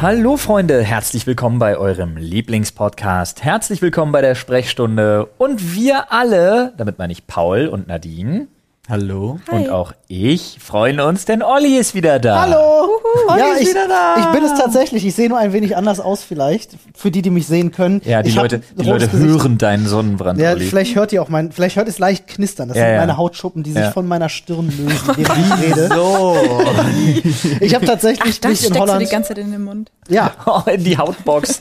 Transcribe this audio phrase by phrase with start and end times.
[0.00, 3.42] Hallo Freunde, herzlich willkommen bei eurem Lieblingspodcast.
[3.42, 5.28] Herzlich willkommen bei der Sprechstunde.
[5.38, 8.46] Und wir alle, damit meine ich Paul und Nadine
[8.88, 9.38] Hallo.
[9.50, 12.40] und auch ich, freuen uns, denn Olli ist wieder da.
[12.40, 12.88] Hallo!
[13.28, 14.16] Olli ja, ist ich, wieder da.
[14.18, 15.04] ich bin es tatsächlich.
[15.04, 16.70] Ich sehe nur ein wenig anders aus vielleicht.
[16.94, 18.00] Für die, die mich sehen können.
[18.06, 19.28] Ja, die ich Leute, die Leute Gesicht.
[19.28, 20.64] hören deinen Sonnenbrand, Ja, Olli.
[20.64, 22.68] vielleicht hört ihr auch mein, vielleicht hört es leicht knistern.
[22.68, 23.00] Das Ja, sind ja.
[23.00, 23.90] meine Hautschuppen, die sich Ja.
[23.90, 25.88] von meiner Stirn lösen, während ich rede.
[25.94, 26.36] So.
[27.60, 29.02] Ich habe tatsächlich Ach, das mich in steckst du Holland.
[29.02, 29.90] die ganze Zeit in den Mund.
[30.08, 31.60] ja, Oh, in die Hautbox.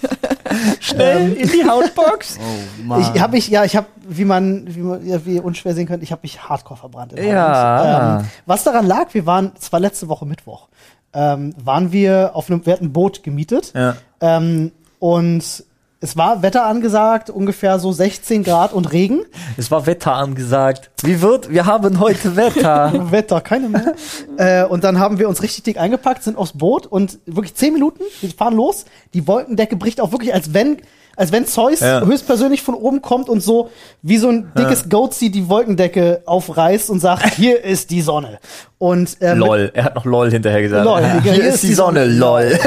[0.80, 2.38] Schnell in die Hautbox.
[2.39, 3.02] Oh, Mann.
[3.13, 5.88] ich habe mich, ja, ich habe, wie man, wie man, ja, wie ihr unschwer sehen
[5.88, 7.16] könnt, ich habe mich hardcore verbrannt.
[7.17, 8.20] In Ja.
[8.20, 10.67] Ähm, was daran lag, wir waren, es war letzte Woche Mittwoch,
[11.13, 13.73] ähm, waren wir auf einem, wir hatten ein Boot gemietet.
[13.76, 13.95] Ja.
[14.21, 15.63] Ähm, und
[15.99, 19.21] es war Wetter angesagt, ungefähr so 16 Grad und Regen.
[19.57, 20.91] Es war Wetter angesagt.
[21.02, 22.93] Wie wird, wir haben heute Wetter.
[23.12, 23.95] Wetter, keine mehr.
[24.38, 27.73] äh, und dann haben wir uns richtig dick eingepackt, sind aufs Boot und wirklich 10
[27.73, 28.85] Minuten, wir fahren los.
[29.15, 30.77] Die Wolkendecke bricht auch wirklich, als wenn,
[31.18, 32.01] als wenn Zeus Ja.
[32.05, 33.70] höchstpersönlich von oben kommt und so
[34.01, 38.40] wie so ein dickes Goatsy die Wolkendecke aufreißt und sagt, hier ist die Sonne.
[38.77, 39.71] Und, äh, mit- lol.
[39.73, 40.85] Er hat noch lol hinterher gesagt.
[40.85, 41.04] Lol.
[41.23, 42.57] Hier ist die Sonne, lol.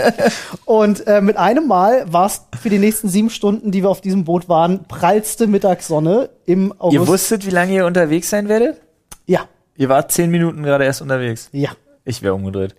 [0.64, 4.00] und äh, mit einem Mal war es für die nächsten sieben Stunden, die wir auf
[4.00, 6.94] diesem Boot waren, prallste Mittagssonne im August.
[6.94, 8.80] Ihr wusstet, wie lange ihr unterwegs sein werdet?
[9.26, 9.40] Ja,
[9.76, 11.48] Ihr wart zehn Minuten gerade erst unterwegs.
[11.52, 11.70] ja.
[12.04, 12.74] Ich wäre umgedreht.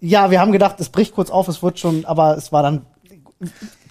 [0.00, 2.84] Ja, wir haben gedacht, es bricht kurz auf, es wird schon, aber es war dann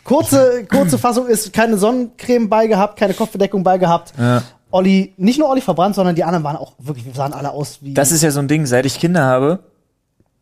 [0.07, 4.13] kurze, kurze Fassung ist keine Sonnencreme bei gehabt, keine Kopfbedeckung bei gehabt.
[4.17, 4.41] Ja.
[4.71, 7.79] Olli, nicht nur Olli verbrannt, sondern die anderen waren auch wirklich, wir sahen alle aus
[7.81, 7.93] wie.
[7.93, 9.59] Das ist ja so ein Ding, seit ich Kinder habe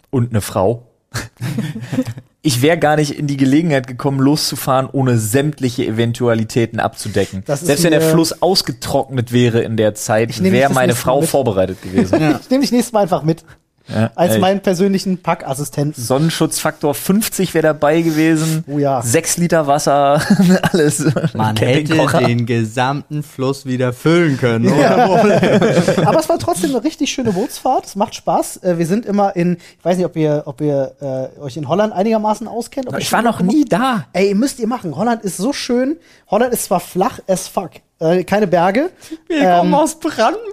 [0.10, 0.88] und eine Frau.
[2.42, 7.44] ich wäre gar nicht in die Gelegenheit gekommen, loszufahren, ohne sämtliche Eventualitäten abzudecken.
[7.46, 12.38] Selbst wenn der Fluss ausgetrocknet wäre in der Zeit, wäre meine Frau vorbereitet gewesen.
[12.42, 13.44] ich nehme dich nächstes Mal einfach mit.
[13.88, 14.40] Ja, Als ey.
[14.40, 16.02] meinen persönlichen Packassistenten.
[16.04, 18.64] Sonnenschutzfaktor 50 wäre dabei gewesen.
[18.68, 19.02] Oh ja.
[19.02, 20.22] Sechs Liter Wasser,
[20.72, 21.06] alles.
[21.36, 21.94] Man hätte
[22.26, 24.66] den gesamten Fluss wieder füllen können.
[24.80, 24.96] Ja.
[26.06, 27.86] Aber es war trotzdem eine richtig schöne Bootsfahrt.
[27.86, 28.58] Es macht Spaß.
[28.64, 31.68] Äh, Wir sind immer in, ich weiß nicht, ob ihr, ob ihr äh, euch in
[31.68, 32.88] Holland einigermaßen auskennt.
[32.98, 34.06] Ich war noch nie da.
[34.14, 34.96] Ey, müsst ihr machen.
[34.96, 35.98] Holland ist so schön.
[36.30, 37.72] Holland ist zwar flach as fuck.
[38.00, 38.90] Äh, keine Berge.
[39.28, 40.44] Wir kommen Ähm, aus Brandenburg.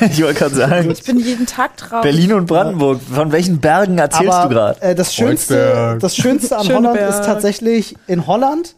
[0.10, 0.90] Ich wollte gerade sagen.
[0.90, 2.02] Ich bin jeden Tag traurig.
[2.02, 3.00] Berlin und Brandenburg.
[3.02, 4.82] Von welchen Bergen erzählst aber du gerade?
[4.82, 7.10] äh, das Schönste, das Schönste an Holland Schöneberg.
[7.10, 8.76] ist tatsächlich, in Holland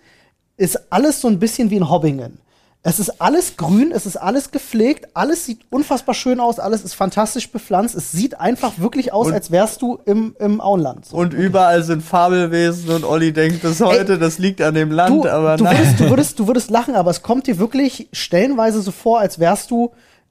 [0.56, 2.38] ist alles so ein bisschen wie in Hobbingen.
[2.84, 6.94] Es ist alles grün, es ist alles gepflegt, alles sieht unfassbar schön aus, alles ist
[6.94, 7.94] fantastisch bepflanzt.
[7.96, 11.06] Es sieht einfach wirklich aus, Und- als wärst du im, im Auenland.
[11.06, 11.16] So.
[11.16, 15.28] Und überall sind Fabelwesen und Olli denkt bis heute, das liegt an dem Land, du,
[15.28, 15.76] aber du, nein.
[15.76, 19.38] würdest, du, würdest, du würdest lachen, aber es kommt dir wirklich stellenweise so vor, als
[19.40, 19.90] wärst du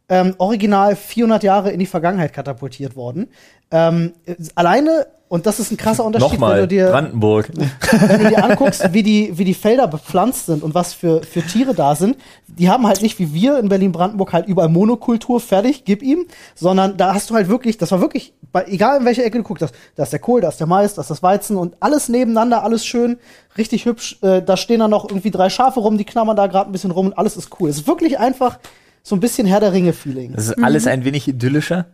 [0.09, 3.27] ähm, original 400 Jahre in die Vergangenheit katapultiert worden.
[3.71, 7.49] Ähm, äh, alleine, und das ist ein krasser Unterschied, wenn Nochmal, du dir Brandenburg.
[8.07, 11.41] wenn du dir anguckst, wie die, wie die Felder bepflanzt sind und was für, für
[11.41, 12.17] Tiere da sind,
[12.47, 16.95] die haben halt nicht wie wir in Berlin-Brandenburg halt überall Monokultur, fertig, gib ihm, sondern
[16.95, 19.61] da hast du halt wirklich, das war wirklich, bei, egal in welche Ecke du guckst,
[19.61, 22.07] das, da ist der Kohl, da ist der Mais, da ist das Weizen und alles
[22.07, 23.17] nebeneinander, alles schön,
[23.57, 24.17] richtig hübsch.
[24.21, 26.91] Äh, da stehen dann noch irgendwie drei Schafe rum, die knabbern da gerade ein bisschen
[26.91, 27.69] rum und alles ist cool.
[27.69, 28.59] Es ist wirklich einfach
[29.03, 30.33] so ein bisschen Herr der Ringe-Feeling.
[30.33, 31.85] Das ist alles ein wenig idyllischer.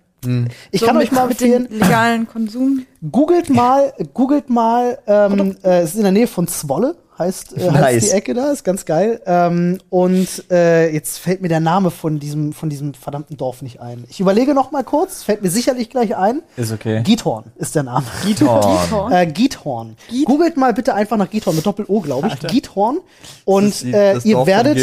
[0.72, 2.86] Ich So kann euch mal empfehlen, legalen Konsum.
[3.12, 7.66] Googelt mal, googelt mal, ähm, äh, es ist in der Nähe von Zwolle, heißt, äh,
[7.72, 7.82] Nice.
[7.82, 9.22] heißt die Ecke da, ist ganz geil.
[9.26, 13.80] Ähm, und äh, jetzt fällt mir der Name von diesem, von diesem verdammten Dorf nicht
[13.82, 14.06] ein.
[14.10, 16.42] Ich überlege noch mal kurz, fällt mir sicherlich gleich ein.
[16.58, 17.02] Ist okay.
[17.04, 18.06] Giethorn ist der Name.
[18.26, 19.12] Giethorn.
[19.14, 19.96] Äh, Giethorn.
[20.10, 22.40] Giet- Googelt mal bitte einfach nach Giethorn mit Doppel-O, glaube ich.
[22.48, 23.00] Giethorn.
[23.46, 24.78] Und äh, ihr Dorf werdet,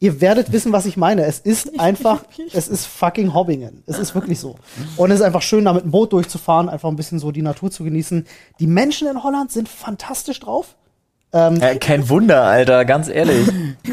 [0.00, 1.24] ihr werdet wissen, was ich meine.
[1.24, 3.82] Es ist einfach, es ist fucking Hobbingen.
[3.86, 4.56] Es ist wirklich so.
[4.96, 7.42] Und es ist einfach schön, da mit dem Boot durchzufahren, einfach ein bisschen so die
[7.42, 8.26] Natur zu genießen.
[8.60, 10.74] Die Menschen in Holland sind fantastisch drauf.
[11.34, 13.48] Äh, kein Wunder, Alter, ganz ehrlich.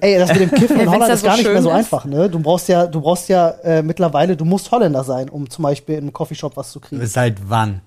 [0.00, 1.74] Ey, das mit dem Kiffen in Holland ist so gar nicht mehr so ist.
[1.76, 2.28] einfach, ne?
[2.28, 5.94] Du brauchst ja, du brauchst ja äh, mittlerweile, du musst Holländer sein, um zum Beispiel
[5.94, 7.04] in einem Coffeeshop was zu kriegen.
[7.06, 7.80] Seit wann?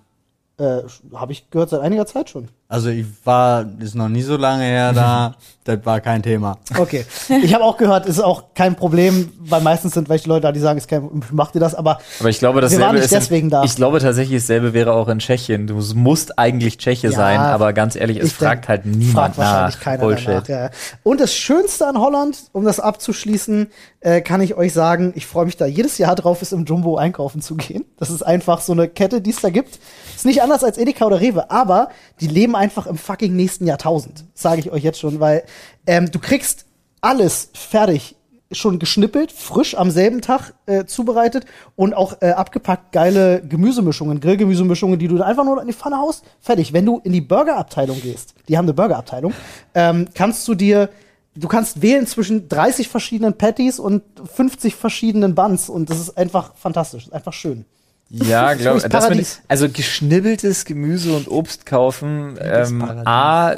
[0.58, 0.82] Äh,
[1.14, 2.48] Habe ich gehört seit einiger Zeit schon.
[2.74, 6.58] Also ich war, ist noch nie so lange her da, das war kein Thema.
[6.76, 7.06] Okay.
[7.44, 10.60] Ich habe auch gehört, ist auch kein Problem, weil meistens sind welche Leute da, die
[10.60, 13.06] sagen, es ist kein, macht ihr das, aber Aber ich glaube, Wir dasselbe waren nicht
[13.06, 13.64] ist in, deswegen da.
[13.64, 15.68] Ich glaube tatsächlich, dasselbe wäre auch in Tschechien.
[15.68, 19.38] Du musst eigentlich Tscheche Ja, sein, aber ganz ehrlich, es denk, fragt halt niemand fragt
[19.38, 19.82] wahrscheinlich nach.
[19.84, 20.28] keiner Bullshit.
[20.28, 20.48] danach.
[20.48, 20.70] Ja.
[21.04, 23.68] Und das Schönste an Holland, um das abzuschließen,
[24.00, 26.98] äh, kann ich euch sagen, ich freue mich da jedes Jahr drauf, ist im Jumbo
[26.98, 27.86] einkaufen zu gehen.
[28.00, 29.80] Das ist einfach so eine Kette, die es da gibt.
[30.16, 34.24] Ist nicht anders als Edeka oder Rewe, aber die leben einfach im fucking nächsten Jahrtausend,
[34.34, 35.44] sage ich euch jetzt schon, weil
[35.86, 36.66] ähm, du kriegst
[37.02, 38.16] alles fertig
[38.54, 41.46] schon geschnippelt, frisch am selben Tag äh, zubereitet
[41.76, 46.24] und auch äh, abgepackt geile Gemüsemischungen, Grillgemüsemischungen, die du einfach nur in die Pfanne haust.
[46.40, 46.72] Fertig.
[46.72, 49.34] Wenn du in die Burgerabteilung gehst, die haben eine Burgerabteilung,
[49.74, 50.90] ähm, kannst du dir
[51.36, 56.54] Du kannst wählen zwischen 30 verschiedenen Patties und 50 verschiedenen Buns und das ist einfach
[56.56, 57.66] fantastisch, einfach schön.
[58.14, 59.42] Ja, glaube Wirklich das mit, Paradies.
[59.48, 62.38] Also geschnibbeltes Gemüse und Obst kaufen.
[62.42, 62.82] Ähm.
[63.06, 63.56] A,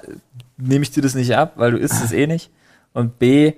[0.57, 2.49] nehme ich dir das nicht ab, weil du isst es eh nicht.
[2.93, 3.53] Und B,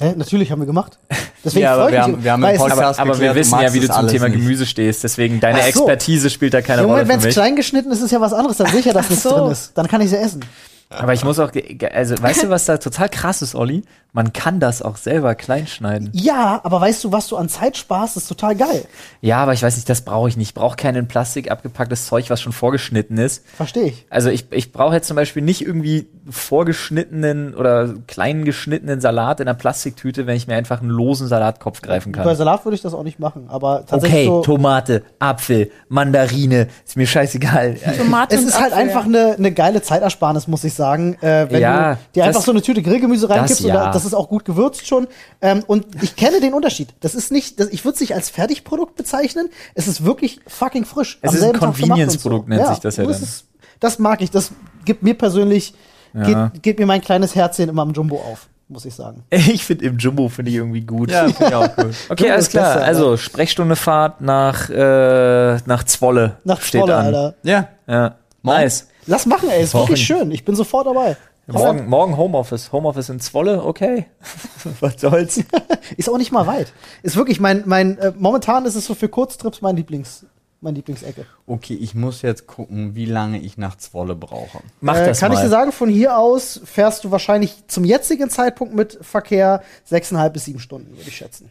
[0.00, 0.14] Hä?
[0.16, 0.98] Natürlich haben wir gemacht.
[1.44, 2.14] Deswegen Ja, aber freue ich wir mich.
[2.16, 4.28] haben- wir haben im Podcast- aber, aber wir geklärt, wissen ja, wie du zum Thema
[4.28, 4.38] nicht.
[4.40, 5.04] Gemüse stehst.
[5.04, 5.64] Deswegen, deine so.
[5.68, 8.56] Expertise spielt da keine Ja, Rolle wenn es klein geschnitten ist, ist ja was anderes.
[8.56, 9.30] Dann sicher, dass nichts so.
[9.30, 9.76] drin ist.
[9.78, 10.40] Dann kann ich es ja essen.
[10.88, 11.52] Aber ich muss auch,
[11.92, 13.82] also weißt du, was da total krass ist, Olli?
[14.14, 16.10] Man kann das auch selber klein schneiden.
[16.12, 18.84] Ja, aber weißt du, was du an Zeit sparst, ist total geil.
[19.22, 20.48] Ja, aber ich weiß nicht, das brauche ich nicht.
[20.48, 23.42] Ich brauche kein in Plastik abgepacktes Zeug, was schon vorgeschnitten ist.
[23.56, 24.06] Verstehe ich.
[24.10, 29.48] Also ich, ich brauche jetzt zum Beispiel nicht irgendwie vorgeschnittenen oder klein geschnittenen Salat in
[29.48, 32.36] einer Plastiktüte, wenn ich mir einfach einen losen Salatkopf greifen Bei kann.
[32.36, 34.42] Salat würde ich das auch nicht machen, aber tatsächlich Okay, so.
[34.42, 37.76] Tomate, Apfel, Mandarine, ist mir scheißegal.
[37.98, 38.88] Tomate Es ist halt Apfel.
[38.88, 41.14] einfach eine, eine geile Zeitersparnis, muss ich sagen.
[41.22, 43.74] Äh, wenn Ja, du dir einfach das- so eine Tüte Grillgemüse reinkippst das ja.
[43.82, 45.06] oder das ist auch gut gewürzt schon.
[45.40, 46.88] Ähm, und ich kenne den Unterschied.
[47.00, 49.48] Das ist nicht, das, ich würde es nicht als Fertigprodukt bezeichnen.
[49.74, 51.18] Es ist wirklich fucking frisch.
[51.22, 53.24] Es am ist ein Convenience-Produkt, nennt sich das ja das dann.
[53.28, 53.44] Ist,
[53.80, 54.30] das mag ich.
[54.30, 54.52] Das
[54.84, 55.74] gibt mir persönlich,
[56.14, 56.48] Ja.
[56.48, 59.24] geht, geht mir mein kleines Herzchen immer am Jumbo auf, muss ich sagen.
[59.30, 61.10] Ich finde im Jumbo finde ich irgendwie gut.
[61.10, 61.86] Ja, finde ich auch gut.
[62.10, 62.74] Okay, Jumbo alles ist klar.
[62.74, 67.06] besser, also Sprechstundefahrt nach äh, nach Zwolle Nach steht Zwolle, an.
[67.06, 67.34] Alter.
[67.42, 67.68] Ja.
[67.88, 68.88] Ja, nice.
[69.06, 69.64] Lass machen, ey.
[69.64, 70.30] Ist wirklich schön.
[70.30, 71.16] Ich bin sofort dabei.
[71.46, 72.70] Morgen, morgen Homeoffice.
[72.72, 74.06] Homeoffice in Zwolle, okay.
[74.80, 75.40] Was soll's?
[75.96, 76.72] Ist auch nicht mal weit.
[77.02, 80.24] Ist wirklich mein, mein, äh, momentan ist es so für Kurztrips mein Lieblings,
[80.60, 81.26] mein Lieblingsecke.
[81.46, 84.60] Okay, ich muss jetzt gucken, wie lange ich nach Zwolle brauche.
[84.80, 85.38] Mach Äh, das kann mal.
[85.38, 90.32] ich dir sagen, von hier aus fährst du wahrscheinlich zum jetzigen Zeitpunkt mit Verkehr sechseinhalb
[90.34, 91.50] bis sieben Stunden, würde ich schätzen.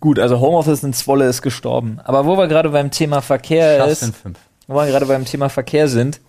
[0.00, 2.00] Gut, also Homeoffice in Zwolle ist gestorben.
[2.04, 4.38] Aber wo wir gerade beim Thema Verkehr Schaff's ist, fünf.
[4.66, 6.20] wo wir gerade beim Thema Verkehr sind,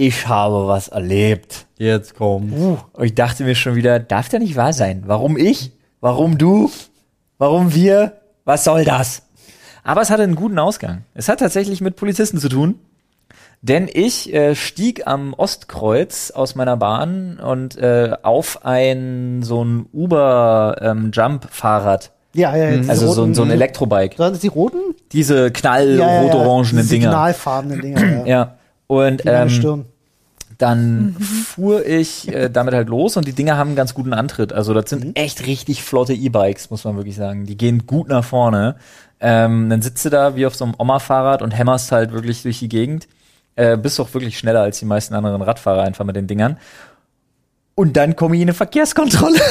[0.00, 1.66] ich habe was erlebt.
[1.78, 2.78] Jetzt komm.
[2.92, 5.04] Und ich dachte mir schon wieder, darf der nicht wahr sein?
[5.06, 5.72] Warum ich?
[6.00, 6.70] Warum du?
[7.38, 8.20] Warum wir?
[8.44, 9.22] Was soll das?
[9.84, 11.04] Aber es hatte einen guten Ausgang.
[11.14, 12.76] Es hat tatsächlich mit Polizisten zu tun.
[13.62, 19.86] Denn ich äh, stieg am Ostkreuz aus meiner Bahn und äh, auf ein so ein
[19.92, 22.10] Uber-Jump-Fahrrad.
[22.32, 22.76] Ja, ja, ja.
[22.78, 24.16] diese Also so, ein- roten- so ein Elektrobike.
[24.16, 24.78] Sind das die roten?
[25.12, 27.10] Diese knall-rot-orangenen diese Dinger.
[27.10, 28.00] Signalfarbenen Dinger.
[28.20, 28.26] Ja.
[28.26, 28.54] Ja.
[28.86, 29.86] Und ähm,
[30.60, 34.52] Dann fuhr ich äh, damit halt los und die Dinger haben einen ganz guten Antritt.
[34.52, 37.46] Also das sind echt richtig flotte E-Bikes, muss man wirklich sagen.
[37.46, 38.76] Die gehen gut nach vorne.
[39.20, 42.58] Ähm, dann sitzt du da wie auf so einem Oma-Fahrrad und hämmerst halt wirklich durch
[42.58, 43.08] die Gegend.
[43.56, 46.58] Äh, bist auch wirklich schneller als die meisten anderen Radfahrer einfach mit den Dingern.
[47.74, 49.40] Und dann komme ich in eine Verkehrskontrolle.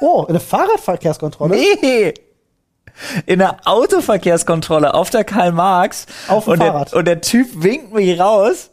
[0.00, 1.56] Oh, eine Fahrradverkehrskontrolle?
[1.56, 2.14] Nee!
[3.26, 6.06] In der Autoverkehrskontrolle auf der Karl Marx.
[6.28, 6.94] Auf dem und der, Fahrrad.
[6.94, 8.70] und der Typ winkt mich raus.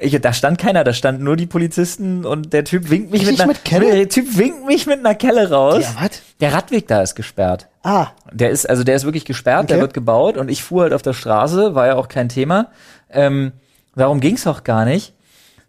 [0.00, 3.30] Ich, da stand keiner, da standen nur die Polizisten und der Typ winkt mich Echt
[3.32, 3.90] mit einer, mit Kelle?
[3.94, 5.84] der Typ winkt mich mit einer Kelle raus.
[5.84, 6.22] Ja, was?
[6.40, 7.68] Der Radweg da ist gesperrt.
[7.82, 9.82] Ah, Der ist, also der ist wirklich gesperrt, der Okay.
[9.82, 12.68] wird gebaut und ich fuhr halt auf der Straße, war ja auch kein Thema.
[13.10, 13.52] Ähm,
[13.94, 15.14] darum ging's auch gar nicht.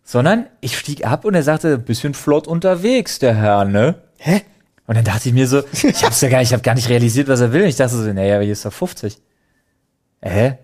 [0.04, 3.95] Sondern ich stieg ab und er sagte, bisschen flott unterwegs, der Herr, ne?
[4.18, 4.42] hä?
[4.88, 6.89] Und dann dachte ich mir so, ich hab's ja gar nicht, ich hab gar nicht
[6.89, 7.62] realisiert, was er will.
[7.63, 9.18] Und ich dachte so, naja, hier ist doch 50.
[10.22, 10.57] Hä?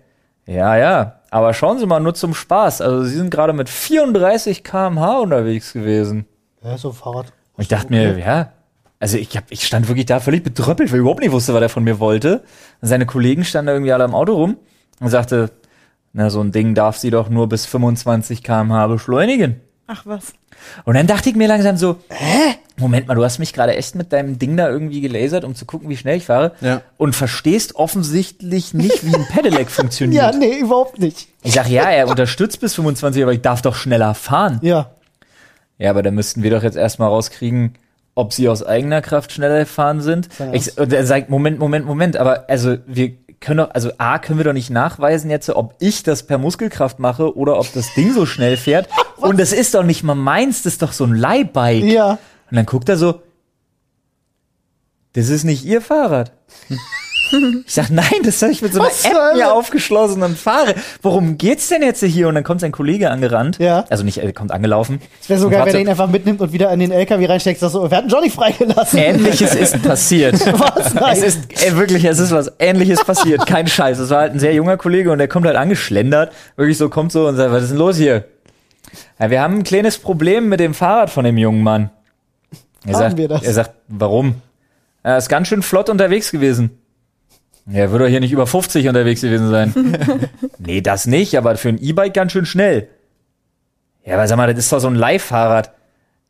[0.46, 1.17] Ja, ja.
[1.30, 2.80] Aber schauen Sie mal, nur zum Spaß.
[2.80, 6.26] Also Sie sind gerade mit 34 km/h unterwegs gewesen.
[6.62, 7.26] Ja, so ein Fahrrad.
[7.56, 8.52] Und ich dachte mir, ja.
[9.00, 11.62] Also ich, hab, ich stand wirklich da völlig betröppelt, weil ich überhaupt nicht wusste, was
[11.62, 12.42] er von mir wollte.
[12.80, 14.56] Und seine Kollegen standen da irgendwie alle am Auto rum
[15.00, 15.50] und sagte,
[16.12, 19.60] na, so ein Ding darf sie doch nur bis 25 km/h beschleunigen.
[19.86, 20.34] Ach was.
[20.84, 22.56] Und dann dachte ich mir langsam so, hä?
[22.78, 25.64] Moment mal, du hast mich gerade echt mit deinem Ding da irgendwie gelasert, um zu
[25.66, 26.52] gucken, wie schnell ich fahre.
[26.60, 26.82] Ja.
[26.96, 30.36] Und verstehst offensichtlich nicht, wie ein Pedelec Ja, funktioniert.
[30.38, 31.28] nee, überhaupt nicht.
[31.42, 34.58] Ich sag, ja, er unterstützt bis 25, aber ich darf doch schneller fahren.
[34.62, 34.90] Ja.
[35.78, 37.74] Ja, aber da müssten wir doch jetzt erstmal rauskriegen,
[38.14, 40.28] ob sie aus eigener Kraft schneller gefahren sind.
[40.38, 40.52] Ja.
[40.52, 44.38] Ich, und er sagt, Moment, Moment, Moment, aber also wir können doch, also A, können
[44.38, 48.12] wir doch nicht nachweisen jetzt, ob ich das per Muskelkraft mache oder ob das Ding
[48.12, 48.88] so schnell fährt.
[49.18, 51.84] und das ist doch nicht mal meins, das ist doch so ein Leihbike.
[51.84, 52.18] Ja.
[52.50, 53.22] Und dann guckt er so,
[55.14, 56.32] das ist nicht ihr Fahrrad.
[57.66, 60.74] Ich sag, nein, das habe ich mit so einer Was App mir aufgeschlossen und fahre.
[61.02, 62.28] Worum geht's denn jetzt hier?
[62.28, 63.58] Und dann kommt sein Kollege angerannt.
[63.58, 63.84] Ja.
[63.90, 65.00] Also nicht, er kommt angelaufen.
[65.20, 67.26] Es wäre so Und geil, wenn er ihn einfach mitnimmt und wieder in den LKW
[67.26, 67.60] reinsteckt.
[67.60, 68.98] Sagst so, wir hatten Johnny freigelassen.
[68.98, 70.34] Ähnliches ist passiert.
[70.58, 70.94] Was?
[70.94, 71.18] Nein.
[71.18, 73.46] Es ist äh, wirklich, es ist was Ähnliches passiert.
[73.46, 73.98] Kein Scheiß.
[73.98, 76.32] Es war halt ein sehr junger Kollege und der kommt halt angeschlendert.
[76.56, 78.24] Wirklich so, kommt so und sagt, was ist denn los hier?
[79.18, 81.90] Ja, wir haben ein kleines Problem mit dem Fahrrad von dem jungen Mann.
[82.88, 83.42] Er sagt, wir das?
[83.42, 84.36] er sagt, warum?
[85.02, 86.70] Er ist ganz schön flott unterwegs gewesen.
[87.70, 89.74] Er wird doch hier nicht über 50 unterwegs gewesen sein.
[90.58, 92.88] nee, das nicht, aber für ein E-Bike ganz schön schnell.
[94.04, 95.72] Ja, aber sag mal, das ist doch so ein Leihfahrrad.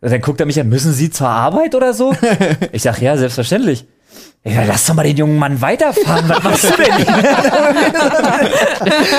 [0.00, 2.14] Und dann guckt er mich an, müssen Sie zur Arbeit oder so?
[2.72, 3.86] Ich sag, ja, selbstverständlich.
[4.44, 6.28] Ja, lass doch mal den jungen Mann weiterfahren.
[6.28, 7.06] Was machst du denn?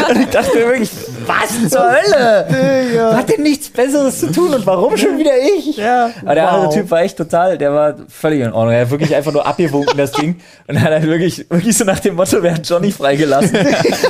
[0.10, 0.90] und ich dachte mir wirklich,
[1.26, 3.16] was zur Hölle?
[3.16, 5.78] Hat denn nichts Besseres zu tun und warum schon wieder ich?
[5.78, 6.12] Ja.
[6.24, 6.52] Aber der Wow.
[6.54, 8.74] andere Typ war echt total, der war völlig in Ordnung.
[8.74, 10.40] Er hat wirklich einfach nur abgewunken, das Ding.
[10.68, 13.58] Und er hat halt wirklich, wirklich so nach dem Motto, wer hat Johnny freigelassen?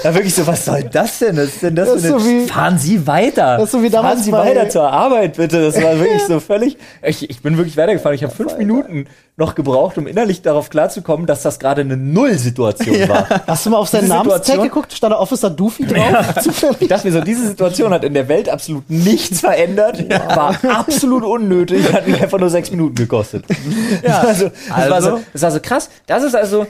[0.04, 1.38] Da wirklich so, was soll das denn?
[1.38, 3.56] Was ist denn das, Das eine- so wie- Fahren Sie weiter.
[3.58, 5.62] Das ist so wie damals Fahren Sie weiter zur Arbeit, bitte.
[5.72, 8.16] Das war wirklich so völlig, ich, ich bin wirklich weitergefahren.
[8.16, 9.08] Ich habe fünf Minuten
[9.40, 13.28] noch gebraucht, um innerlich darauf klarzukommen, dass das gerade eine Null-Situation war.
[13.48, 14.94] Hast du mal auf seinen Namenstag geguckt?
[14.94, 16.00] Stand da Officer Doofy drauf?
[16.38, 16.90] Ich Zufällig?
[16.90, 21.92] dachte mir so, diese Situation hat in der Welt absolut nichts verändert, war absolut unnötig,
[21.92, 23.46] hat mich einfach nur sechs Minuten gekostet.
[24.04, 25.22] Ja, also, das, War so, Also?
[25.34, 25.90] das war so krass.
[26.06, 26.68] Das ist also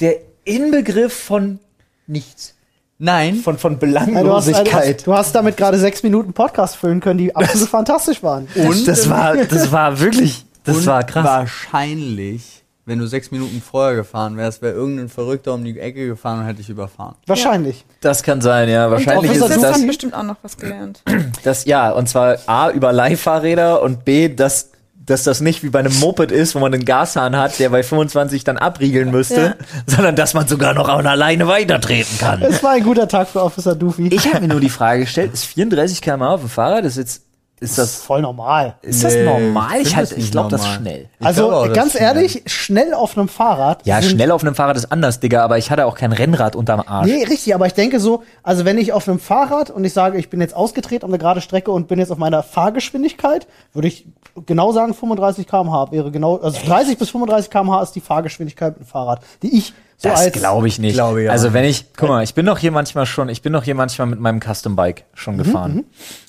[0.00, 1.58] der Inbegriff von
[2.06, 2.54] nichts.
[2.98, 3.36] Nein.
[3.36, 4.06] Von, von Ja, du, hast,
[4.46, 5.06] Belanglosigkeit.
[5.06, 8.48] du hast damit gerade sechs Minuten Podcast füllen können, die absolut fantastisch waren.
[8.54, 11.24] Und das war, das war wirklich, das Und war krass.
[11.24, 16.40] Wahrscheinlich, wenn du sechs Minuten vorher gefahren wärst, wäre irgendein Verrückter um die Ecke gefahren
[16.40, 17.16] und hätte dich überfahren.
[17.26, 17.84] Wahrscheinlich.
[18.00, 18.90] Das kann sein, ja.
[18.90, 21.02] Wahrscheinlich Officer ist das das, hat bestimmt auch noch was gelernt.
[21.44, 25.80] das, ja, und zwar A, über Leihfahrräder und B, dass, dass das nicht wie bei
[25.80, 29.56] einem Moped ist, wo man einen Gashahn hat, der bei 25 dann abriegeln müsste,
[29.86, 32.42] sondern dass man sogar noch an alleine weitertreten kann.
[32.42, 34.08] Es war ein guter Tag für Officer Doofy.
[34.08, 37.22] Ich habe mir nur die Frage gestellt, ist 34 km auf dem Fahrrad, ist jetzt,
[37.58, 38.76] ist das, voll normal.
[38.82, 39.76] ist das Nee, normal?
[39.76, 40.80] ich Ich, find halt, das ich glaube, das ist normal.
[40.82, 41.08] schnell.
[41.18, 43.86] Ich Also auch, das ganz ehrlich, schnell auf einem Fahrrad.
[43.86, 46.82] Ja, schnell auf einem Fahrrad ist anders, Digga, aber ich hatte auch kein Rennrad unterm
[46.86, 47.06] Arsch.
[47.06, 50.18] Nee, richtig, aber ich denke so, also wenn ich auf einem Fahrrad und ich sage,
[50.18, 53.88] ich bin jetzt ausgetreten auf eine gerade Strecke und bin jetzt auf meiner Fahrgeschwindigkeit, würde
[53.88, 54.06] ich
[54.44, 58.86] genau sagen, 35 km/h wäre genau, also 30 bis 35 km/h ist die Fahrgeschwindigkeit mit
[58.86, 60.94] dem Fahrrad, die ich so Das glaube ich nicht.
[60.94, 61.30] Glaube ja.
[61.30, 63.74] Also wenn ich, guck mal, ich bin doch hier manchmal schon, ich bin doch hier
[63.74, 65.84] manchmal mit meinem Custom Bike schon gefahren.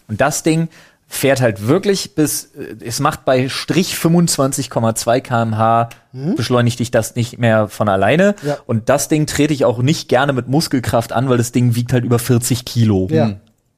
[0.08, 0.70] Und das Ding
[1.08, 5.90] fährt halt wirklich bis, äh, es macht bei Strich 25,2 kmh,
[6.36, 8.36] beschleunigt dich das nicht mehr von alleine.
[8.44, 8.58] Ja.
[8.66, 11.94] Und das Ding trete ich auch nicht gerne mit Muskelkraft an, weil das Ding wiegt
[11.94, 13.08] halt über 40 Kilo.
[13.10, 13.28] Ja.
[13.28, 13.36] Hm.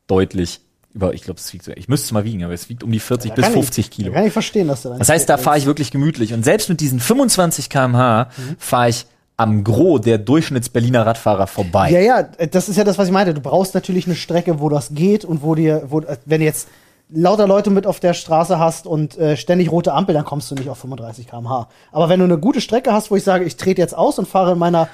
[0.08, 0.62] Deutlich.
[0.92, 2.92] Über, ich glaube, es wiegt so, ich müsste es mal wiegen, aber es wiegt um
[2.92, 4.10] die 40 Da bis kann 50 ich, Kilo.
[4.10, 4.98] Da kann ich verstehen, dass du dann.
[4.98, 6.34] Das heißt, da fahre ich wirklich gemütlich.
[6.34, 9.06] Und selbst mit diesen 25 km/h fahre ich
[9.38, 11.92] am Gros der Durchschnitts-Berliner Radfahrer vorbei.
[11.92, 13.34] Ja, ja, das ist ja das, was ich meinte.
[13.34, 16.68] Du brauchst natürlich eine Strecke, wo das geht und wo dir, wo, wenn jetzt
[17.10, 20.56] lauter Leute mit auf der Straße hast und äh, ständig rote Ampel, dann kommst du
[20.56, 21.68] nicht auf 35 km/h.
[21.92, 24.28] Aber wenn du eine gute Strecke hast, wo ich sage, ich trete jetzt aus und
[24.28, 24.90] fahre in meiner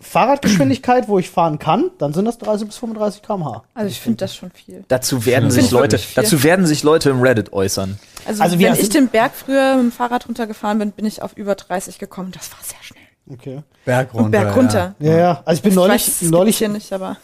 [0.00, 3.62] Fahrradgeschwindigkeit, wo ich fahren kann, dann sind das 30 bis 35 km/h.
[3.74, 4.84] Also ich finde das schon viel.
[4.88, 7.98] Dazu werden sich ich Leute, dazu werden sich Leute im Reddit äußern.
[8.26, 11.36] Also, Also wenn ich den Berg früher mit dem Fahrrad runtergefahren bin, bin ich auf
[11.36, 12.32] über 30 gekommen.
[12.32, 13.02] Das war sehr schnell.
[13.30, 13.62] Okay.
[13.84, 14.24] Berg runter.
[14.24, 14.94] Und Berg runter.
[14.98, 15.42] Ja, ja.
[15.44, 17.16] Also ich bin Ich neulich, weiß, das neulich, hier nicht, aber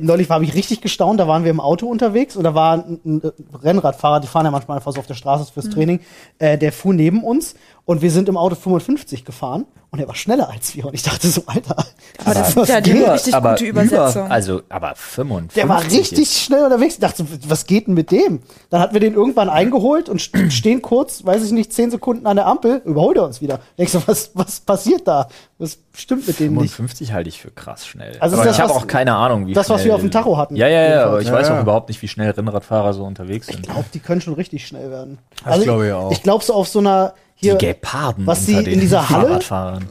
[0.00, 3.00] neulich habe ich richtig gestaunt, da waren wir im Auto unterwegs und da war ein,
[3.04, 6.00] ein Rennradfahrer, die fahren ja manchmal einfach so auf der Straße fürs Training,
[6.38, 7.54] äh, der fuhr neben uns
[7.84, 11.02] und wir sind im Auto 55 gefahren und er war schneller als wir und ich
[11.02, 11.76] dachte so, Alter,
[12.24, 13.08] Aber das was sind ja die geht?
[13.08, 14.26] richtig aber gute Übersetzung.
[14.26, 15.54] Über, also, aber 55.
[15.54, 16.94] Der war richtig ist- schnell unterwegs.
[16.94, 18.40] Ich dachte, so, was geht denn mit dem?
[18.68, 22.26] Dann hatten wir den irgendwann eingeholt und st- stehen kurz, weiß ich nicht, 10 Sekunden
[22.26, 23.60] an der Ampel, überholt er uns wieder.
[23.78, 25.28] Denkst du, was, was passiert da?
[25.58, 26.74] Was stimmt mit dem nicht?
[26.74, 28.16] 55 halte ich für krass schnell.
[28.20, 30.36] Also aber das, ich habe auch keine Ahnung, wie das, was wir auf dem Tacho
[30.36, 30.54] hatten.
[30.54, 31.56] Ja, ja, ja, aber ich Ja, weiß ja.
[31.58, 33.60] auch überhaupt nicht, wie schnell Rennradfahrer so unterwegs sind.
[33.60, 35.18] Ich glaube, die können schon richtig schnell werden.
[35.44, 36.12] Also Das glaube ich auch.
[36.12, 39.38] Ich glaube, so auf so einer Die hier, Geparden was sie in dieser Halle,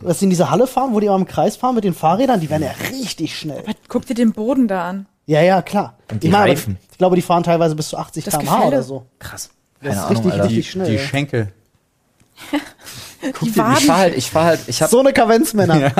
[0.02, 2.40] was sie in dieser Halle fahren, wo die immer im Kreis fahren mit den Fahrrädern,
[2.42, 3.60] die werden ja richtig schnell.
[3.60, 5.06] aber guck dir den Boden da an.
[5.26, 5.98] Ja, ja, klar.
[6.12, 6.78] Und die ich, meine, Reifen.
[6.92, 9.06] ich glaube, die fahren teilweise bis zu 80 Das km/h oder so.
[9.20, 9.50] Krass.
[9.82, 10.44] Das Keine ist Ahnung, richtig, Alter.
[10.46, 10.88] richtig Die, schnell.
[10.90, 11.00] die ja.
[11.00, 11.54] Schenkel.
[13.42, 13.76] Die Ich Waden.
[13.78, 15.92] fahre halt, ich fahre halt, ich habe So eine Kavenzmänner.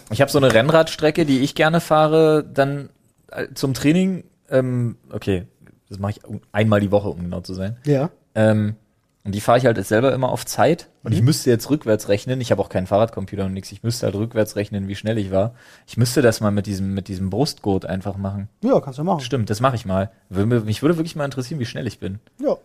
[0.10, 2.90] Ich habe so eine Rennradstrecke, die ich gerne fahre, dann
[3.30, 4.24] äh, zum Training.
[4.50, 5.46] Ähm, okay,
[5.88, 6.20] das mache ich
[6.52, 7.76] einmal die Woche, um genau zu sein.
[7.84, 8.10] Ja.
[8.34, 8.74] Ähm,
[9.24, 10.88] und die fahre ich halt selber immer auf Zeit.
[11.02, 11.16] Und Mhm.
[11.18, 12.40] ich müsste jetzt rückwärts rechnen.
[12.40, 13.72] Ich habe auch keinen Fahrradcomputer und nichts.
[13.72, 15.54] Ich müsste halt rückwärts rechnen, wie schnell ich war.
[15.86, 18.48] Ich müsste das mal mit diesem, mit diesem Brustgurt einfach machen.
[18.62, 19.20] Ja, kannst du machen.
[19.20, 20.10] Stimmt, das mache ich mal.
[20.28, 22.18] Würde, mich würde wirklich mal interessieren, wie schnell ich bin.
[22.40, 22.56] Ja,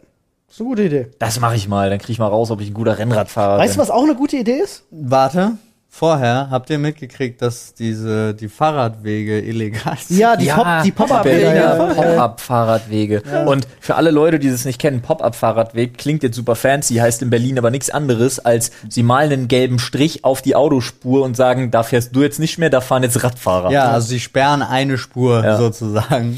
[0.49, 1.07] ist eine gute Idee.
[1.19, 1.89] Das mache ich mal.
[1.89, 3.81] Dann kriege ich mal raus, ob ich ein guter Rennradfahrer Weißt du, bin.
[3.87, 4.83] was auch eine gute Idee ist?
[4.91, 5.53] Warte.
[5.91, 10.17] Vorher habt ihr mitgekriegt, dass diese die Fahrradwege illegal sind.
[10.19, 11.75] Ja, die Ja, ja.
[11.87, 13.23] Pop-Up-Fahrradwege.
[13.47, 17.29] Und für alle Leute, die das nicht kennen, Pop-Up-Fahrradweg klingt jetzt super fancy, heißt in
[17.29, 21.71] Berlin aber nichts anderes, als sie malen einen gelben Strich auf die Autospur und sagen,
[21.71, 23.71] da fährst du jetzt nicht mehr, da fahren jetzt Radfahrer.
[23.71, 25.57] Ja, also sie sperren eine Spur Ja.
[25.57, 26.37] sozusagen.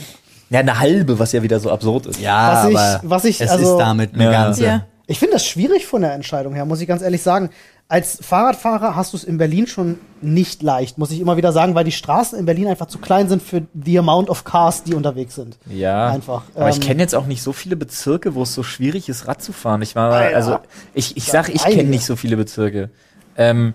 [0.49, 2.19] Ja, eine halbe, was ja wieder so absurd ist.
[2.19, 4.31] Ja, Was ich- aber was ich- es also- ist damit eine Ja.
[4.31, 4.65] ganze.
[4.65, 4.85] Ja.
[5.07, 7.49] Ich finde das schwierig von der Entscheidung her, muss ich ganz ehrlich sagen.
[7.91, 11.75] Als Fahrradfahrer hast du es in Berlin schon nicht leicht, muss ich immer wieder sagen,
[11.75, 14.93] weil die Straßen in Berlin einfach zu klein sind für the amount of cars, die
[14.93, 15.57] unterwegs sind.
[15.69, 16.07] Ja.
[16.07, 16.43] Einfach.
[16.55, 19.27] Aber ich Ähm, kenne jetzt auch nicht so viele Bezirke, wo es so schwierig ist,
[19.27, 19.81] Rad zu fahren.
[19.81, 20.35] Ich war, Alter.
[20.37, 20.59] also
[20.93, 22.91] ich, ich sag, ich kenne nicht so viele Bezirke.
[23.35, 23.73] Ähm,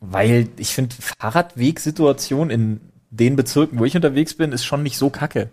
[0.00, 5.08] weil ich finde, Fahrradwegsituation in den Bezirken, wo ich unterwegs bin, ist schon nicht so
[5.08, 5.50] kacke.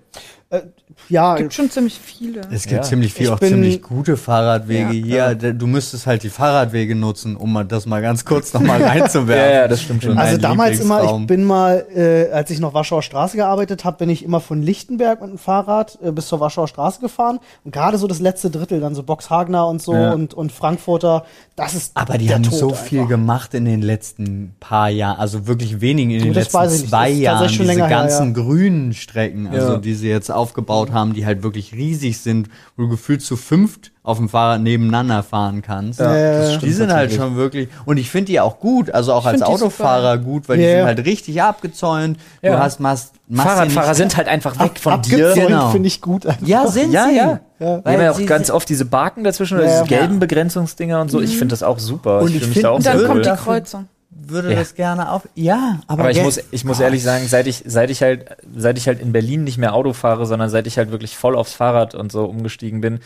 [1.09, 2.41] Ja, Gibt schon ziemlich viele.
[2.51, 2.81] Es gibt Ja.
[2.83, 5.29] ziemlich viel, Ich auch ziemlich gute Fahrradwege Ja.
[5.29, 5.35] hier.
[5.35, 9.51] D- Du müsstest halt die Fahrradwege nutzen, um mal das mal ganz kurz nochmal reinzuwerfen.
[9.53, 10.17] Ja, ja, das stimmt schon.
[10.17, 14.09] Also damals immer, ich bin mal, äh, als ich noch Warschauer Straße gearbeitet habe, bin
[14.09, 17.39] ich immer von Lichtenberg mit dem Fahrrad äh, bis zur Warschauer Straße gefahren.
[17.63, 20.13] Und gerade so das letzte Drittel, dann so Boxhagener und so Ja.
[20.13, 22.83] und, und Frankfurter, das ist Aber die der haben Tod so einfach.
[22.83, 27.09] viel gemacht in den letzten paar Jahren, also wirklich wenigen in Du, den letzten zwei
[27.09, 29.77] Jahren, diese länger her, ganzen grünen Strecken, also Ja.
[29.77, 33.91] die sie jetzt aufgebaut haben, die halt wirklich riesig sind, wo du gefühlt zu fünft
[34.03, 36.01] auf dem Fahrrad nebeneinander fahren kannst.
[36.01, 39.13] Ja, Ja, das die sind halt schon wirklich, und ich finde die auch gut, also
[39.13, 40.85] auch als find die Autofahrer gut, weil die Ja, sind ja.
[40.87, 42.17] halt richtig abgezäunt.
[42.41, 42.59] Du Ja.
[42.59, 45.47] hast, machst, machst Fahrradfahrer nicht- sind halt einfach weg von Abgezäunt dir.
[45.47, 45.69] Genau.
[45.71, 46.25] finde ich gut.
[46.27, 46.45] einfach.
[46.45, 47.15] Ja, sind Ja, sie.
[47.15, 47.23] ja.
[47.23, 47.39] Ja.
[47.59, 49.83] Wir haben Weil ja auch sie- ganz oft diese Barken dazwischen oder diese ja.
[49.85, 51.21] gelben Begrenzungsdinger und so.
[51.21, 52.19] Ich finde das auch super.
[52.19, 53.87] Und ich ich fühle mich find- da auch Und dann kommt die Kreuzung.
[54.15, 54.55] Würde Ja.
[54.55, 55.27] das gerne auf.
[55.35, 58.77] Ja, aber, Aber ich muss, ich muss ehrlich sagen, seit ich, seit ich halt, seit
[58.77, 61.53] ich halt in Berlin nicht mehr Auto fahre, sondern seit ich halt wirklich voll aufs
[61.53, 62.99] Fahrrad und so umgestiegen bin,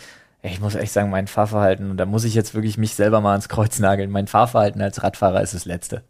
[0.43, 3.35] ich muss echt sagen, mein Fahrverhalten, und da muss ich jetzt wirklich mich selber mal
[3.35, 4.11] ins Kreuz nageln.
[4.11, 6.03] Mein Fahrverhalten als Radfahrer ist das Letzte.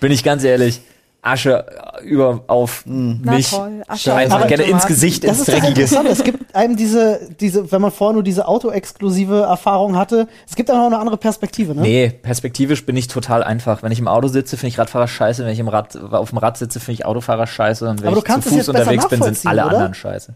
[0.00, 0.82] Bin ich ganz ehrlich,
[1.30, 1.64] Asche
[2.04, 3.50] über auf Na mich.
[3.50, 4.86] toll, Asche Scheiße, auf gerne ins.
[4.86, 5.80] Gesicht, Das ins ist das Dreckige.
[5.82, 6.12] Interessante.
[6.12, 10.68] Es gibt einem diese, diese, wenn man vorher nur diese autoexklusive Erfahrung hatte, es gibt
[10.68, 11.82] dann auch eine andere Perspektive, ne?
[11.82, 13.82] Nee, perspektivisch bin ich total einfach.
[13.82, 15.44] Wenn ich im Auto sitze, finde ich Radfahrer scheiße.
[15.44, 17.88] Wenn ich im Rad, auf dem Rad sitze, finde ich Autofahrer scheiße.
[17.88, 19.72] Und wenn Aber du ich kannst zu Fuß unterwegs bin, sind alle oder?
[19.72, 20.34] anderen scheiße.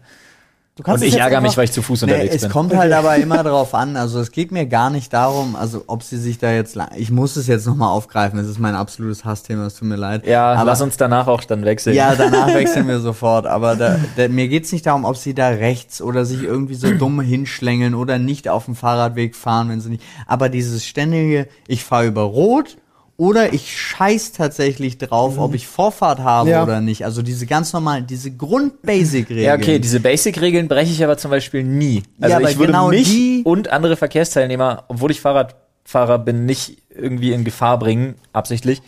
[0.75, 2.51] Du kannst Und es ich ärgere mich, weil ich zu Fuß Nee, unterwegs es bin.
[2.51, 3.95] kommt halt aber immer drauf an.
[3.95, 7.11] Also es geht mir gar nicht darum, also ob sie sich da jetzt, lang- ich
[7.11, 8.39] muss es jetzt nochmal aufgreifen.
[8.39, 9.67] Es ist mein absolutes Hassthema.
[9.67, 10.25] Es tut mir leid.
[10.25, 11.95] Ja, aber lass uns danach auch dann wechseln.
[11.95, 13.45] ja, danach wechseln wir sofort.
[13.45, 16.91] Aber da, da, mir geht's nicht darum, ob sie da rechts oder sich irgendwie so
[16.91, 20.03] dumm hinschlängeln oder nicht auf dem Fahrradweg fahren, wenn sie nicht.
[20.25, 22.77] Aber dieses ständige, ich fahre über Rot.
[23.23, 26.63] Oder ich scheiß tatsächlich drauf, ob ich Vorfahrt habe Ja.
[26.63, 27.05] oder nicht.
[27.05, 29.45] Also diese ganz normalen, diese Grund-Basic-Regeln.
[29.45, 32.03] Ja, okay, diese Basic-Regeln breche ich aber zum Beispiel nie.
[32.19, 37.31] Also Ja, ich würde genau mich und andere Verkehrsteilnehmer, obwohl ich Fahrradfahrer bin, nicht irgendwie
[37.31, 38.81] in Gefahr bringen, absichtlich.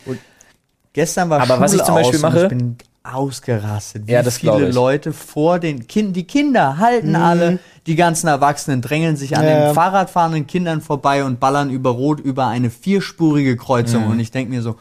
[0.92, 2.76] Gestern war Aber was Schule ich zum Beispiel und mache- ich bin
[3.12, 4.06] ausgerastet.
[4.06, 4.74] Wie Ja, das viele ich.
[4.74, 9.66] Leute vor den Kindern, die Kinder halten alle, die ganzen Erwachsenen drängeln sich an Ja,
[9.66, 14.06] den Fahrradfahrenden Kindern vorbei und ballern über Rot über eine vierspurige Kreuzung.
[14.06, 14.76] Und ich denke mir so,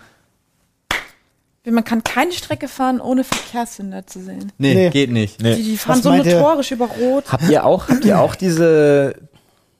[1.67, 4.51] Man kann keine Strecke fahren, ohne Verkehrssünder zu sehen.
[4.59, 4.89] nee, Nee.
[4.91, 5.41] geht nicht.
[5.41, 5.55] Nee.
[5.55, 6.35] Die, die fahren Was so meint ihr?
[6.39, 7.31] notorisch über Rot.
[7.31, 9.15] Habt ihr auch, habt ihr auch diese,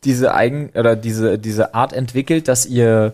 [0.03, 3.13] diese eigen, oder diese, diese Art entwickelt, dass ihr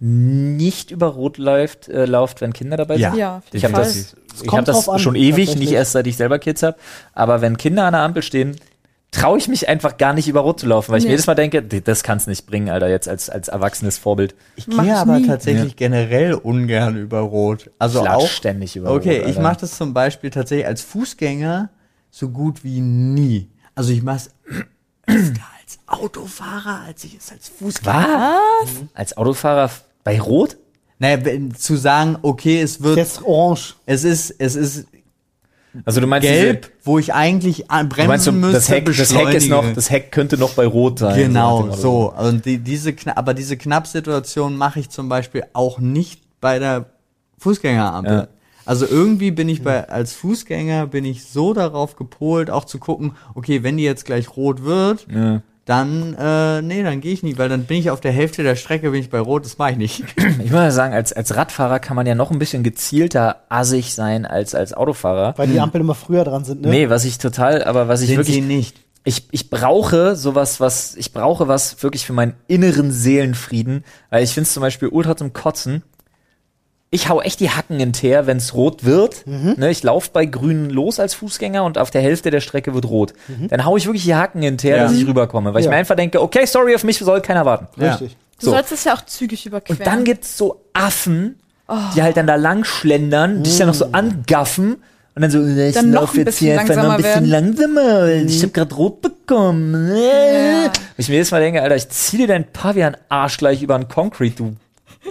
[0.00, 3.10] nicht über Rot läuft, äh, lauft, wenn Kinder dabei Ja.
[3.10, 3.18] sind?
[3.18, 3.96] Ja, Ich habe das,
[4.42, 6.76] ich hab das an, schon ewig, nicht erst seit ich selber Kids habe.
[7.14, 8.56] Aber wenn Kinder an der Ampel stehen,
[9.10, 11.08] traue ich mich einfach gar nicht über Rot zu laufen, weil ich Nee.
[11.08, 14.34] mir jedes Mal denke, "D- das kann's nicht bringen, Alter, jetzt als, als erwachsenes Vorbild.
[14.54, 15.26] Ich gehe ich aber nie.
[15.26, 17.70] tatsächlich generell ungern über Rot.
[17.78, 19.22] Also Flatsch auch ständig über Okay, Rot.
[19.22, 19.40] ich Alter.
[19.42, 21.70] mache das zum Beispiel tatsächlich als Fußgänger
[22.10, 23.48] so gut wie nie.
[23.74, 24.30] Also ich mache es
[25.06, 28.38] als Autofahrer, als ich es als Fußgänger.
[28.62, 28.70] Was?
[28.94, 29.70] Als Autofahrer
[30.04, 30.56] bei Rot?
[30.98, 33.76] Naja, wenn, zu sagen, okay, es wird, Jetzt orange.
[33.86, 34.86] es ist, es ist
[35.84, 38.86] Also du meinst gelb, wo ich eigentlich Diese, du meinst, bremsen du, müsste, das Heck,
[38.86, 41.16] das Heck ist noch, das Heck könnte noch bei Rot sein.
[41.16, 42.12] Genau, so.
[42.12, 46.86] Und die, diese, aber diese Knappsituation mache ich zum Beispiel auch nicht bei der
[47.38, 48.12] Fußgängerampel.
[48.12, 48.28] Ja.
[48.64, 53.12] Also irgendwie bin ich bei, als Fußgänger bin ich so darauf gepolt, auch zu gucken,
[53.34, 55.42] okay, wenn die jetzt gleich rot wird, Ja.
[55.68, 58.56] Dann, äh, nee, dann gehe ich nicht, weil dann bin ich auf der Hälfte der
[58.56, 60.04] Strecke, bin ich bei rot, das mache ich nicht.
[60.38, 63.94] Ich muss ja sagen, als, als Radfahrer kann man ja noch ein bisschen gezielter assig
[63.94, 65.34] sein als als Autofahrer.
[65.36, 66.68] Weil die Ampeln immer früher dran sind, ne?
[66.70, 68.76] Nee, was ich total, aber was ich Sind wirklich sie nicht.
[69.04, 74.32] ich, ich brauche sowas, was, ich brauche was wirklich für meinen inneren Seelenfrieden, weil ich
[74.32, 75.82] finde es zum Beispiel ultra zum Kotzen.
[76.90, 79.26] Ich hau echt die Hacken in Teer, wenn es rot wird.
[79.26, 82.86] Ne, ich laufe bei grün los als Fußgänger und auf der Hälfte der Strecke wird
[82.86, 83.12] rot.
[83.50, 84.82] Dann hau ich wirklich die Hacken in Teer, Ja.
[84.84, 85.70] dass ich rüberkomme, weil ich Ja.
[85.72, 87.66] mir einfach denke, okay, sorry, auf mich soll keiner warten.
[87.80, 88.16] Richtig.
[88.40, 88.50] Du So.
[88.52, 89.78] sollst es ja auch zügig überqueren.
[89.78, 91.38] Und dann gibt's so Affen,
[91.94, 94.76] die halt dann da lang schlendern, die sich dann noch so angaffen
[95.14, 97.02] und dann so, äh, ich Dann noch lauf ein jetzt hier bisschen einfach noch ein
[97.02, 99.90] bisschen langsamer langsamer, weil ich hab grad rot bekommen.
[99.94, 100.62] Äh.
[100.64, 100.72] Ja.
[100.96, 104.36] Ich mir jedes Mal denke, Alter, ich zieh dir deinen Pavian-Arsch gleich über den Concrete,
[104.36, 104.56] du.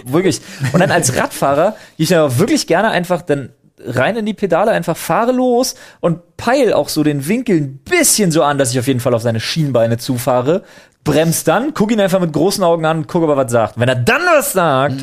[0.04, 0.40] Wirklich.
[0.72, 4.72] Und dann als Radfahrer gehe ich ja wirklich gerne einfach dann rein in die Pedale,
[4.72, 8.78] einfach fahre los und peil auch so den Winkel ein bisschen so an, dass ich
[8.78, 10.64] auf jeden Fall auf seine Schienbeine zufahre.
[11.04, 13.78] bremst dann, guck ihn einfach mit großen Augen an, guck, ob er was sagt.
[13.78, 14.96] Wenn er dann was sagt,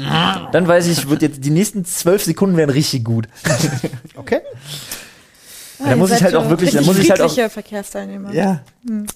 [0.51, 3.27] dann weiß ich, wird jetzt die nächsten zwölf Sekunden werden richtig gut.
[4.17, 4.41] Okay.
[5.79, 8.33] Ah, Da muss ich halt auch wirklich- da muss ich halt auch- Verkehrsteilnehmer.
[8.33, 8.61] Ja.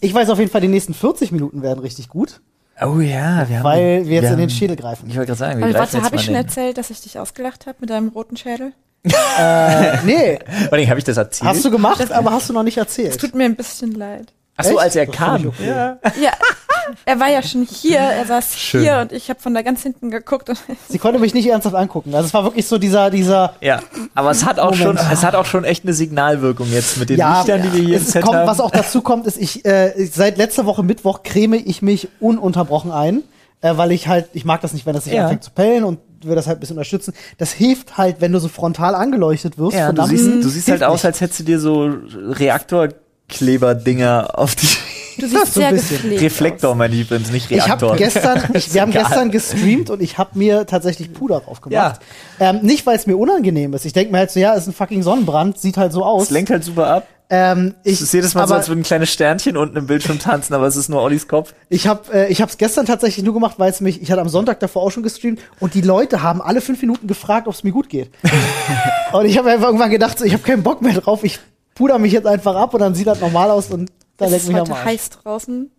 [0.02, 2.42] Ich weiß auf jeden Fall, die nächsten 40 Minuten werden richtig gut,
[2.82, 3.64] Oh ja, wir haben.
[3.64, 5.10] weil wir jetzt in den Schädel greifen.
[5.10, 7.02] Ich wollte gerade sagen, wir Aber greifen warte, habe ich schon den- erzählt, dass ich
[7.02, 8.72] dich ausgelacht habe mit deinem roten Schädel?
[9.40, 10.40] Äh, nee,
[10.70, 11.50] Vor habe ich das erzählt?
[11.50, 13.20] hast du gemacht, aber hast du noch nicht erzählt.
[13.20, 14.34] Tut mir ein bisschen leid.
[14.58, 14.80] Ach so, Echt?
[14.80, 15.48] als er Das kam.
[15.48, 15.68] okay.
[15.68, 16.00] Ja.
[16.22, 16.32] Ja,
[17.06, 18.82] er war ja schon hier, er saß Schön.
[18.82, 21.76] hier und ich habe von da ganz hinten geguckt und Sie konnte mich nicht ernsthaft
[21.76, 22.14] angucken.
[22.16, 23.80] Also es war wirklich so dieser, dieser, ja,
[24.16, 25.12] aber es hat auch schon, Moment.
[25.12, 27.98] es hat auch schon echt eine Signalwirkung jetzt mit den ja, Lichtern, die wir hier
[27.98, 28.48] im es Set kommt, haben.
[28.48, 32.92] was auch dazu kommt, ist, ich, äh, seit letzter Woche Mittwoch creme ich mich ununterbrochen
[32.92, 33.24] ein,
[33.62, 35.24] äh, weil ich halt, ich mag das nicht, wenn das sich Ja.
[35.24, 37.14] anfängt zu pellen und will das halt ein bisschen unterstützen.
[37.38, 39.78] Das hilft halt, wenn du so frontal angeleuchtet wirst.
[39.78, 41.06] ja, du siehst, du siehst halt aus, nicht.
[41.06, 41.90] als hättest du dir so
[43.30, 44.68] Reaktorkleberdinger auf die
[45.20, 46.10] du siehst So ein sehr bisschen.
[46.10, 46.78] gepflegt Reflektor, aus.
[46.78, 47.96] mein Liebens, nicht Ich habe Reaktor.
[47.96, 52.00] gestern, ich, wir haben gestern gestreamt und ich habe mir tatsächlich Puder drauf gemacht.
[52.40, 53.86] Ähm, nicht, weil es mir unangenehm ist.
[53.86, 56.24] Ich denke mir halt so, ja, ist ein fucking Sonnenbrand, sieht halt so aus.
[56.24, 57.08] Es lenkt halt super ab.
[57.32, 60.18] Ähm, ich, Es ist jedes Mal so, aber als würden kleine Sternchen unten im Bildschirm
[60.18, 61.54] tanzen, aber es ist nur Ollis Kopf.
[61.70, 64.22] ich habe äh, ich habe es gestern tatsächlich nur gemacht, weil es mich, ich hatte
[64.22, 67.54] am Sonntag davor auch schon gestreamt und die Leute haben alle fünf Minuten gefragt, ob
[67.54, 68.10] es mir gut geht.
[69.14, 71.38] und ich habe einfach irgendwann gedacht, so, ich habe keinen Bock mehr drauf, ich
[71.76, 73.92] puder mich jetzt einfach ab und dann sieht das normal aus und
[74.28, 74.86] leck ist mich am heute Arsch.
[74.86, 75.72] heiß draußen.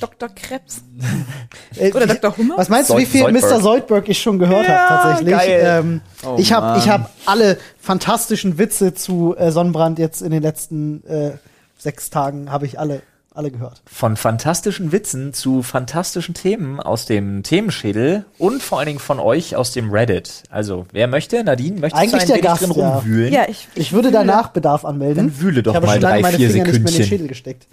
[0.00, 0.28] Dr.
[0.30, 0.82] Krebs.
[1.78, 2.34] Äh, Oder Dr.
[2.38, 2.54] Hummer?
[2.56, 3.30] Was meinst du, wie viel.
[3.30, 3.60] Mr.
[3.60, 5.34] Seudberg ich schon gehört Ja, habe tatsächlich?
[5.36, 5.62] geil.
[5.84, 10.42] Ähm, Oh ich habe ich hab alle fantastischen Witze zu äh, Sonnenbrand jetzt in den
[10.42, 11.32] letzten äh,
[11.76, 13.02] sechs Tagen habe ich alle
[13.36, 13.82] alle gehört.
[13.86, 19.56] Von fantastischen Witzen zu fantastischen Themen aus dem Themenschädel und vor allen Dingen von euch
[19.56, 20.42] aus dem Reddit.
[20.50, 21.42] Also, wer möchte?
[21.44, 22.96] Nadine, möchtest Eigentlich du der ein wenig Gast, drin ja.
[22.98, 23.32] rumwühlen?
[23.32, 25.28] Ja, ich, Ich würde fühle- danach Bedarf anmelden.
[25.28, 26.84] Dann wühle doch ich habe mal schon lange drei, meine vier Finger nicht mehr in
[26.84, 27.08] den Sekündchen.
[27.18, 27.66] Schädel gesteckt.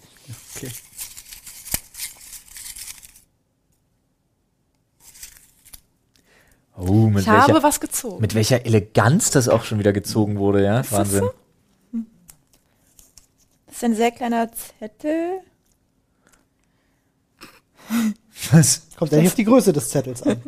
[6.76, 8.19] Oh, mit Ich habe welcher, was gezogen.
[8.21, 10.82] mit welcher Eleganz das auch schon wieder gezogen wurde, ja?
[10.91, 11.30] Wahnsinn.
[13.67, 15.41] Das ist ein sehr kleiner Zettel.
[18.51, 18.82] Was?
[18.97, 20.38] Kommt ja nicht auf die Größe des Zettels an.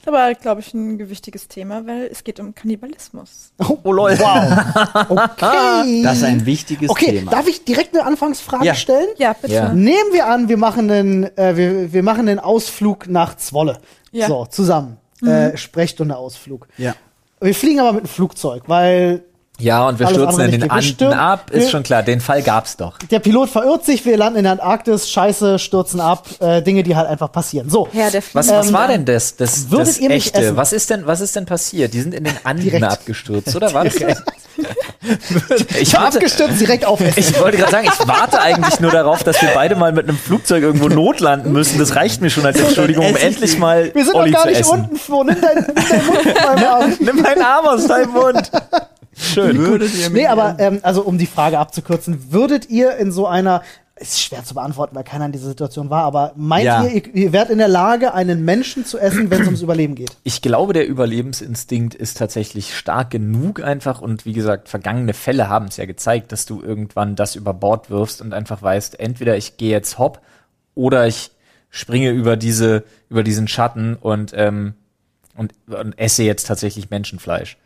[0.00, 3.50] Ist aber, glaube ich, ein gewichtiges Thema, weil es geht um Kannibalismus.
[3.58, 4.16] Oh, lol.
[4.18, 5.10] Wow.
[5.10, 6.02] Okay.
[6.02, 7.30] Das ist ein wichtiges okay, Thema.
[7.32, 8.74] darf ich direkt eine Anfangsfrage Ja.
[8.74, 9.08] stellen?
[9.18, 9.54] Ja, bitte.
[9.54, 9.72] Ja.
[9.74, 13.78] Nehmen wir an, wir machen einen, äh, wir, wir machen einen Ausflug nach Zwolle.
[14.12, 14.28] Ja.
[14.28, 14.98] So, zusammen.
[15.22, 16.68] Äh, Sprechstunde-Ausflug.
[16.78, 16.94] ja.
[17.40, 19.22] Wir fliegen aber mit dem Flugzeug, weil
[19.60, 22.04] Ja, und wir Alles stürzen in den Anden ab, ist wir- schon klar.
[22.04, 22.96] Den Fall gab's doch.
[23.10, 26.94] der Pilot verirrt sich, wir landen in der Antarktis, scheiße, stürzen ab, äh, Dinge, die
[26.94, 27.68] halt einfach passieren.
[27.68, 29.34] So, Herr der Was, was war denn das?
[29.34, 30.38] Das, würdet das ihr mich echte.
[30.38, 30.56] essen?
[30.56, 31.92] Was ist denn, was ist denn passiert?
[31.92, 32.84] Die sind in den Anden Direkt.
[32.84, 33.94] abgestürzt, oder war das?
[35.80, 37.18] ich warte, abgestürzt, direkt aufessen.
[37.18, 40.18] ich wollte gerade sagen, ich warte eigentlich nur darauf, dass wir beide mal mit einem
[40.18, 41.78] Flugzeug irgendwo notlanden müssen.
[41.80, 44.64] Das reicht mir schon als Entschuldigung, um endlich mal wir sind Olli doch gar nicht
[44.66, 45.24] unten, Flo.
[45.24, 46.96] Nimm deinen nimm deinen Mund von meinem Arm.
[47.00, 48.50] Nimm meinen Arm aus deinem Mund.
[49.28, 49.58] Schön.
[49.58, 53.62] Würdet ihr Nee, aber ähm, also um die Frage abzukürzen, würdet ihr in so einer
[54.00, 56.84] ist schwer zu beantworten, weil keiner in dieser Situation war, aber meint Ja.
[56.84, 59.94] ihr, ihr, ihr wärt in der Lage, einen Menschen zu essen, wenn es ums Überleben
[59.94, 60.16] geht?
[60.24, 65.66] Ich glaube, der Überlebensinstinkt ist tatsächlich stark genug einfach und wie gesagt, vergangene Fälle haben
[65.66, 69.56] es ja gezeigt, dass du irgendwann das über Bord wirfst und einfach weißt, entweder ich
[69.56, 70.20] gehe jetzt hopp
[70.74, 71.30] oder ich
[71.70, 74.74] springe über diese, über diesen Schatten und, ähm,
[75.36, 77.56] und, und esse jetzt tatsächlich Menschenfleisch.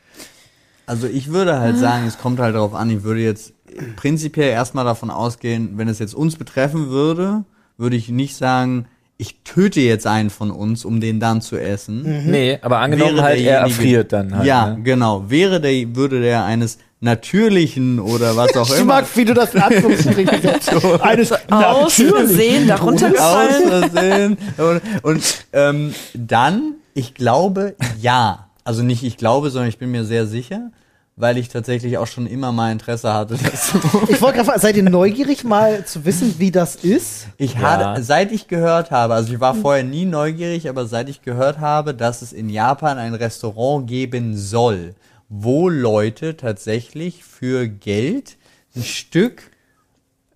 [0.87, 3.53] Also ich würde halt sagen, es kommt halt darauf an, ich würde jetzt
[3.97, 7.45] prinzipiell erstmal davon ausgehen, wenn es jetzt uns betreffen würde,
[7.77, 12.31] würde ich nicht sagen, ich töte jetzt einen von uns, um den dann zu essen.
[12.31, 14.47] Nee, aber angenommen Wäre halt, er erfriert dann halt.
[14.47, 14.83] ja, ne?
[14.83, 15.31] genau.
[15.31, 19.55] Wäre der, würde der eines natürlichen oder was auch Ich immer mag, wie du das
[19.55, 20.73] in Anführungsstrichen setzt.
[21.03, 23.69] Eines Aus Versehen darunter aus gefallen.
[23.69, 24.39] Versehen.
[24.59, 28.49] Und, und ähm, dann, ich glaube, ja.
[28.65, 30.71] Also nicht ich glaube, sondern ich bin mir sehr sicher,
[31.17, 34.61] weil ich tatsächlich auch schon immer mal Interesse hatte, das zu Ich wollte gerade fragen,
[34.61, 37.27] seid ihr neugierig mal zu wissen, wie das ist?
[37.37, 37.61] Ich Ja.
[37.61, 41.59] hatte, seit ich gehört habe, also ich war vorher nie neugierig, aber seit ich gehört
[41.61, 44.95] habe, dass es in Japan ein Restaurant geben soll,
[45.29, 48.37] wo Leute tatsächlich für Geld
[48.77, 49.51] ein Stück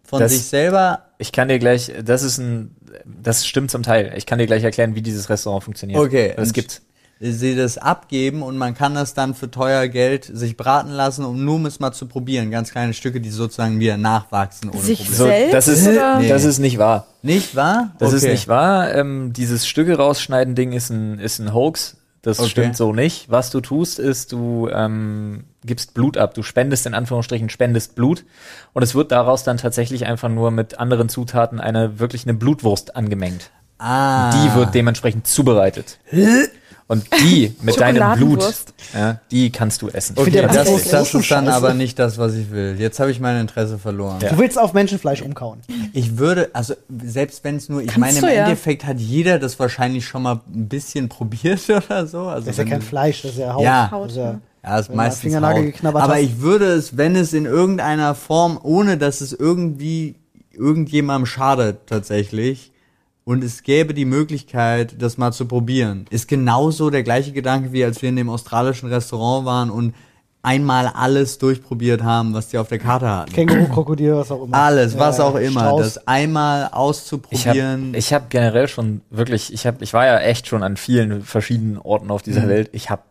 [0.04, 4.12] von Das- sich selber Ich kann dir gleich, das ist ein, das stimmt zum Teil.
[4.16, 5.98] Ich kann dir gleich erklären, wie dieses Restaurant funktioniert.
[5.98, 6.82] Okay, und- gibt's.
[7.18, 11.42] Sie das abgeben und man kann das dann für teuer Geld sich braten lassen, um
[11.44, 12.50] nur um es mal zu probieren.
[12.50, 15.46] Ganz kleine Stücke, die sozusagen wieder nachwachsen ohne Sich Probleme.
[15.46, 16.20] So, das ist, oder?
[16.28, 16.48] das Nee.
[16.50, 17.06] ist nicht wahr.
[17.22, 17.92] Nicht wahr?
[17.98, 18.32] Das ist Okay.
[18.32, 18.94] nicht wahr.
[18.94, 21.96] Ähm, dieses Stücke rausschneiden Ding ist ein, ist ein Hoax.
[22.20, 22.48] Das Okay.
[22.50, 23.30] stimmt so nicht.
[23.30, 26.34] Was du tust, ist, du ähm, gibst Blut ab.
[26.34, 28.24] Du spendest in Anführungsstrichen, spendest Blut.
[28.74, 32.94] Und es wird daraus dann tatsächlich einfach nur mit anderen Zutaten eine wirklich eine Blutwurst
[32.96, 33.50] angemengt.
[33.78, 34.30] Ah.
[34.32, 35.98] Die wird dementsprechend zubereitet.
[36.88, 38.44] Und die mit deinem Blut,
[38.94, 40.16] ja, die kannst du essen.
[40.16, 42.76] Okay, ja das, ist, das ist dann aber nicht das, was ich will.
[42.78, 44.18] Jetzt habe ich mein Interesse verloren.
[44.20, 44.30] Ja.
[44.30, 45.60] Du willst auf Menschenfleisch umkauen.
[45.92, 48.42] Ich würde, also selbst wenn es nur, ich Kannst meine, im du ja.
[48.44, 52.20] Endeffekt hat jeder das wahrscheinlich schon mal ein bisschen probiert oder so.
[52.20, 53.64] Also Das ist ja kein Fleisch, das ist ja Haut.
[53.64, 53.88] Ja.
[53.92, 55.72] Das ist ja, Ja, ist Wenn meistens Fingernagel Haut.
[55.72, 56.20] geknabbert Aber hast.
[56.22, 60.14] ich würde es, wenn es in irgendeiner Form, ohne dass es irgendwie
[60.52, 62.70] irgendjemandem schadet tatsächlich,
[63.26, 67.84] und es gäbe die Möglichkeit, das mal zu probieren, ist genauso der gleiche Gedanke, wie
[67.84, 69.94] als wir in dem australischen Restaurant waren und
[70.42, 73.32] einmal alles durchprobiert haben, was die auf der Karte hatten.
[73.32, 74.56] Känguru, Krokodil, was auch immer.
[74.56, 75.60] Alles, was Ja, auch immer.
[75.60, 75.82] Strauß.
[75.94, 77.94] Das einmal Ich habe auszuprobieren.
[77.94, 81.78] ich hab generell schon wirklich, ich habe, ich war ja echt schon an vielen verschiedenen
[81.78, 82.70] Orten auf dieser Welt.
[82.70, 83.02] Ich habe,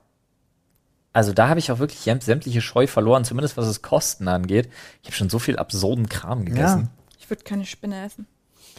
[1.11, 4.69] also da habe ich auch wirklich sämtliche Scheu verloren, zumindest was es Kosten angeht.
[5.01, 6.87] Ich habe schon so viel absurden Kram gegessen.
[7.19, 8.27] Ich würde keine Spinne essen.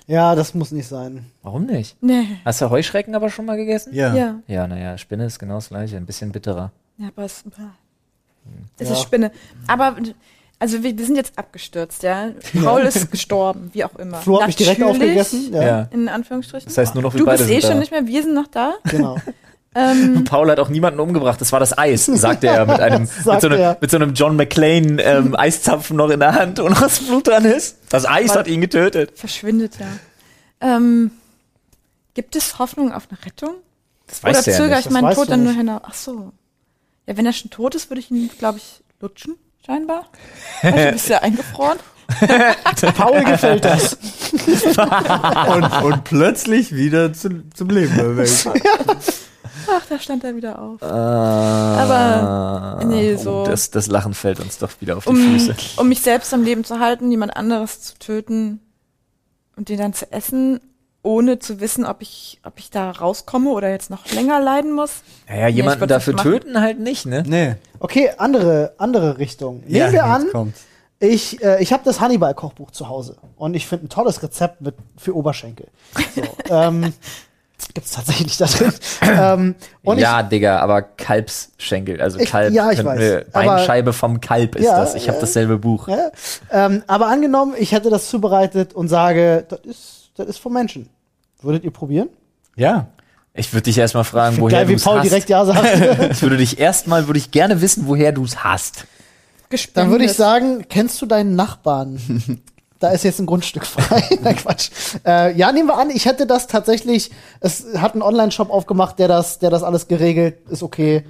[0.07, 1.27] Ja, das muss nicht sein.
[1.43, 1.97] Warum nicht?
[2.01, 2.27] Nee.
[2.45, 3.93] Hast du Heuschrecken aber schon mal gegessen?
[3.95, 4.15] ja.
[4.15, 4.41] Ja.
[4.47, 6.71] Ja, naja, Spinne ist genau das gleiche, ein bisschen bitterer.
[6.99, 7.43] Ja, aber es,
[8.79, 8.95] es Ja.
[8.95, 9.33] ist Spinne.
[9.67, 9.97] Aber,
[10.61, 12.31] also wir, wir sind jetzt abgestürzt, ja.
[12.63, 14.19] Paul ist gestorben, wie auch immer.
[14.19, 15.53] Flo hat mich direkt aufgegessen.
[15.53, 15.89] Ja, Ja.
[15.91, 16.67] In Anführungsstrichen.
[16.69, 17.79] Das heißt nur noch wir du beide bist eh schon da.
[17.81, 18.75] nicht mehr, wir sind noch da.
[18.85, 19.17] genau.
[19.79, 23.11] Ähm, Paul hat auch niemanden umgebracht, das war das Eis, sagte er mit einem, mit
[23.41, 27.01] so einem, mit so einem John McClane ähm, Eiszapfen noch in der Hand und was
[27.01, 27.77] Blut dran ist.
[27.91, 29.13] Das Eis Weil- hat ihn getötet.
[29.19, 29.87] verschwindet ja.
[30.61, 31.11] Ähm,
[32.15, 33.57] gibt es Hoffnung auf eine Rettung?
[34.07, 34.79] Das Oder du ja zögere nicht.
[34.79, 35.83] ich Das meinen Tod dann nur hinaus?
[35.85, 36.33] Ach so.
[37.07, 39.35] Ja, wenn er schon tot ist, würde ich ihn, glaube ich, lutschen,
[39.67, 40.07] scheinbar.
[40.63, 41.79] Weil du bist ja eingefroren.
[42.97, 43.99] Paul gefällt das.
[45.55, 48.47] und, und plötzlich wieder zu, zum Leben erweckt.
[49.71, 50.83] Ach, da stand er wieder auf.
[50.83, 55.55] Aber nee, so- das, das Lachen fällt uns doch wieder auf die Um, Füße.
[55.77, 58.61] um mich selbst am Leben zu halten, jemand anderes zu töten
[59.57, 60.61] und den dann zu essen,
[61.03, 65.03] ohne zu wissen, ob ich, ob ich da rauskomme oder jetzt noch länger leiden muss.
[65.29, 67.23] Naja, ich jemanden dafür töten halt nicht, ne?
[67.27, 67.55] Nee.
[67.79, 69.61] Okay, andere, andere Richtung.
[69.61, 70.63] Nehmen Ja, wir an, kommt's.
[70.99, 74.75] ich, äh, ich habe das Hannibal-Kochbuch zu Hause und ich finde ein tolles Rezept mit,
[74.97, 75.69] für Oberschenkel.
[76.15, 76.93] So, ähm,
[77.75, 78.73] gibt's tatsächlich da drin.
[79.03, 82.53] ähm, und ja, Digga, aber Kalbsschenkel, also Ich- Kalb.
[82.53, 84.95] ja, ich weiß, Beinscheibe vom Kalb ist Ja, das.
[84.95, 85.21] Ich habe ja.
[85.21, 85.89] dasselbe Buch.
[85.89, 86.11] ich, ja,
[86.51, 90.89] ähm, aber angenommen, ich hätte das zubereitet und sage, das ist, das ist vom Menschen.
[91.43, 92.09] Würdet ihr probieren?
[92.57, 92.87] Ja.
[93.35, 95.05] Ich würde dich erstmal fragen, woher Geil, du wie es Paul hast.
[95.05, 95.61] direkt ja sagt.
[96.13, 98.87] Ich würde dich erstmal, würde ich gerne wissen, woher du es hast.
[99.51, 99.77] Gespendet.
[99.77, 102.43] Dann würde ich sagen, kennst du deinen Nachbarn?
[102.79, 104.03] Da ist jetzt ein Grundstück frei.
[104.23, 104.71] Nein, Quatsch.
[105.07, 107.11] Äh, ja, nehmen wir an, ich hätte das tatsächlich,
[107.41, 111.05] es hat einen Online-Shop aufgemacht, der das, der das alles geregelt, ist okay.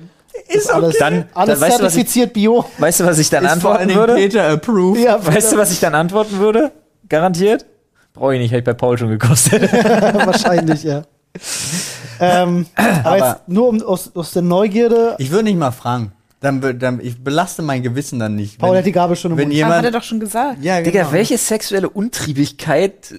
[0.48, 2.64] Ist, alles, Dann- alles dann weißt du, was ich- zertifiziert Bio.
[2.78, 4.14] Weißt du, was ich dann Ist vor allen antworten würde?
[4.22, 5.00] Peter approved.
[5.02, 6.72] Ja, Weißt du, was ich dann antworten würde?
[7.08, 7.64] Garantiert?
[8.12, 9.72] Brauche ich nicht, hätte ich bei Paul schon gekostet.
[9.72, 11.02] wahrscheinlich, ja.
[12.20, 15.16] ähm, aber, Aber- jetzt nur um, aus, aus der Neugierde.
[15.18, 16.12] Ich würde nicht mal fragen.
[16.40, 18.58] Dann, dann, ich belaste mein Gewissen dann nicht.
[18.58, 19.62] Paul wenn, hat die Gabel schon im wenn Mund.
[19.62, 20.62] Ah, hat er jemand, doch schon gesagt.
[20.62, 21.12] ja, Digga, genau.
[21.12, 23.14] welche sexuelle Untriebigkeit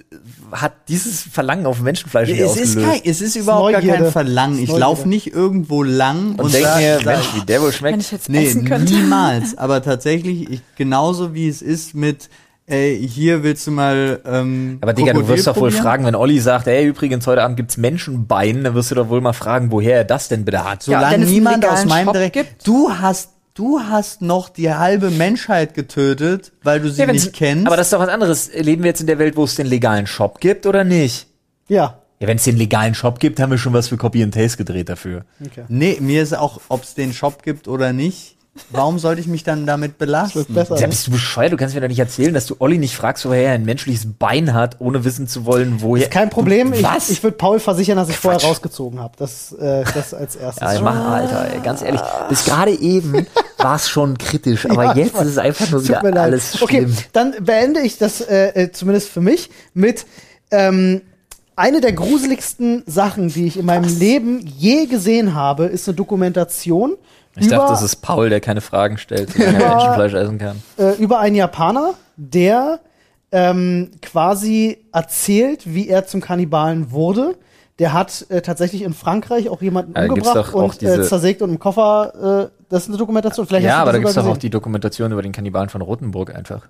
[0.52, 3.02] hat dieses Verlangen auf Menschenfleisch es ist, ausgelöst?
[3.02, 4.04] kein, es ist überhaupt gar Neugierde.
[4.04, 4.58] kein Verlangen.
[4.62, 7.66] Ich ist laufe nicht irgendwo lang und, und denk sag- mir, Mensch, wie der wohl
[7.68, 8.00] Wenn schmeckt.
[8.02, 8.92] ich jetzt Nee, essen könnte.
[8.94, 9.58] niemals.
[9.58, 12.28] Aber tatsächlich, ich, genauso wie es ist mit,
[12.68, 14.20] ey, hier willst du mal.
[14.24, 17.42] Ähm, Aber Digga, du Krokodil wirst doch wohl fragen, wenn Olli sagt, ey, übrigens, heute
[17.42, 20.64] Abend gibt's Menschenbein, dann wirst du doch wohl mal fragen, woher er das denn bitte
[20.64, 20.86] hat.
[20.86, 22.32] Ja, Solange es einen niemand aus meinem Shop Dreck.
[22.32, 22.66] gibt.
[22.66, 27.66] Du hast, du hast noch die halbe Menschheit getötet, weil du sie Ja, nicht kennst.
[27.66, 28.50] Aber das ist doch was anderes.
[28.54, 31.26] Leben wir jetzt in der Welt, wo es den legalen Shop gibt oder nicht?
[31.68, 31.98] Ja.
[32.20, 34.56] Ja, wenn es den legalen Shop gibt, haben wir schon was für Copy and Taste
[34.56, 35.24] gedreht dafür.
[35.44, 35.62] Okay.
[35.68, 38.36] nee, mir ist auch, ob es den Shop gibt oder nicht.
[38.70, 40.44] Warum sollte ich mich dann damit belasten?
[40.48, 40.76] besser.
[40.78, 41.52] Ja, bist du bescheuert?
[41.52, 44.06] Du kannst mir doch nicht erzählen, dass du Olli nicht fragst, woher er ein menschliches
[44.18, 46.08] Bein hat, ohne wissen zu wollen, woher.
[46.08, 46.72] Kein Problem.
[46.72, 47.10] Ich, Was?
[47.10, 49.14] ich würde Paul versichern, dass ich vorher rausgezogen habe.
[49.18, 50.74] Das, äh, das als erstes.
[50.74, 52.00] Ja, mach, Alter, ey, ganz ehrlich.
[52.28, 53.26] Bis gerade eben
[53.58, 56.62] war es schon kritisch, aber Ja, ich jetzt ist es einfach nur wieder alles schlimm.
[56.62, 60.06] Okay, dann beende ich das äh, äh, zumindest für mich mit
[60.50, 61.02] ähm,
[61.56, 66.94] eine der gruseligsten Sachen, die ich in meinem Leben je gesehen habe, ist eine Dokumentation
[67.40, 70.62] Ich über, dachte, das ist Paul, der keine Fragen stellt, solange er Menschenfleisch essen kann.
[70.78, 72.80] äh, über einen Japaner, der
[73.32, 77.36] ähm, quasi erzählt, wie er zum Kannibalen wurde.
[77.78, 81.58] Der hat äh, tatsächlich in Frankreich auch jemanden Ja, umgebracht und äh, zersägt und im
[81.58, 82.48] Koffer.
[82.50, 83.46] Äh, das ist eine Dokumentation.
[83.46, 86.34] Vielleicht Ja, aber da gibt's sogar doch auch die Dokumentation über den Kannibalen von Rothenburg
[86.34, 86.68] einfach.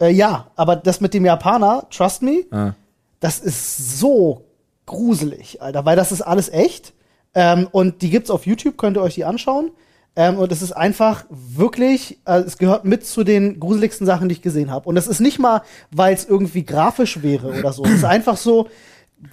[0.00, 2.72] Äh, ja, aber das mit dem Japaner, trust me, Ah.
[3.20, 4.44] das ist so
[4.86, 6.92] gruselig, Alter, weil das ist alles echt.
[7.34, 9.70] Ähm, und die gibt's auf YouTube, könnt ihr euch die anschauen.
[10.18, 14.32] Ähm, und es ist einfach wirklich, äh, es gehört mit zu den gruseligsten Sachen, die
[14.32, 14.88] ich gesehen habe.
[14.88, 17.84] Und es ist nicht mal, weil es irgendwie grafisch wäre oder so.
[17.84, 18.66] Es ist einfach so,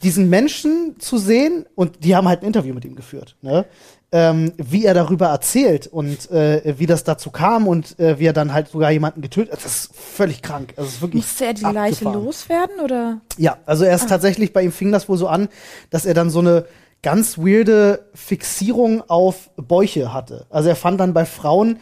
[0.04, 3.66] diesen Menschen zu sehen, und die haben halt ein Interview mit ihm geführt, ne?
[4.12, 8.34] ähm, wie er darüber erzählt und äh, wie das dazu kam und äh, wie er
[8.34, 9.66] dann halt sogar jemanden getötet hat.
[9.66, 10.74] Das ist völlig krank.
[10.78, 12.26] Also es ist wirklich Musste er die Leiche abgefahren.
[12.26, 13.22] loswerden oder?
[13.38, 15.50] Ja, also er ist tatsächlich, bei ihm fing das wohl so an,
[15.90, 16.66] dass er dann so eine
[17.06, 20.48] ganz weirde Fixierung auf Bäuche hatte.
[20.50, 21.78] Also er fand dann bei Frauen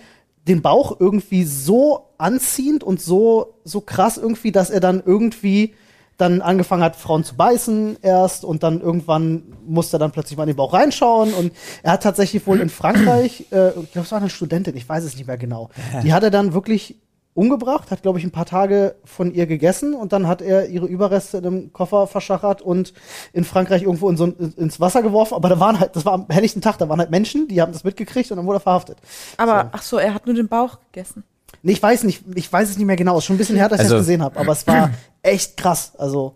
[0.49, 5.75] den Bauch irgendwie so anziehend und so, so krass irgendwie, dass er dann irgendwie
[6.17, 10.43] dann angefangen hat, Frauen zu beißen erst und dann irgendwann musste er dann plötzlich mal
[10.43, 14.11] in den Bauch reinschauen und er hat tatsächlich wohl in Frankreich, äh, ich glaube, es
[14.11, 15.69] war eine Studentin, ich weiß es nicht mehr genau,
[16.03, 16.97] die hat er dann wirklich
[17.35, 20.85] umgebracht, hat, glaube ich, ein paar Tage von ihr gegessen und dann hat er ihre
[20.85, 22.93] Überreste in einem Koffer verschachert und
[23.33, 25.33] in Frankreich irgendwo in so ein, ins Wasser geworfen.
[25.33, 27.71] Aber da waren halt, das war am helllichten Tag, da waren halt Menschen, die haben
[27.73, 28.97] das mitgekriegt und dann wurde er verhaftet.
[29.37, 31.23] Aber ach so, er hat nur den Bauch gegessen.
[31.63, 33.17] Nee, ich weiß nicht, ich weiß es nicht mehr genau.
[33.17, 34.91] Ist schon ein bisschen her, dass ich Also- das gesehen habe, aber es war
[35.23, 35.93] echt krass.
[35.97, 36.35] Also,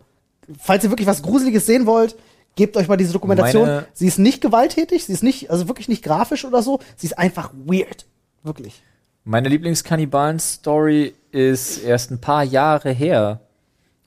[0.60, 2.16] falls ihr wirklich was Gruseliges sehen wollt,
[2.56, 3.68] gebt euch mal diese Dokumentation.
[3.68, 6.80] Meine- sie ist nicht gewalttätig, sie ist nicht, also wirklich nicht grafisch oder so.
[6.96, 8.06] Sie ist einfach weird.
[8.44, 8.82] Wirklich.
[9.28, 13.42] Meine Lieblingskannibalen-Story ist erst ein paar Jahre her.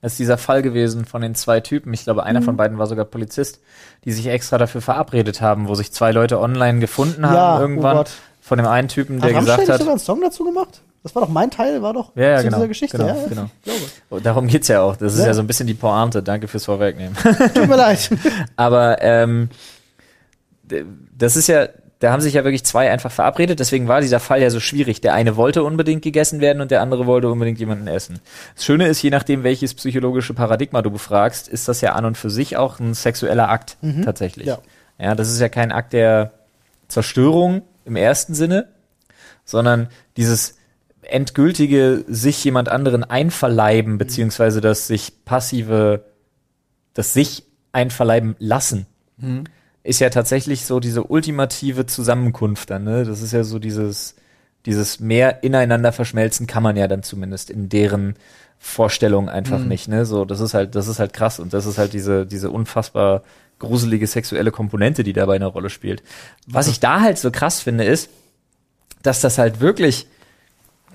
[0.01, 1.93] Das ist dieser Fall gewesen von den zwei Typen.
[1.93, 2.45] Ich glaube, einer Mhm.
[2.45, 3.59] von beiden war sogar Polizist,
[4.03, 7.61] die sich extra dafür verabredet haben, wo sich zwei Leute online gefunden haben Ja, oh
[7.61, 7.97] irgendwann.
[7.97, 8.09] Gott.
[8.41, 9.77] von dem einen Typen, der Rammstein gesagt hat.
[9.79, 10.81] sogar einen Song dazu gemacht?
[11.03, 12.57] Das war doch mein Teil, war doch Ja, ja, zu genau.
[12.57, 12.97] dieser Geschichte.
[12.97, 13.45] Genau, ja, ja, genau.
[13.63, 13.79] Glaube.
[14.09, 14.95] Und darum geht's ja auch.
[14.95, 15.27] Das ist Ja.
[15.27, 16.23] ja so ein bisschen die Pointe.
[16.23, 17.15] Danke fürs Vorwegnehmen.
[17.53, 18.09] Tut mir leid.
[18.55, 19.49] Aber ähm,
[21.17, 21.67] das ist ja,
[22.01, 25.01] da haben sich ja wirklich zwei einfach verabredet, deswegen war dieser Fall ja so schwierig.
[25.01, 28.19] Der eine wollte unbedingt gegessen werden und der andere wollte unbedingt jemanden essen.
[28.55, 32.17] Das Schöne ist, je nachdem, welches psychologische Paradigma du befragst, ist das ja an und
[32.17, 34.47] für sich auch ein sexueller Akt tatsächlich.
[34.47, 34.57] Ja.
[34.97, 36.31] ja, das ist ja kein Akt der
[36.87, 38.67] Zerstörung im ersten Sinne,
[39.45, 39.87] sondern
[40.17, 40.55] dieses
[41.03, 46.03] endgültige sich jemand anderen einverleiben, beziehungsweise das sich passive,
[46.95, 48.87] das sich einverleiben lassen,
[49.83, 53.03] ist ja tatsächlich so diese ultimative Zusammenkunft dann, ne?
[53.03, 54.15] Das ist ja so dieses,
[54.65, 58.15] dieses mehr ineinander verschmelzen kann man ja dann zumindest in deren
[58.59, 60.05] Vorstellung einfach nicht, ne?
[60.05, 63.23] So, das ist halt, das ist halt krass und das ist halt diese, diese unfassbar
[63.57, 66.03] gruselige sexuelle Komponente, die dabei eine Rolle spielt.
[66.47, 68.09] Was ich da halt so krass finde, ist,
[69.01, 70.07] dass das halt wirklich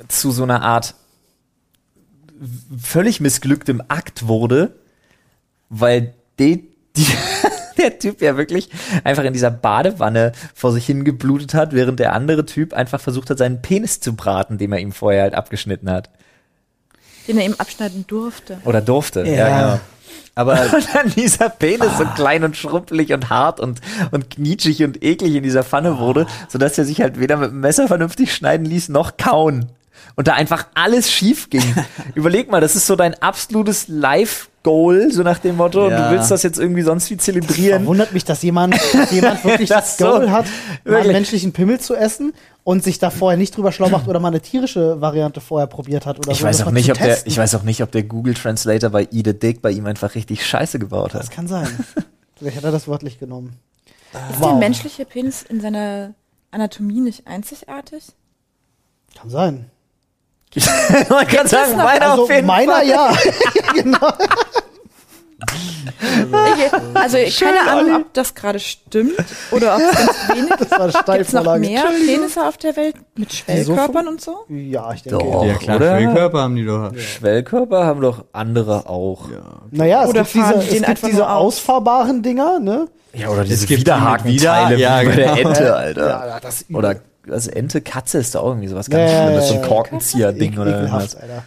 [0.09, 0.95] zu so einer Art
[2.81, 4.75] völlig missglücktem Akt wurde,
[5.71, 7.07] weil die, die,
[7.87, 8.71] der Typ ja wirklich
[9.05, 13.39] einfach in dieser Badewanne vor sich hingeblutet hat, während der andere Typ einfach versucht hat,
[13.39, 16.11] seinen Penis zu braten, den er ihm vorher halt abgeschnitten hat.
[17.29, 18.59] Den er eben abschneiden durfte.
[18.65, 19.25] Oder durfte.
[19.25, 19.49] Ja.
[19.49, 19.81] genau.
[20.35, 25.03] Aber Und dann dieser Penis so klein und schrumpelig und hart und, und knietschig und
[25.03, 28.67] eklig in dieser Pfanne wurde, sodass er sich halt weder mit dem Messer vernünftig schneiden
[28.67, 29.73] ließ, noch kauen.
[30.15, 31.65] Und da einfach alles schief ging.
[32.15, 33.89] Überleg mal, das ist so dein absolutes
[34.67, 36.09] Life-Goal, so nach dem Motto, und Ja.
[36.11, 37.83] du willst das jetzt irgendwie sonst wie zelebrieren.
[37.85, 40.31] Verwundert mich, dass jemand, dass jemand wirklich Das das Goal so.
[40.31, 40.47] hat,
[40.85, 42.33] mal einen menschlichen Pimmel zu essen
[42.65, 46.05] und sich da vorher nicht drüber schlau macht oder mal eine tierische Variante vorher probiert
[46.07, 46.45] hat oder Ich so.
[46.45, 49.09] weiß das auch nicht, ob der, ich weiß auch nicht, ob der Google Translator bei
[49.13, 51.31] Eat a Dick bei ihm einfach richtig Scheiße gebaut Das hat.
[51.31, 51.69] kann sein.
[52.37, 53.55] Vielleicht hat er das wörtlich genommen.
[54.31, 56.15] Ist der menschliche Penis in seiner
[56.51, 58.05] Anatomie nicht einzigartig?
[59.19, 59.71] Kann sein.
[61.09, 62.89] Man kann sagen, meiner also auf jeden meiner Fall.
[62.89, 63.13] ja.
[63.75, 64.13] genau.
[65.39, 69.15] Ich, also keine Ahnung, ob das gerade stimmt
[69.51, 73.33] oder ob es ganz wenig eine Gibt es noch mehr Penisse auf der Welt mit
[73.33, 74.45] Schwellkörpern und so?
[74.49, 75.19] Ja, ich denke.
[75.25, 75.45] Doch.
[75.45, 75.99] ja klar, oder?
[75.99, 76.91] Schwellkörper haben die doch.
[76.97, 79.29] Schwellkörper haben doch andere auch.
[79.71, 82.89] Naja, es Oder gibt diese, es gibt einfach diese ausfahrbaren Dinger, ne?
[83.13, 85.49] Ja, oder diese gibt die mit Widerhakenteile Wider- ja, wie bei der genau.
[85.51, 86.09] Ente, Alter.
[86.09, 86.97] Ja, das ist Oder
[87.31, 89.63] also Ente, Katze ist da auch irgendwie sowas ganz Ja, Schlimmes, so ein.
[89.63, 91.17] Korkenzieher-Ding oder irgendwas.
[91.17, 91.43] Alter.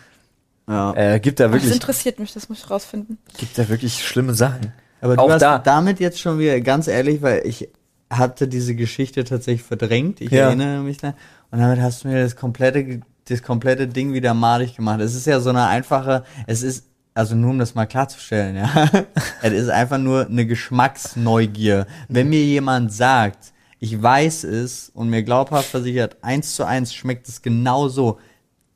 [0.68, 0.94] Ja.
[0.96, 3.18] Äh, gibt da Das wirklich, interessiert mich, das muss ich rausfinden.
[3.38, 4.72] gibt da wirklich schlimme Sachen.
[5.02, 5.58] Aber du auch hast da.
[5.60, 7.70] damit jetzt schon wieder, ganz ehrlich, weil ich
[8.10, 10.20] hatte diese Geschichte tatsächlich verdrängt.
[10.22, 10.48] Ich Ja.
[10.48, 11.14] erinnere mich da.
[11.52, 15.00] Und damit hast du mir das komplette, das komplette Ding wieder malig gemacht.
[15.02, 18.70] Es ist ja so eine einfache, es ist, also nur um das mal klarzustellen, ja.
[19.42, 21.88] es ist einfach nur eine Geschmacksneugier.
[22.08, 27.28] Wenn mir jemand sagt, ich weiß es und mir glaubhaft versichert, eins zu eins schmeckt
[27.28, 28.18] es genau so,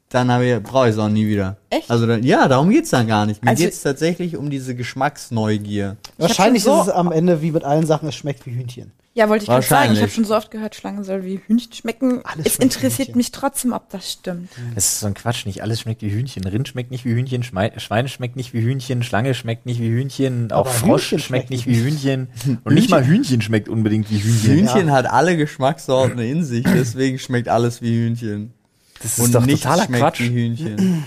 [0.10, 1.58] dann habe ich, brauche ich es auch nie wieder.
[1.70, 1.90] Echt?
[1.90, 3.44] Also dann, ja, darum geht's dann gar nicht.
[3.44, 5.98] Mir Also- geht's tatsächlich um diese Geschmacksneugier.
[6.18, 8.92] Wahrscheinlich so- ist es am Ende wie mit allen Sachen, es schmeckt wie Hühnchen.
[9.16, 9.94] Ja, wollte ich gerade sagen.
[9.94, 12.26] Ich habe schon so oft gehört, Schlangen soll wie Hühnchen schmecken.
[12.26, 13.18] Alles es interessiert Hühnchen.
[13.18, 14.50] mich trotzdem, ob das stimmt.
[14.74, 16.44] Das ist so ein Quatsch, nicht alles schmeckt wie Hühnchen.
[16.46, 19.90] Rind schmeckt nicht wie Hühnchen, Schmei Schwein schmeckt nicht wie Hühnchen, Schlange schmeckt nicht wie
[19.90, 22.30] Hühnchen, auch Aber Frosch Hühnchen schmeckt schmeckt nicht wie Hühnchen.
[22.64, 24.52] Und nicht mal Hühnchen schmeckt unbedingt wie Hühnchen.
[24.52, 28.52] Hühnchen hat alle Geschmackssorten in sich, deswegen schmeckt alles wie Hühnchen.
[29.04, 30.20] Das ist doch nichts totaler schmeckt Quatsch.
[30.22, 31.06] wie Hühnchen.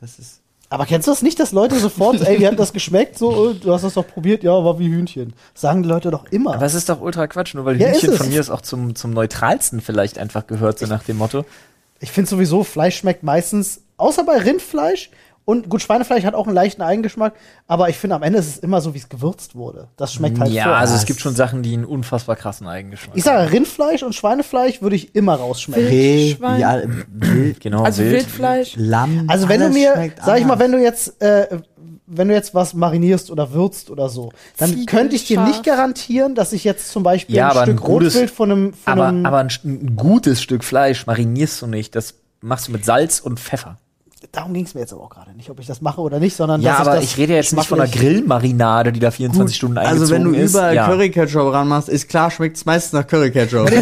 [0.00, 0.39] Das ist
[0.72, 3.18] Aber kennst du das nicht, dass Leute sofort, ey, wie hat das geschmeckt?
[3.18, 5.34] So, äh, du hast das doch probiert, ja, war wie Hühnchen.
[5.52, 6.54] Sagen die Leute doch immer.
[6.54, 8.94] Aber es ist doch ultra Quatsch, nur weil Ja, Hühnchen von mir ist auch zum,
[8.94, 11.44] zum neutralsten vielleicht einfach gehört, so nach dem Motto.
[11.98, 15.10] Ich finde sowieso, Fleisch schmeckt meistens, außer bei Rindfleisch
[15.44, 17.34] und gut, Schweinefleisch hat auch einen leichten Eigengeschmack,
[17.66, 19.88] aber ich finde am Ende ist es immer so, wie es gewürzt wurde.
[19.96, 20.74] Das schmeckt halt ja, vor.
[20.76, 24.80] also es gibt schon Sachen, die einen unfassbar krassen Eigengeschmack ich sage, Rindfleisch und Schweinefleisch
[24.82, 25.86] würde ich immer rausschmecken.
[25.86, 26.60] Reh, Schwein.
[26.60, 26.80] ja,
[27.10, 28.12] Wild, Genau, Also wild.
[28.12, 28.74] Wildfleisch.
[28.76, 29.24] Lamm.
[29.28, 31.58] Also wenn du mir, sag ich mal, wenn du jetzt, äh,
[32.12, 35.64] wenn du jetzt was marinierst oder würzt oder so, dann Ziegel, könnte ich dir nicht
[35.64, 38.72] garantieren, dass ich jetzt zum Beispiel Ja, ein aber ein Stück gutes- Rotwild von einem,
[38.74, 41.94] von Aber, einem aber ein, st- ein gutes Stück Fleisch marinierst du nicht.
[41.96, 43.78] Das machst du mit Salz und Pfeffer.
[44.32, 46.36] Darum ging es mir jetzt aber auch gerade nicht, ob ich das mache oder nicht,
[46.36, 49.56] sondern Ja, dass aber ich, ich, rede jetzt nicht von einer Grillmarinade, die da 24
[49.56, 50.50] Stunden eingezogen Also wenn du ist.
[50.52, 50.86] überall ja.
[50.86, 53.70] Curry Ketchup ranmachst, ist klar, schmeckt es meistens nach Curry Ketchup.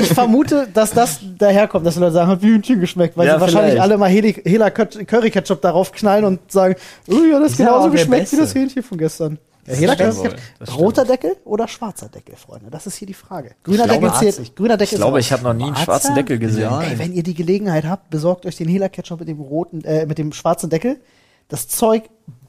[0.00, 3.34] Ich vermute, dass das daherkommt, dass die Leute sagen, hat wie Hühnchen geschmeckt, weil Ja,
[3.36, 3.82] sie wahrscheinlich vielleicht.
[3.82, 6.74] alle mal Hela Curry Ketchup darauf knallen und sagen,
[7.08, 9.38] oh ja, das Ist ja genauso geschmeckt wie das Hähnchen von gestern.
[9.66, 10.74] Ja.
[10.74, 12.70] Roter Deckel oder schwarzer Deckel, Freunde?
[12.70, 13.52] Das ist hier die Frage.
[13.62, 14.56] Grüner glaube, Deckel zählt Arzt- nicht.
[14.56, 16.62] Grüner Deckel Ich glaube, ich habe noch nie einen schwarzen Deckel gesehen.
[16.62, 16.82] Ja.
[16.82, 20.06] Ey, wenn ihr die Gelegenheit habt, besorgt euch den Hela Ketchup mit dem roten, äh,
[20.06, 21.00] mit dem schwarzen Deckel.
[21.48, 22.04] Das Zeug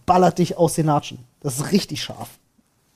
[0.05, 1.19] ballert dich aus den Natschen.
[1.41, 2.29] Das ist richtig scharf.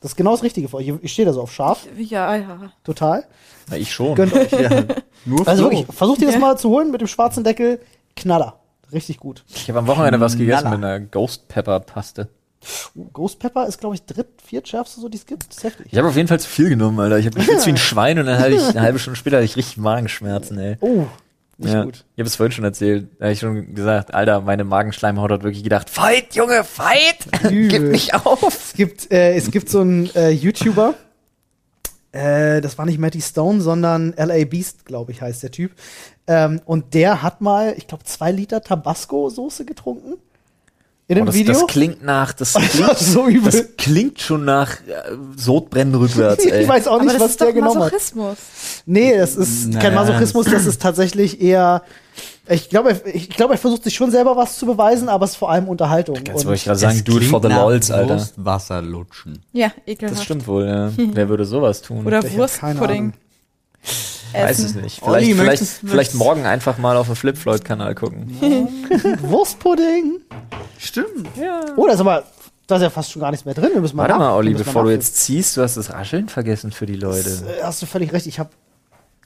[0.01, 0.93] Das ist genau das Richtige für euch.
[1.01, 2.71] Ich stehe da so auf scharf, Ja, ja.
[2.85, 3.25] total.
[3.69, 4.15] Na, ich schon.
[4.15, 4.51] Gönnt euch.
[4.51, 4.83] ja,
[5.25, 6.39] nur Also wirklich, versucht ihr das Ja.
[6.41, 7.81] mal zu holen mit dem schwarzen Deckel.
[8.15, 8.59] Knaller.
[8.93, 9.43] Richtig gut.
[9.53, 10.77] Ich habe am Wochenende was gegessen Knaller.
[10.77, 12.29] mit einer Ghost Pepper Paste.
[13.13, 15.49] Ghost Pepper ist, glaube ich, dritt, viertschärfste, so die es gibt.
[15.49, 15.87] Das heftig.
[15.91, 17.17] Ich habe auf jeden Fall zu viel genommen, Alter.
[17.17, 19.45] Ich habe geschwitzt wie ein Schwein und dann hatte ich eine halbe Stunde später hatte
[19.45, 20.77] ich richtig Magenschmerzen, ey.
[20.81, 21.05] Oh,
[21.57, 21.83] nicht ja.
[21.83, 22.05] gut.
[22.15, 23.07] Ich habe es vorhin schon erzählt.
[23.19, 27.27] Da habe ich schon gesagt, Alter, meine Magenschleimhaut hat wirklich gedacht, fight, Junge, fight!
[27.51, 27.67] Übel.
[27.67, 28.43] Gib nicht auf!
[28.43, 30.95] Es gibt, äh, es gibt so einen äh, YouTuber,
[32.11, 35.71] äh, das war nicht Matty Stone, sondern LA Beast, glaube ich, heißt der Typ.
[36.27, 40.17] Ähm, und der hat mal, ich glaube, zwei Liter Tabasco-Soße getrunken.
[41.09, 41.53] In Oh, dem das, Video.
[41.53, 43.51] das klingt nach, das Das klingt, so übel.
[43.51, 44.93] das klingt schon nach äh,
[45.35, 46.61] Sodbrennen rückwärts, ey.
[46.61, 47.91] ich weiß auch nicht, das was ist der genommen hat.
[47.91, 48.37] Masochismus.
[48.85, 51.81] Nee, das ist kein Naja, Masochismus, das ist tatsächlich eher.
[52.47, 55.31] Ich glaube, er, ich glaube, er versucht sich schon selber was zu beweisen, aber es
[55.31, 56.15] ist vor allem Unterhaltung.
[56.15, 58.15] Jetzt wollte ich gerade sagen, do it for the lols, Alter.
[58.15, 59.39] Brustwasser lutschen.
[59.51, 60.15] Ja, ekelhaft.
[60.19, 60.91] Das stimmt wohl, ja.
[60.95, 62.05] Wer würde sowas tun?
[62.05, 63.13] Oder Wurstpudding.
[64.33, 64.47] Ahnung.
[64.49, 64.81] Weiß es Essen.
[64.81, 65.01] nicht.
[65.03, 68.29] Olli, Vielleicht, vielleicht, vielleicht morgen einfach mal auf dem Flip Floyd Kanal gucken.
[69.21, 70.21] Wurstpudding.
[70.77, 71.27] Stimmt.
[71.75, 72.23] Oh, da ist aber,
[72.67, 73.71] da ist ja fast schon gar nichts mehr drin.
[73.73, 75.91] Wir müssen mal Warte nach- mal, Olli, bevor mal du jetzt ziehst, du hast das
[75.91, 77.29] Rascheln vergessen für die Leute.
[77.29, 78.27] Äh, Hast du völlig recht.
[78.27, 78.49] Ich habe,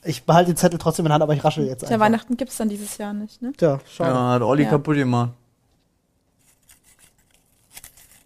[0.03, 1.99] ich behalte den Zettel trotzdem in der Hand, aber ich raschel jetzt einfach.
[1.99, 3.51] Weihnachten gibt's dann dieses Jahr nicht, ne?
[3.57, 4.11] Tja, schade.
[4.11, 4.69] Ja, hat Olli Ja.
[4.69, 5.31] kaputt gemacht.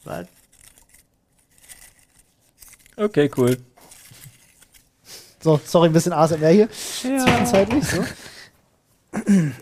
[0.04, 0.26] Was?
[2.96, 3.58] Okay, cool.
[5.48, 6.70] So, sorry, ein bisschen ASMR hier.
[6.70, 7.86] Zwischenzeitlich.
[7.88, 8.04] So.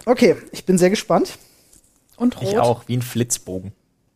[0.07, 1.37] Okay, ich bin sehr gespannt.
[2.17, 2.49] Und rot.
[2.49, 3.71] Ich auch, wie ein Flitzbogen.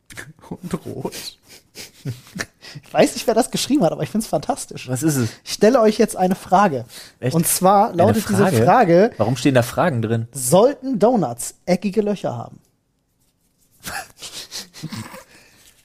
[0.50, 1.14] Und rot.
[1.14, 4.90] Ich weiß nicht, wer das geschrieben hat, aber ich finde es fantastisch.
[4.90, 5.30] Was ist es?
[5.44, 6.86] Ich stelle euch jetzt eine Frage.
[7.20, 7.36] Echt?
[7.36, 8.50] Und zwar lautet Frage?
[8.50, 10.28] diese Frage: Warum stehen da Fragen drin?
[10.32, 12.60] Sollten Donuts eckige Löcher haben?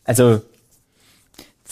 [0.05, 0.41] Also,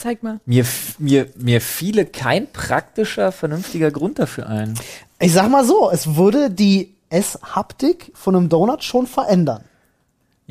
[0.03, 0.41] Zeig mal.
[0.45, 0.65] mir,
[0.99, 4.73] mir, mir fiele kein praktischer, vernünftiger Grund dafür ein.
[5.21, 9.63] Ich sag mal so, es würde die Esshaptik von einem Donut schon verändern.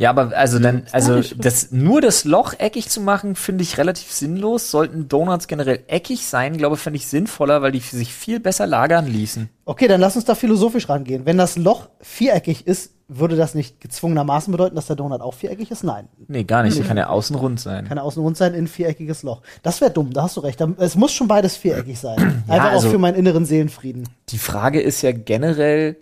[0.02, 4.10] Ja, aber also dann, also das nur das Loch eckig zu machen, finde ich relativ
[4.10, 4.72] sinnlos.
[4.72, 9.06] Sollten Donuts generell eckig sein, glaube fände ich sinnvoller, weil die sich viel besser lagern
[9.06, 9.48] ließen.
[9.64, 11.24] Okay, dann lass uns da philosophisch rangehen.
[11.24, 15.70] Wenn das Loch viereckig ist, würde das nicht gezwungenermaßen bedeuten, dass der Donut auch viereckig
[15.70, 15.84] ist?
[15.84, 16.08] Nein.
[16.26, 16.76] Nee, gar nicht.
[16.76, 17.86] Die kann ja außen rund sein.
[17.86, 19.42] Kann außen rund sein in ein viereckiges Loch.
[19.62, 20.60] Das wäre dumm, da hast du recht.
[20.78, 22.42] Es muss schon beides viereckig sein.
[22.48, 24.08] Einfach also- auch für meinen inneren Seelenfrieden.
[24.30, 25.96] Die Frage ist ja generell,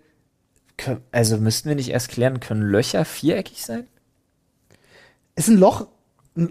[1.13, 3.87] also müssten wir nicht erst klären, können Löcher viereckig sein?
[5.37, 5.87] Ist ein Loch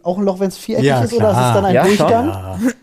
[0.04, 1.54] auch ein Loch, wenn es viereckig Ja, ist, oder ist es klar.
[1.56, 1.84] dann ein Ja.
[1.84, 2.74] Durchgang?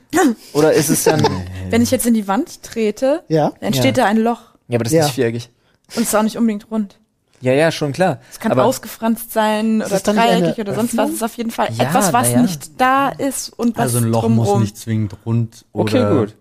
[0.55, 1.22] Oder ist es dann,
[1.70, 3.51] Wenn ich jetzt in die Wand trete, Ja.
[3.51, 4.40] dann entsteht da ein Loch.
[4.68, 5.01] ja, aber das Ja.
[5.01, 5.51] ist nicht viereckig.
[5.94, 6.99] Und es ist auch nicht unbedingt rund.
[7.42, 8.20] Ja, ja, schon klar.
[8.30, 11.01] Es kann aber, ausgefranst sein oder dreieckig oder sonst was.
[11.05, 11.09] Öffnung?
[11.11, 12.40] Es ist auf jeden Fall Ja, etwas, was ja.
[12.42, 16.36] nicht da ist und was Also ein Loch muss nicht zwingend rund Okay, oder gut.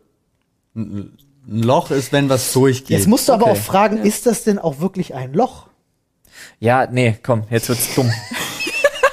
[1.48, 2.90] Ein Loch ist, wenn was durchgeht.
[2.90, 3.52] Jetzt musst du aber Okay.
[3.54, 5.68] auch fragen, ist das denn auch wirklich ein Loch?
[6.60, 8.12] Ja, nee, komm, jetzt wird's dumm.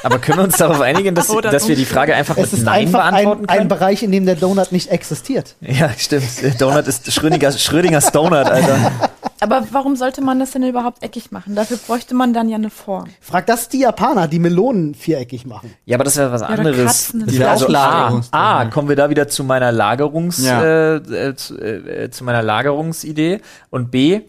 [0.02, 1.84] Aber können wir uns darauf einigen, dass, dass wir die.
[1.84, 3.68] Frage einfach Es mit ist Nein einfach beantworten ein, ein können?
[3.68, 5.56] Bereich, in dem der Donut nicht existiert.
[5.60, 6.24] ja, stimmt.
[6.60, 8.92] Donut ist Schrödinger, Schrödingers Donut, Alter.
[9.40, 11.56] Aber warum sollte man das denn überhaupt eckig machen?
[11.56, 13.08] Dafür bräuchte man dann ja eine Form.
[13.20, 15.74] Frag das die Japaner, die Melonen viereckig machen.
[15.84, 16.84] Ja, aber das ist ja was oder anderes.
[16.86, 18.22] Katzen, das wär also A.
[18.30, 20.62] A, kommen wir da wieder zu meiner Lagerungs, Ja.
[20.62, 23.40] äh, äh, zu, äh, zu meiner Lagerungsidee.
[23.70, 24.20] Und B,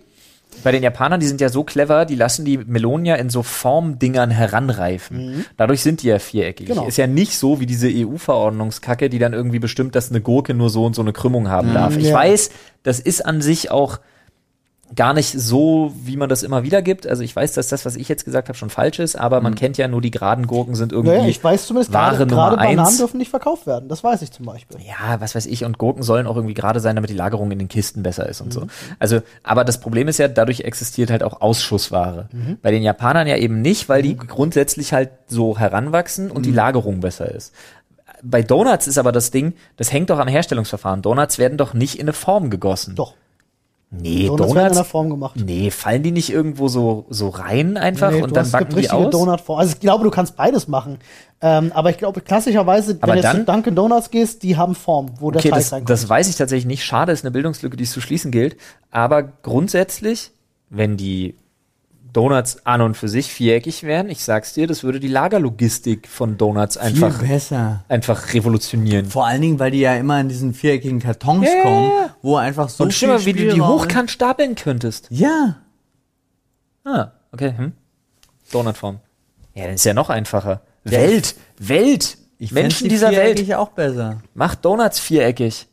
[0.64, 3.44] bei den Japanern, die sind ja so clever, die lassen die Melonen ja in so
[3.44, 5.46] Formdingern heranreifen.
[5.58, 6.68] Dadurch sind die ja viereckig.
[6.68, 6.88] Genau.
[6.88, 10.70] Ist ja nicht so wie diese EU-Verordnungskacke, die dann irgendwie bestimmt, dass eine Gurke nur
[10.70, 11.98] so und so eine Krümmung haben darf.
[11.98, 12.16] Ich Ja.
[12.16, 12.52] weiß,
[12.84, 14.00] das ist an sich auch
[14.96, 17.08] gar nicht so, wie man das immer wieder gibt.
[17.08, 19.56] Also ich weiß, dass das, was ich jetzt gesagt habe, schon falsch ist, aber man
[19.56, 22.50] kennt ja nur die geraden Gurken sind irgendwie Naja, ich weiß zumindest, Ware gerade Nummer
[22.50, 22.98] gerade Bananen eins.
[22.98, 23.90] dürfen nicht verkauft werden.
[23.90, 24.78] Das weiß ich zum Beispiel.
[24.86, 27.58] ja, was weiß ich, und Gurken sollen auch irgendwie gerade sein, damit die Lagerung in
[27.58, 28.52] den Kisten besser ist und Mhm.
[28.52, 28.68] so.
[29.00, 32.28] Also, aber das Problem ist ja, dadurch existiert halt auch Ausschussware.
[32.32, 32.58] Mhm.
[32.62, 36.56] Bei den Japanern ja eben nicht, weil die grundsätzlich halt so heranwachsen und die Mhm.
[36.58, 37.52] Lagerung besser ist.
[38.22, 41.02] Bei Donuts ist aber das Ding, das hängt doch am Herstellungsverfahren.
[41.02, 42.96] Donuts werden doch nicht in eine Form gegossen.
[42.96, 43.16] Doch.
[44.02, 44.76] Nee, Donuts werden in Donuts.
[44.78, 45.36] der Form gemacht.
[45.46, 49.12] Nee, fallen die nicht irgendwo so, so rein einfach Nee, und dann backen die aus?
[49.12, 49.60] Donutform.
[49.60, 50.98] Also ich glaube, du kannst beides machen.
[51.42, 54.76] Ähm, aber ich glaube, klassischerweise, Aber wenn du jetzt zu Dunkin' Donuts gehst, die haben
[54.76, 55.90] Form, wo der Okay, Teig das, reinkommt.
[55.90, 56.84] das weiß ich tatsächlich nicht.
[56.84, 58.58] Schade, ist eine Bildungslücke, die es zu schließen gilt.
[58.92, 60.32] Aber grundsätzlich,
[60.70, 61.36] wenn die
[62.14, 66.38] Donuts an und für sich viereckig wären, ich sag's dir, das würde die Lagerlogistik von
[66.38, 67.22] Donuts einfach,
[67.90, 69.08] einfach revolutionieren.
[69.08, 71.92] Vor allen Dingen, weil die ja immer in diesen viereckigen Kartons ja, kommen,
[72.22, 75.08] wo einfach so und viel schau mal, wie du die hochkant stapeln könntest.
[75.10, 75.58] Ja.
[76.86, 77.54] Ah, okay.
[77.58, 77.72] Hm.
[78.52, 79.00] Donutform.
[79.56, 80.62] Ja, dann ist ja noch einfacher.
[80.84, 82.18] Welt, Welt.
[82.38, 83.54] Ich Menschen die dieser Welt.
[83.54, 84.22] auch besser.
[84.34, 85.68] Macht Donuts viereckig.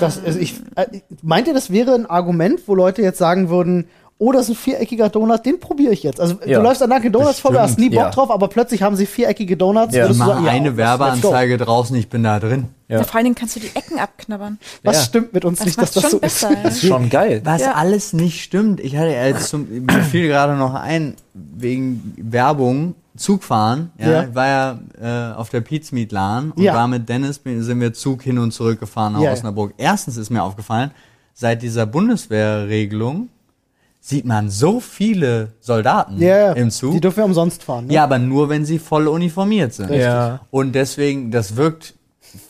[0.00, 3.88] Das, also ich, äh, meint ihr, das wäre ein Argument, wo Leute jetzt sagen würden,
[4.18, 6.20] oh, das ist ein viereckiger Donut, den probiere ich jetzt.
[6.20, 6.58] Also Ja.
[6.58, 8.10] du läufst an Dunkin' Donuts vorbei, hast nie Bock ja.
[8.10, 9.94] drauf, aber plötzlich haben sie viereckige Donuts.
[9.94, 10.06] Ja.
[10.06, 10.76] Mal sagen, ja, eine go.
[10.78, 12.66] Werbeanzeige draußen, ich bin da drin.
[12.88, 12.98] Ja.
[12.98, 13.04] Ja.
[13.04, 14.58] Vor allen Dingen kannst du die Ecken abknabbern.
[14.84, 15.02] Was Ja.
[15.02, 16.56] stimmt mit uns Das nicht, dass das schon so besser, ist?
[16.56, 16.62] ja.
[16.62, 17.40] Das ist schon geil.
[17.44, 17.72] Was Ja.
[17.74, 18.80] alles nicht stimmt.
[18.80, 23.90] Ich hatte ja jetzt zum, mir fiel gerade noch ein, wegen Werbung, Zugfahren.
[23.98, 24.22] Ja, Ja.
[24.24, 24.78] Ich war ja
[25.32, 26.74] äh, auf der Pizmeet LAN und Ja.
[26.74, 29.32] war mit Dennis, sind wir Zug hin und zurück gefahren nach Ja, ja.
[29.32, 29.72] Osnabrück.
[29.78, 30.90] Erstens ist mir aufgefallen,
[31.34, 33.28] seit dieser Bundeswehrregelung
[34.08, 36.92] sieht man so viele Soldaten Ja, im Zug.
[36.92, 37.86] die dürfen ja umsonst fahren.
[37.88, 37.94] Ne?
[37.94, 39.86] Ja, aber nur, wenn sie voll uniformiert sind.
[39.86, 40.04] Richtig.
[40.04, 40.40] Ja.
[40.52, 41.94] Und deswegen, das wirkt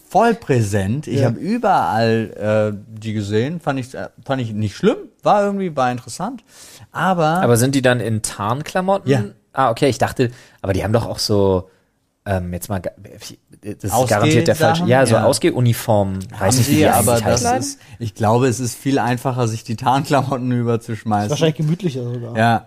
[0.07, 1.07] voll präsent.
[1.07, 1.27] Ich Ja.
[1.29, 3.59] habe überall äh, die gesehen.
[3.61, 4.97] Fand ich, äh, fand ich nicht schlimm.
[5.23, 6.45] War irgendwie, war interessant.
[6.93, 9.11] Aber, Aber sind die dann in Tarnklamotten?
[9.11, 9.25] Ja.
[9.55, 11.71] Ah, okay, ich dachte, aber die haben doch auch so,
[12.27, 12.83] ähm, jetzt mal,
[13.75, 15.25] das ist garantiert der falsche, ja, so Ja.
[15.25, 16.19] Ausgehuniformen.
[16.39, 19.77] Weiß nicht, wie die aber das ist, ich glaube, es ist viel einfacher, sich die
[19.77, 21.31] Tarnklamotten überzuschmeißen.
[21.31, 22.37] Wahrscheinlich gemütlicher sogar.
[22.37, 22.67] Ja.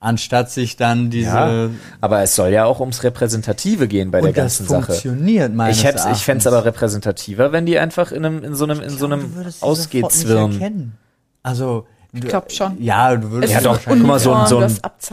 [0.00, 1.70] Anstatt sich dann diese, Ja,
[2.00, 4.86] aber es soll ja auch ums Repräsentative gehen bei der das ganzen Sache.
[4.86, 8.54] funktioniert meines Ich hätte, ich fände es aber repräsentativer, wenn die einfach in einem, in
[8.54, 10.92] so einem, in so einem Ausgehzwirn.
[11.42, 11.86] Also,
[12.24, 12.82] ich glaub schon.
[12.82, 14.70] Ja, du würdest Ja doch, guck mal, so ein, so ein,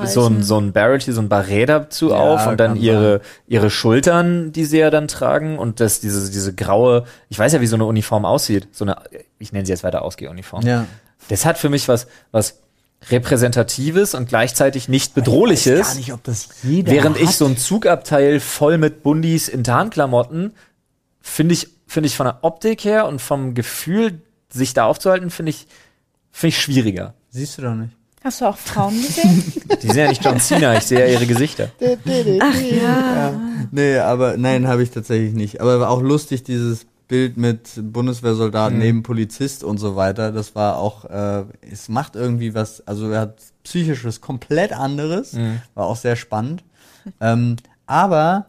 [0.08, 3.22] so ein, so ein Barrett hier, so ein Barret dazu Ja, auf und dann ihre,
[3.48, 7.62] ihre Schultern, die sie ja dann tragen und das, diese, diese graue, ich weiß ja,
[7.62, 8.68] wie so eine Uniform aussieht.
[8.72, 8.98] So eine,
[9.40, 10.66] ich nenne sie jetzt weiter Ausgehuniform.
[10.66, 10.86] Ja.
[11.30, 12.60] Das hat für mich was, was
[13.10, 15.88] Repräsentatives und gleichzeitig nicht Ich weiß bedrohliches.
[15.88, 17.36] gar nicht, ob das jeder Während ich hat.
[17.36, 20.54] so ein Zugabteil voll mit Bundis in Tarnklamotten,
[21.22, 25.52] finde ich, finde ich von der Optik her und vom Gefühl, sich da aufzuhalten, finde
[25.52, 25.68] ich,
[26.36, 27.14] finde ich schwieriger.
[27.30, 27.96] Siehst du doch nicht.
[28.24, 29.44] Hast du auch Frauen gesehen?
[29.82, 31.70] Die sind ja nicht John Cena, ich sehe ja ihre Gesichter.
[31.80, 33.40] Ach ja.
[33.72, 35.62] Nee, aber nein, habe ich tatsächlich nicht.
[35.62, 40.32] Aber war auch lustig, dieses Bild mit Bundeswehrsoldaten neben Polizist und so weiter.
[40.32, 45.36] Das war auch, äh, es macht irgendwie was, also er hat psychisches komplett anderes.
[45.76, 46.64] War auch sehr spannend.
[47.22, 48.48] ähm, aber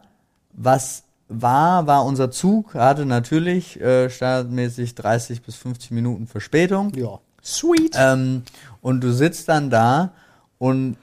[0.53, 6.93] was war, war unser Zug, hatte natürlich äh, standardmäßig 30 bis 50 Minuten Verspätung.
[6.95, 7.19] Ja.
[7.47, 7.95] Sweet.
[7.97, 8.43] Ähm,
[8.81, 10.11] und du sitzt dann da
[10.57, 10.97] und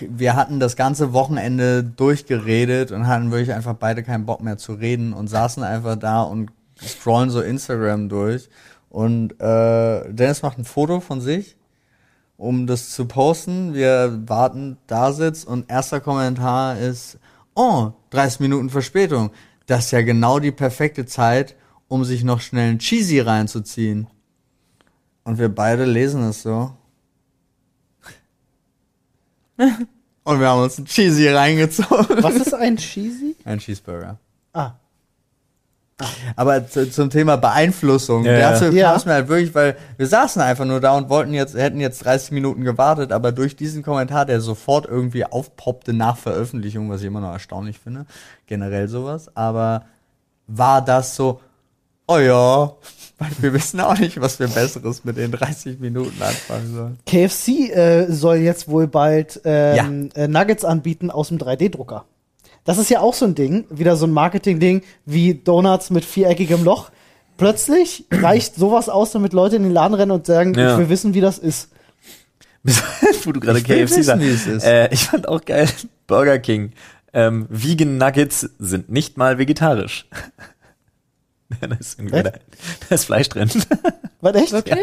[0.00, 4.72] wir hatten das ganze Wochenende durchgeredet und hatten wirklich einfach beide keinen Bock mehr zu
[4.72, 6.50] reden und saßen einfach da und
[6.82, 8.48] scrollen so Instagram durch.
[8.90, 11.56] Und äh, Dennis macht ein Foto von sich,
[12.36, 13.74] um das zu posten.
[13.74, 17.18] Wir warten, da sitzt und erster Kommentar ist,
[17.54, 19.30] oh, 30 Minuten Verspätung.
[19.66, 21.56] Das ist ja genau die perfekte Zeit,
[21.88, 24.08] um sich noch schnell ein Cheesy reinzuziehen.
[25.24, 26.72] Und wir beide lesen es so.
[30.24, 32.22] Und wir haben uns ein Cheesy reingezogen.
[32.22, 33.36] Was ist ein Cheesy?
[33.44, 34.18] Ein Cheeseburger.
[34.52, 34.72] Ah.
[36.34, 38.88] Aber zu, zum Thema Beeinflussung, Ja, dazu ja.
[38.88, 41.78] kam es mir halt wirklich, weil wir saßen einfach nur da und wollten jetzt, hätten
[41.78, 47.02] jetzt 30 Minuten gewartet, aber durch diesen Kommentar, der sofort irgendwie aufpoppte nach Veröffentlichung, was
[47.02, 48.06] ich immer noch erstaunlich finde,
[48.46, 49.84] generell sowas, aber
[50.48, 51.40] war das so,
[52.08, 52.72] oh ja,
[53.18, 56.98] weil wir wissen auch nicht, was wir Besseres mit den 30 Minuten anfangen sollen.
[57.06, 62.04] KFC äh, soll jetzt wohl bald ähm, äh, Nuggets anbieten aus dem 3D-Drucker.
[62.64, 66.64] Das ist ja auch so ein Ding, wieder so ein Marketing-Ding wie Donuts mit viereckigem
[66.64, 66.90] Loch.
[67.36, 70.72] Plötzlich reicht sowas aus, damit Leute in den Laden rennen und sagen, Ja.
[70.72, 71.70] ich will wissen, wie das ist.
[73.24, 74.64] Wo du gerade KFC sagst.
[74.64, 75.68] Äh, ich fand auch geil,
[76.06, 76.72] Burger King.
[77.12, 80.06] Ähm, Vegan Nuggets sind nicht mal vegetarisch.
[81.70, 82.32] da, ist irgendwie da,
[82.94, 83.48] ist Fleisch drin.
[84.20, 84.52] Was echt?
[84.52, 84.78] Wirklich?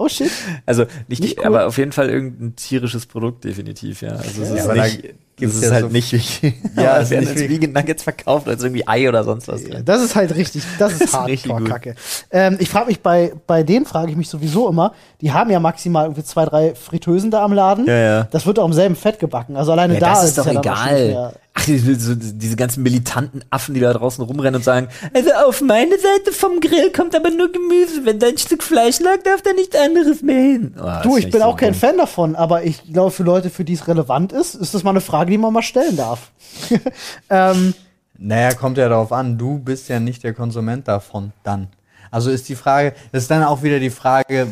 [0.00, 0.30] Oh shit.
[0.64, 1.46] Also nicht, Nicht cool.
[1.46, 4.10] aber auf jeden Fall irgendein tierisches Produkt definitiv, ja.
[4.12, 6.54] Also es Ja, ist nicht, es ist ja halt so- nicht wichtig.
[6.76, 9.48] Ja, Ja, es werden ist als nicht Vegan Nuggets verkauft, als irgendwie Ei oder sonst
[9.48, 9.82] was drin.
[9.84, 11.14] Das ist halt richtig, das ist, Das ist.
[11.14, 11.96] Hardcore-Kacke.
[12.30, 15.58] Ähm, ich frage mich bei, bei denen frage ich mich sowieso immer, die haben ja
[15.58, 17.84] maximal irgendwie zwei, drei Fritteusen da am Laden.
[17.86, 18.22] Ja, ja.
[18.30, 19.56] Das wird auch im selben Fett gebacken.
[19.56, 21.32] Also alleine Ja, da das ist ist es doch ja auch schon nicht egal.
[21.58, 25.98] Ach, diese, diese ganzen militanten Affen, die da draußen rumrennen und sagen, also auf meine
[25.98, 28.04] Seite vom Grill kommt aber nur Gemüse.
[28.04, 30.74] Wenn da ein Stück Fleisch lag, darf da nichts anderes mehr hin.
[30.80, 31.74] Oh, Du, ich bin so auch kein.
[31.74, 34.90] Fan davon, aber ich glaube, für Leute, für die es relevant ist, ist das mal
[34.90, 36.30] eine Frage, die man mal stellen darf.
[37.30, 37.74] ähm,
[38.18, 41.68] Naja, kommt ja darauf an, du bist ja nicht der Konsument davon dann.
[42.10, 44.46] Also ist die Frage, das ist dann auch wieder die Frage,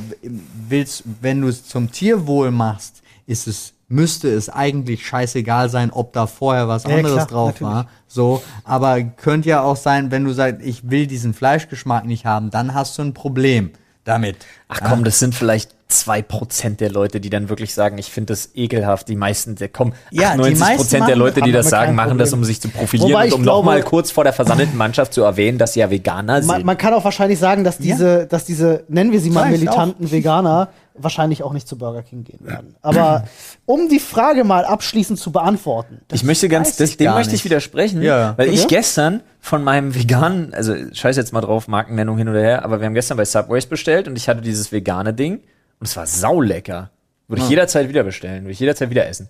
[0.68, 6.12] willst, wenn du es zum Tierwohl machst, ist es, müsste es eigentlich scheißegal sein, ob
[6.12, 7.72] da vorher was Ja, anderes klar, drauf natürlich.
[7.74, 7.86] war.
[8.08, 12.50] So, aber könnte ja auch sein, wenn du sagst, ich will diesen Fleischgeschmack nicht haben,
[12.50, 13.70] dann hast du ein Problem
[14.04, 14.36] damit.
[14.68, 18.32] Ach komm, das sind vielleicht zwei Prozent der Leute, die dann wirklich sagen, ich finde
[18.32, 19.08] das ekelhaft.
[19.08, 22.18] Die meisten, der kommen, Ja, die 98 meisten Prozent der Leute, die das sagen, machen
[22.18, 25.12] das, um sich zu profilieren Wobei und ich um nochmal kurz vor der versandeten Mannschaft
[25.12, 26.48] zu erwähnen, dass sie ja Veganer sind.
[26.48, 29.60] man, man kann auch wahrscheinlich sagen, dass diese, dass diese, nennen wir sie mal Vielleicht
[29.62, 30.68] militanten Veganer,
[30.98, 32.76] wahrscheinlich auch nicht zu Burger King gehen werden.
[32.82, 33.24] Aber
[33.64, 36.00] um die Frage mal abschließend zu beantworten.
[36.12, 38.34] Ich möchte ganz, das, ich dem möchte ich widersprechen, Ja.
[38.36, 38.66] weil ich Ja?
[38.68, 42.86] gestern von meinem veganen, also scheiß jetzt mal drauf, Markennennung hin oder her, aber wir
[42.86, 45.40] haben gestern bei Subways bestellt und ich hatte dieses vegane Ding
[45.80, 46.90] und es war saulecker.
[47.28, 49.28] Würde ich jederzeit wieder bestellen, würde ich jederzeit wieder essen.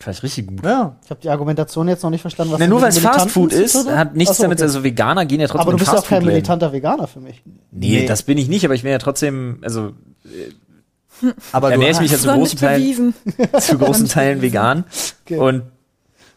[0.00, 0.64] Fand ich richtig gut.
[0.64, 0.94] Ja.
[1.04, 3.02] Ich habe die Argumentation jetzt noch nicht verstanden, was Na, das nur weil es den
[3.02, 4.62] Militanten Fast Food zu ist, hat nichts damit, okay.
[4.62, 7.42] also Veganer gehen ja trotzdem Aber du bist ja auch kein militanter Veganer für mich.
[7.72, 8.06] Nee, Nee.
[8.06, 9.92] das bin ich nicht, aber ich bin ja trotzdem, also
[11.52, 13.14] Aber ernähre ich mich ja zu großen Teilen,
[13.60, 14.84] zu großen Teilen vegan.
[15.24, 15.38] Okay.
[15.38, 15.62] und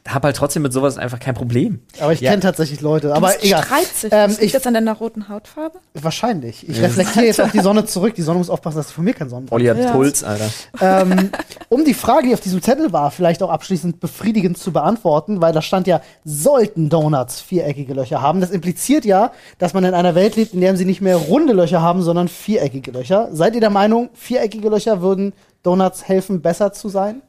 [0.08, 1.80] habe halt trotzdem mit sowas einfach kein Problem.
[2.00, 2.32] Aber ich Ja.
[2.32, 3.10] kenne tatsächlich Leute.
[3.10, 3.64] Aber Aber das egal.
[3.64, 4.12] streit sich.
[4.12, 5.78] Ähm, das ich, jetzt an deiner roten Hautfarbe?
[5.94, 6.68] wahrscheinlich.
[6.68, 8.16] Ich reflektiere jetzt auf die Sonne zurück.
[8.16, 9.92] Die Sonne muss aufpassen, dass sie von mir kein Sonnenbrand Olli hat Ja.
[9.92, 10.50] Puls, Alter.
[10.82, 11.30] ähm,
[11.70, 15.54] um die Frage, die auf diesem Zettel war, vielleicht auch abschließend befriedigend zu beantworten, weil
[15.54, 18.42] da stand ja, sollten Donuts viereckige Löcher haben.
[18.42, 21.54] Das impliziert ja, dass man in einer Welt lebt, in der sie nicht mehr runde
[21.54, 23.30] Löcher haben, sondern viereckige Löcher.
[23.34, 25.34] Seid ihr der Meinung, viereckige Löcher würden
[25.64, 27.22] Donuts helfen, besser zu sein?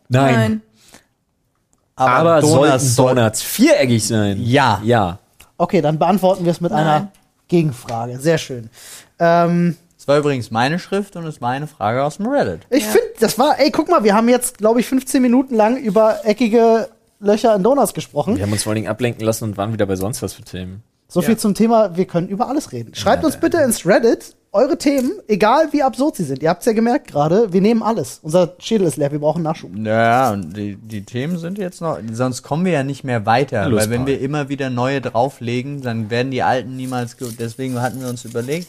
[1.97, 4.41] Aber, sollten soll- Donuts viereckig sein?
[4.43, 4.81] Ja.
[4.85, 5.19] Ja.
[5.59, 6.87] Okay, dann beantworten wir es mit Nein.
[6.87, 7.09] einer
[7.49, 8.19] Gegenfrage.
[8.19, 8.71] Sehr schön.
[9.19, 12.63] Ähm, Das war übrigens meine Schrift und ist meine Frage aus dem Reddit.
[12.71, 12.91] ich Ja.
[12.91, 16.25] finde, das war, ey, guck mal, wir haben jetzt, glaube ich, 15 Minuten lang über
[16.25, 16.89] eckige
[17.21, 18.37] Löcher in Donuts gesprochen.
[18.37, 20.43] Wir haben uns vor allen Dingen ablenken lassen und waren wieder bei sonst was für
[20.43, 20.83] Themen.
[21.07, 22.95] So viel zum Thema, wir können über alles reden.
[22.95, 26.43] Schreibt uns bitte ins Reddit eure Themen, egal wie absurd sie sind.
[26.43, 28.21] Ihr habt es ja gemerkt gerade, wir nehmen alles.
[28.23, 29.71] Unser Schädel ist leer, wir brauchen Nachschub.
[29.79, 33.69] Ja, und die, die Themen sind jetzt noch, sonst kommen wir ja nicht mehr weiter,
[33.69, 34.07] Los, weil wenn Paul.
[34.09, 38.25] wir immer wieder neue drauflegen, dann werden die alten niemals, ge deswegen hatten wir uns
[38.25, 38.69] überlegt,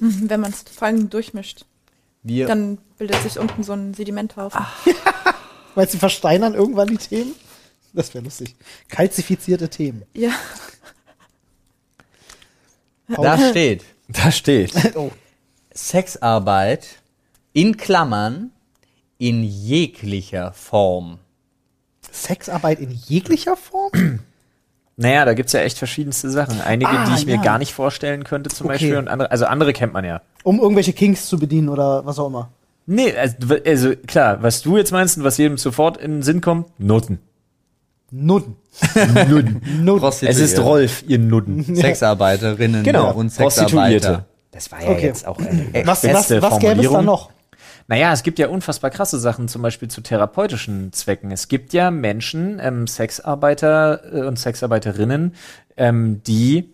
[0.00, 1.64] Mhm, Wenn man es vor allem durchmischt,
[2.22, 4.64] wir, dann bildet sich unten so ein Sedimenthaufen.
[5.74, 7.34] Weil sie versteinern irgendwann die Themen.
[7.92, 8.54] Das wäre lustig.
[8.88, 10.04] Kalzifizierte Themen.
[10.14, 10.30] Ja.
[13.08, 14.72] da steht, Da steht.
[14.96, 15.10] Oh.
[15.74, 16.86] Sexarbeit
[17.52, 18.50] in Klammern
[19.18, 21.18] in jeglicher Form.
[22.10, 23.92] Sexarbeit in jeglicher Form?
[25.00, 26.60] Naja, da gibt's ja echt verschiedenste Sachen.
[26.60, 27.40] Einige, Ah, die ich mir ja.
[27.40, 28.74] gar nicht vorstellen könnte, zum Okay.
[28.74, 30.22] Beispiel, und andere, also andere kennt man ja.
[30.42, 32.50] Um irgendwelche Kings zu bedienen oder was auch immer.
[32.86, 36.40] Nee, also, also klar, was du jetzt meinst und was jedem sofort in den Sinn
[36.40, 37.20] kommt, Nutten.
[38.10, 38.56] Nudden.
[39.30, 39.84] Nutten.
[39.84, 40.02] Nudden.
[40.22, 41.62] es ist Rolf, ihr Nutten.
[41.74, 43.98] Sexarbeiterinnen Genau, und Prostituierte.
[44.00, 44.24] Sexarbeiter.
[44.50, 45.06] Das war ja Okay.
[45.06, 47.04] jetzt auch eine Was, beste was, was gäbe es da Formulierung.
[47.04, 47.30] noch?
[47.86, 51.30] Naja, es gibt ja unfassbar krasse Sachen, zum Beispiel zu therapeutischen Zwecken.
[51.30, 55.34] Es gibt ja Menschen, ähm, Sexarbeiter äh, und Sexarbeiterinnen,
[55.76, 56.70] ähm, die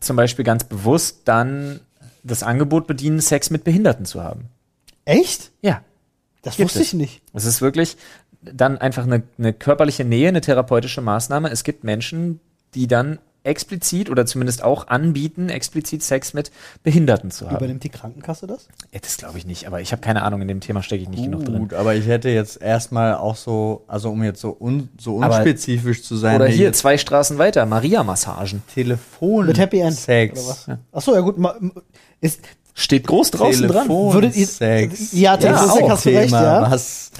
[0.00, 1.80] zum Beispiel ganz bewusst dann
[2.22, 4.46] das Angebot bedienen, Sex mit Behinderten zu haben.
[5.04, 5.50] Echt?
[5.62, 5.82] Ja.
[6.42, 6.86] Das wusste es.
[6.88, 7.22] ich nicht.
[7.32, 7.96] Es ist wirklich
[8.42, 11.50] dann einfach eine, eine körperliche Nähe, eine therapeutische Maßnahme.
[11.50, 12.40] Es gibt Menschen,
[12.74, 16.50] die dann explizit oder zumindest auch anbieten, explizit Sex mit
[16.82, 17.56] Behinderten zu haben.
[17.56, 18.68] Übernimmt die Krankenkasse das?
[18.92, 21.08] Ja, das glaube ich nicht, aber ich habe keine Ahnung, in dem Thema stecke ich
[21.08, 21.58] nicht genug drin.
[21.60, 25.36] Gut, aber ich hätte jetzt erstmal auch so, also um jetzt so, un, so Aber-
[25.36, 28.62] unspezifisch zu sein, Oder hier zwei Straßen weiter, Maria-Massagen.
[28.74, 30.38] Telefon Mit Happy End Sex.
[30.40, 30.66] oder was?
[30.92, 31.36] Ach so, ja gut.
[32.20, 32.40] Ist,
[32.74, 33.86] Steht groß draußen dran.
[33.88, 35.12] Telefon Würdet ihr- Sex.
[35.12, 36.70] Ja, Telefonsex auch hast du recht, Thema, ja.
[36.70, 37.10] Was,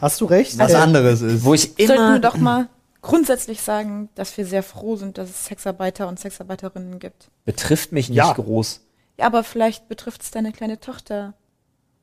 [0.00, 0.58] hast du recht?
[0.58, 1.44] was Äh, anderes ist.
[1.44, 2.68] Wo ich Sollten immer wir doch mal
[3.02, 7.28] grundsätzlich sagen, dass wir sehr froh sind, dass es Sexarbeiter und Sexarbeiterinnen gibt.
[7.44, 8.32] betrifft mich nicht Ja.
[8.32, 8.80] groß.
[9.18, 11.34] Ja, aber vielleicht betrifft es deine kleine Tochter,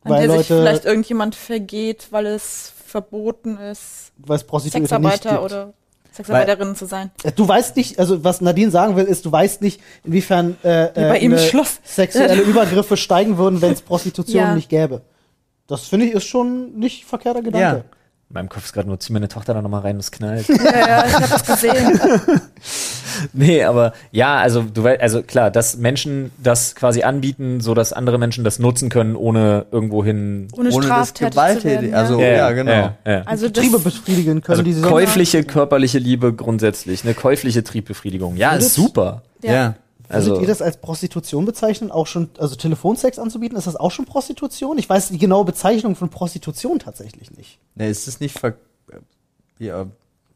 [0.04, 5.00] an Weil der sich Leute- vielleicht irgendjemand vergeht, weil es verboten ist, Weil es Prostituierte
[5.00, 5.52] nicht Sexarbeiter gibt.
[5.52, 5.74] oder
[6.14, 7.10] Sexarbeiterinnen zu sein.
[7.24, 10.86] Äh, Du weißt nicht, also was Nadine sagen will, ist, du weißt nicht, inwiefern äh,
[11.16, 14.56] äh, sexuelle Übergriffe steigen würden, wenn es Prostitution Ja.
[14.56, 15.02] nicht gäbe.
[15.72, 17.86] Das finde ich ist schon nicht verkehrter Gedanke.
[18.30, 20.48] In meinem Kopf ist gerade nur, zieh meine Tochter da nochmal rein, das knallt.
[20.48, 22.00] Ja, ja, ich habe das gesehen.
[23.34, 27.92] nee, aber ja, also du weißt, also klar, dass Menschen das quasi anbieten, so dass
[27.94, 31.94] andere Menschen das nutzen können, ohne irgendwohin Ohne, Ohne das straftätig zu werden.
[31.94, 32.28] also ja.
[32.28, 32.72] ja, genau.
[32.72, 33.22] Ja, ja.
[33.26, 37.64] also das, Triebe befriedigen können, Also die sie sonst- käufliche körperliche Liebe grundsätzlich, eine käufliche
[37.64, 38.38] Triebbefriedigung.
[38.38, 39.24] Ja, ist super.
[39.42, 39.76] Ja.
[40.12, 40.16] Ja.
[40.16, 41.92] Also Würdet ihr das als Prostitution bezeichnen?
[41.92, 44.78] Auch schon, also Telefonsex anzubieten, ist das auch schon Prostitution?
[44.78, 47.58] Ich weiß die genaue Bezeichnung von Prostitution tatsächlich nicht.
[47.76, 48.54] Ne, ist es nicht ver
[49.60, 49.86] ja,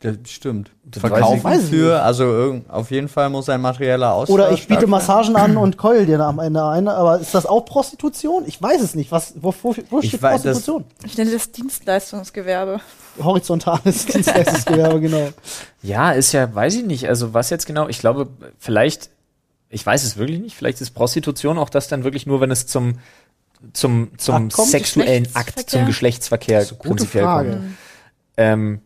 [0.01, 0.69] das stimmt.
[0.83, 4.13] Das weiß Verkaufen ich- weiß ich für, also irgend, auf jeden Fall muss ein materieller
[4.13, 4.85] Austausch Oder ich biete.
[4.85, 8.43] Massagen an und keul dir am Ende eine, aber ist das auch Prostitution?
[8.45, 9.11] Ich weiß es nicht.
[9.11, 10.83] Was, wo, wo, wo Ich steht weiß, das- Prostitution?
[11.05, 12.81] Ich nenne das Dienstleistungsgewerbe.
[13.23, 15.29] Horizontales Dienstleistungsgewerbe, genau.
[15.81, 17.07] Ja, ist ja, weiß ich nicht.
[17.07, 17.87] Also was jetzt genau?
[17.87, 18.27] Ich glaube,
[18.59, 19.09] vielleicht,
[19.69, 20.55] ich weiß es wirklich nicht.
[20.55, 22.99] Vielleicht ist Prostitution auch das dann wirklich nur, wenn es zum
[23.73, 24.69] zum zum kommt?
[24.69, 27.49] sexuellen Akt, zum Geschlechtsverkehr Das ist eine gute prinzipiell Frage.
[27.51, 27.63] kommt.
[28.37, 28.81] Ähm,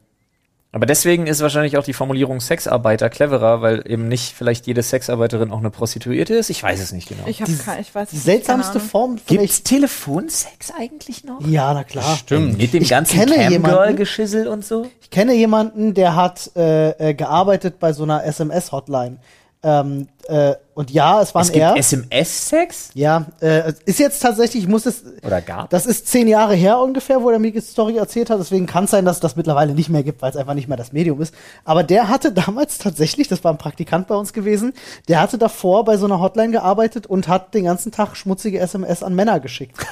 [0.71, 5.49] aber deswegen ist wahrscheinlich auch die Formulierung Sexarbeiter cleverer, weil eben nicht vielleicht jede Sexarbeiterin
[5.51, 6.51] auch eine Prostituierte ist.
[6.51, 7.23] Ich weiß es nicht genau.
[7.25, 8.80] Ich habe Die- keine, ich weiß Die es nicht, seltsamste.
[8.80, 11.41] Form von Gibt's Telefonsex eigentlich noch?
[11.47, 12.15] Ja, na klar.
[12.17, 12.59] Stimmt.
[12.59, 14.86] Mit dem Ich ganzen kenne jemanden- Camgirl-Geschissel und so?
[15.01, 19.17] Ich kenne jemanden, der hat äh, äh, gearbeitet bei so einer SMS-Hotline.
[19.62, 21.76] Ähm, äh, und ja, es war Es gibt er.
[21.76, 22.91] SMS-Sex?
[22.93, 25.70] Ja, äh, ist jetzt tatsächlich, ich muss es, Oder gab?
[25.70, 28.39] das ist zehn Jahre her ungefähr, wo er mir die Story erzählt hat.
[28.39, 30.70] Deswegen kann es sein, dass es das mittlerweile nicht mehr gibt, weil es einfach nicht
[30.70, 31.34] mehr das Medium ist.
[31.66, 34.74] Aber der hatte damals tatsächlich, das war ein Praktikant bei uns gewesen,
[35.10, 39.03] der hatte davor bei so einer Hotline gearbeitet und hat den ganzen Tag schmutzige SMS
[39.03, 39.76] an Männer geschickt.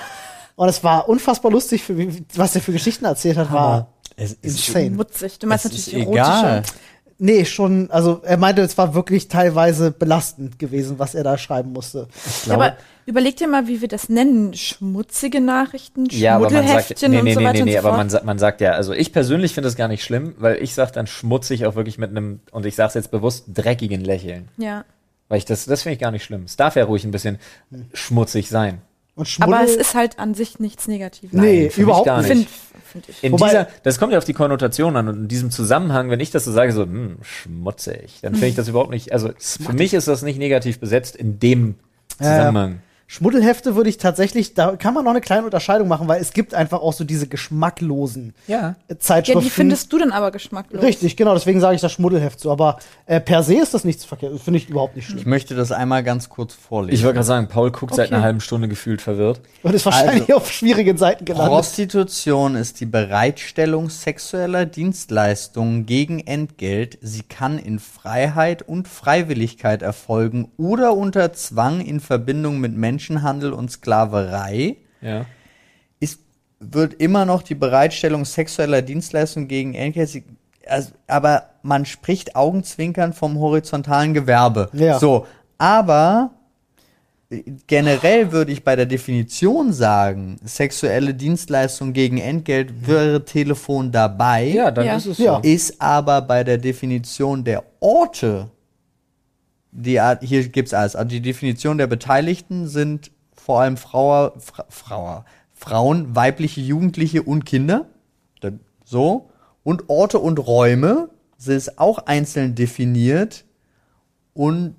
[0.56, 1.96] Und es war unfassbar lustig, für,
[2.34, 4.90] was er für Geschichten erzählt hat, war Es ist insane.
[4.90, 5.38] Mutzig.
[5.38, 6.64] Du meinst Es ist natürlich egal.
[7.20, 11.74] Nee, schon, also er meinte, es war wirklich teilweise belastend gewesen, was er da schreiben
[11.74, 12.08] musste.
[12.46, 14.54] Ja, aber überleg dir mal, wie wir das nennen.
[14.54, 17.80] Schmutzige Nachrichten, Ja, aber man sagt, Schmuddelheftchen nee, und nee, so nee, weiter nee, nee,
[17.80, 20.62] so aber man, man sagt ja, also ich persönlich finde es gar nicht schlimm, weil
[20.62, 24.50] ich sag dann schmutzig auch wirklich mit einem, und ich sag's jetzt bewusst, dreckigen Lächeln.
[24.58, 24.86] ja.
[25.30, 26.44] Weil ich das, das finde ich gar nicht schlimm.
[26.44, 27.38] Es darf ja ruhig ein bisschen
[27.94, 28.82] schmutzig sein.
[29.18, 31.34] Und Schmuddel, Aber es ist halt an sich nichts Negatives.
[31.34, 32.28] nee, für mich überhaupt gar nicht.
[32.32, 32.48] Find,
[32.86, 33.24] find ich.
[33.24, 36.20] In Wobei- dieser, das kommt ja auf die Konnotation an und in diesem Zusammenhang, wenn
[36.20, 39.74] ich das so sage, so, hm, schmutzig, dann finde ich das überhaupt nicht, also für
[39.74, 41.76] mich ist das nicht negativ besetzt in dem.
[42.18, 42.80] Zusammenhang.
[43.10, 46.54] Schmuddelhefte würde ich tatsächlich, da kann man noch eine kleine Unterscheidung machen, weil es gibt
[46.54, 48.76] einfach auch so diese geschmacklosen Ja.
[48.90, 49.44] äh, Ja, Zeitschriften.
[49.44, 50.84] die findest du dann aber geschmacklos.
[50.84, 52.52] Richtig, genau, deswegen sage ich das Schmuddelheft so.
[52.52, 55.30] Aber äh, per se ist das nichts verkehrt, das finde ich überhaupt nicht Ich schlimm.
[55.30, 56.96] möchte das einmal ganz kurz vorlesen.
[56.96, 58.16] Ich wollte gerade sagen, Paul guckt seit Okay.
[58.16, 59.40] einer halben Stunde gefühlt verwirrt.
[59.64, 61.48] Und ist wahrscheinlich Also, auf schwierigen Seiten gelandet.
[61.50, 66.98] Prostitution ist die Bereitstellung sexueller Dienstleistungen gegen Entgelt.
[67.02, 73.70] Sie kann in Freiheit und Freiwilligkeit erfolgen oder unter Zwang in Verbindung mit Menschenhandel und
[73.72, 74.78] Sklaverei.
[75.02, 75.26] Ja.
[76.00, 76.20] Ist,
[76.60, 80.24] wird immer noch die Bereitstellung sexueller Dienstleistungen gegen Entgelt.
[80.68, 84.70] Also, aber man spricht augenzwinkern vom horizontalen Gewerbe.
[84.74, 84.98] Ja.
[85.00, 85.28] So,
[85.60, 86.32] aber
[87.68, 94.72] generell würde ich bei der Definition sagen, sexuelle Dienstleistung gegen Entgelt wäre Telefon dabei, Ja,
[94.72, 94.96] dann Ja.
[94.96, 95.40] ist es so.
[95.44, 98.50] ist aber bei der Definition der Orte,
[99.72, 104.66] die Art, hier gibt's alles, also die Definition der Beteiligten sind vor allem Frauer, Fra,
[104.70, 107.86] Frauer, Frauen, weibliche Jugendliche und Kinder,
[108.84, 109.30] so,
[109.64, 113.44] und Orte und Räume, das ist auch einzeln definiert
[114.34, 114.76] und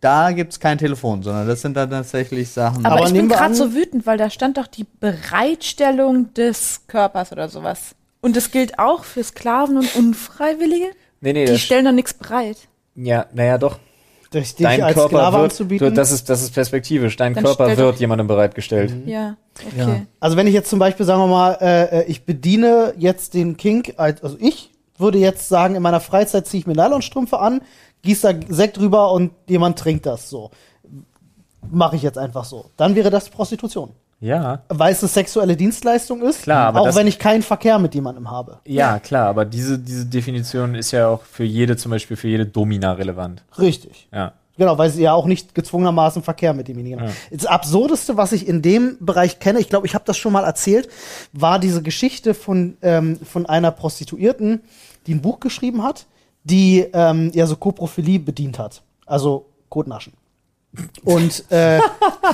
[0.00, 2.84] da gibt's kein Telefon, sondern das sind dann tatsächlich Sachen.
[2.84, 7.32] Aber, Aber ich bin gerade so wütend, weil da stand doch die Bereitstellung des Körpers
[7.32, 7.94] oder sowas.
[8.20, 10.90] Und das gilt auch für Sklaven und Unfreiwillige?
[11.20, 12.56] Nee, nee, Die stellen doch nichts bereit.
[12.96, 13.78] ja, naja, doch.
[14.34, 15.94] Dich, dich Dein als Körper Sklave wird, anzubieten.
[15.94, 17.16] das ist, das ist perspektivisch.
[17.16, 18.92] Dein Dann Körper wird jemandem bereitgestellt.
[19.06, 20.06] Ja, okay.
[20.20, 23.56] Also wenn ich jetzt zum Beispiel, sagen wir mal, äh, äh, ich bediene jetzt den
[23.56, 27.60] Kink, als, also ich würde jetzt sagen, in meiner Freizeit ziehe ich mir Nylonstrümpfe an,
[28.02, 30.50] gieß da Sekt drüber und jemand trinkt das so.
[31.70, 32.66] Mache ich jetzt einfach so.
[32.76, 33.90] Dann wäre das Prostitution.
[34.24, 34.62] Ja.
[34.68, 38.30] Weil es eine sexuelle Dienstleistung ist, Klar, aber auch wenn ich keinen Verkehr mit jemandem
[38.30, 38.58] habe.
[38.64, 42.46] Ja, klar, aber diese, diese Definition ist ja auch für jede, zum Beispiel für jede
[42.46, 43.44] Domina relevant.
[43.58, 44.08] Richtig.
[44.12, 44.32] Ja.
[44.56, 47.12] Genau, weil sie ja auch nicht gezwungenermaßen Verkehr mit demjenigen haben.
[47.30, 50.44] Das Absurdeste, was ich in dem Bereich kenne, ich glaube, ich habe das schon mal
[50.44, 50.88] erzählt,
[51.32, 54.62] war diese Geschichte von, ähm, von einer Prostituierten,
[55.06, 56.06] die ein Buch geschrieben hat,
[56.44, 58.82] die ähm, ja so Koprophilie bedient hat.
[59.04, 60.14] Also Kotnaschen.
[61.04, 61.78] Und äh,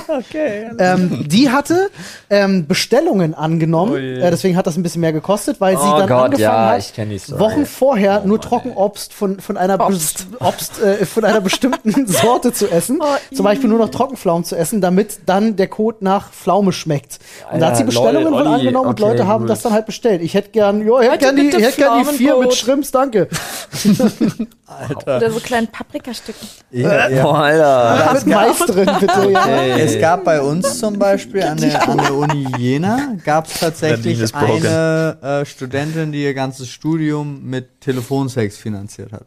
[0.79, 1.89] ähm, die hatte
[2.29, 5.97] ähm, Bestellungen angenommen, Oh äh, deswegen hat das ein bisschen mehr gekostet, weil sie Oh
[5.97, 7.39] dann Gott, angefangen ja, hat.
[7.39, 10.27] Wochen vorher Oh nur Mann, Trockenobst von, von einer Obst.
[10.39, 12.99] Obst, äh, von einer bestimmten Sorte zu essen.
[13.01, 17.19] Oh, Zum Beispiel nur noch Trockenpflaumen zu essen, damit dann der Kot nach Pflaume schmeckt.
[17.51, 19.49] Und da hat sie Alter, Bestellungen lol, wohl Olli, angenommen und okay, Leute haben gut.
[19.49, 20.21] das dann halt bestellt.
[20.21, 22.53] Ich hätte gern, jo, ich hätte gern die, ich hätte gern die vier mit.
[22.53, 23.27] Shrimps, danke.
[25.05, 26.47] Oder so kleinen Paprikastücken.
[26.71, 27.23] Ja, ja.
[27.23, 28.21] Boah, Alter.
[28.65, 29.31] Drin, bitte.
[29.31, 29.77] Ja.
[29.77, 34.33] Es gab bei uns zum Beispiel an der, an der Uni Jena gab es tatsächlich
[34.33, 39.25] eine äh, Studentin, die ihr ganzes Studium mit Telefonsex finanziert hat.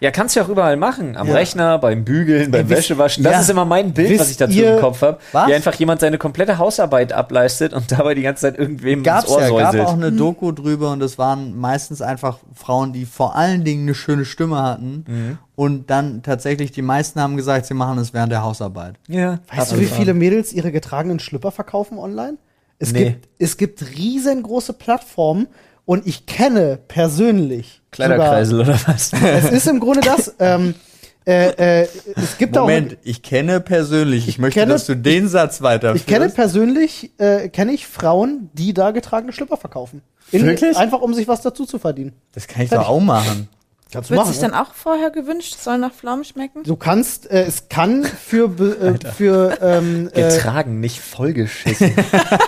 [0.00, 1.16] Ja, kannst du ja auch überall machen.
[1.16, 1.34] Am Ja.
[1.34, 3.24] Rechner, beim Bügeln, beim Wäschewaschen.
[3.24, 3.40] Das ja.
[3.40, 5.18] ist immer mein Bild, Wisst was ich dazu im Kopf habe.
[5.32, 9.32] Wie einfach jemand seine komplette Hausarbeit ableistet und dabei die ganze Zeit irgendwem Gab's ins
[9.32, 9.86] Ohr ja, gab säuselt.
[9.88, 13.94] auch eine Doku drüber und das waren meistens einfach Frauen, die vor allen Dingen eine
[13.94, 18.42] schöne Stimme hatten und dann tatsächlich die meisten haben gesagt, sie machen es während der
[18.42, 18.96] Hausarbeit.
[19.08, 19.38] ja.
[19.54, 22.36] Weißt du, wie viele Mädels ihre getragenen Schlüpper verkaufen online?
[22.78, 23.04] Es, Nee.
[23.04, 25.46] gibt, es gibt riesengroße Plattformen
[25.86, 29.12] und ich kenne persönlich Kleiderkreisel oder was?
[29.12, 30.34] Es ist im Grunde das.
[30.38, 30.74] Ähm,
[31.26, 35.58] äh, äh, es gibt Moment, ich kenne persönlich, ich, möchte, kenne- dass du den Satz
[35.58, 35.64] auch.
[35.64, 36.06] weiterführst.
[36.08, 40.02] Ich kenne persönlich äh, kenne ich Frauen, die da getragene Schlüpper verkaufen.
[40.30, 40.76] In, Wirklich?
[40.76, 42.12] Einfach um sich was dazu zu verdienen.
[42.32, 43.48] das kann ich doch auch machen.
[43.92, 44.32] Kannst du Wird machen.
[44.32, 44.48] sich ja.
[44.48, 46.64] dann auch vorher gewünscht, es soll nach Pflaumen schmecken?
[46.64, 51.94] Du kannst, äh, es kann für äh, für ähm, äh, Getragen, nicht vollgeschissen.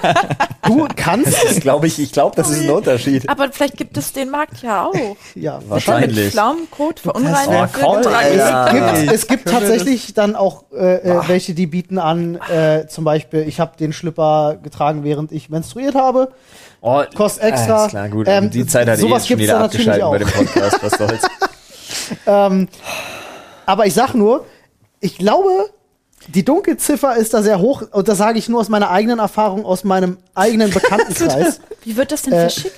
[0.66, 3.28] du kannst Das glaube ich, ich glaube, das ist ein Unterschied.
[3.28, 5.16] Aber vielleicht gibt es den Markt ja auch.
[5.36, 6.16] ja Wahrscheinlich.
[6.16, 7.92] Mit Pflaumenkot verunreinigt Oh.
[7.92, 8.66] Alter.
[8.74, 13.04] Es gibt, es gibt tatsächlich dann auch äh, äh, welche, die bieten an, äh, zum
[13.04, 16.32] Beispiel, ich habe den Schlüpper getragen, während ich menstruiert habe.
[16.80, 17.78] Oh, Kostet extra.
[17.80, 18.26] Alles klar, gut.
[18.28, 20.78] Ähm, die Zeit hat eh sowas jetzt schon wieder abgeschaltet bei dem Podcast.
[20.82, 21.22] Was soll's.
[22.26, 22.68] Ähm,
[23.66, 24.46] aber ich sag nur,
[25.00, 25.68] ich glaube,
[26.28, 29.66] die Dunkelziffer ist da sehr hoch und das sage ich nur aus meiner eigenen Erfahrung,
[29.66, 31.60] aus meinem eigenen Bekanntenkreis.
[31.84, 32.74] Wie wird das denn Äh, verschickt?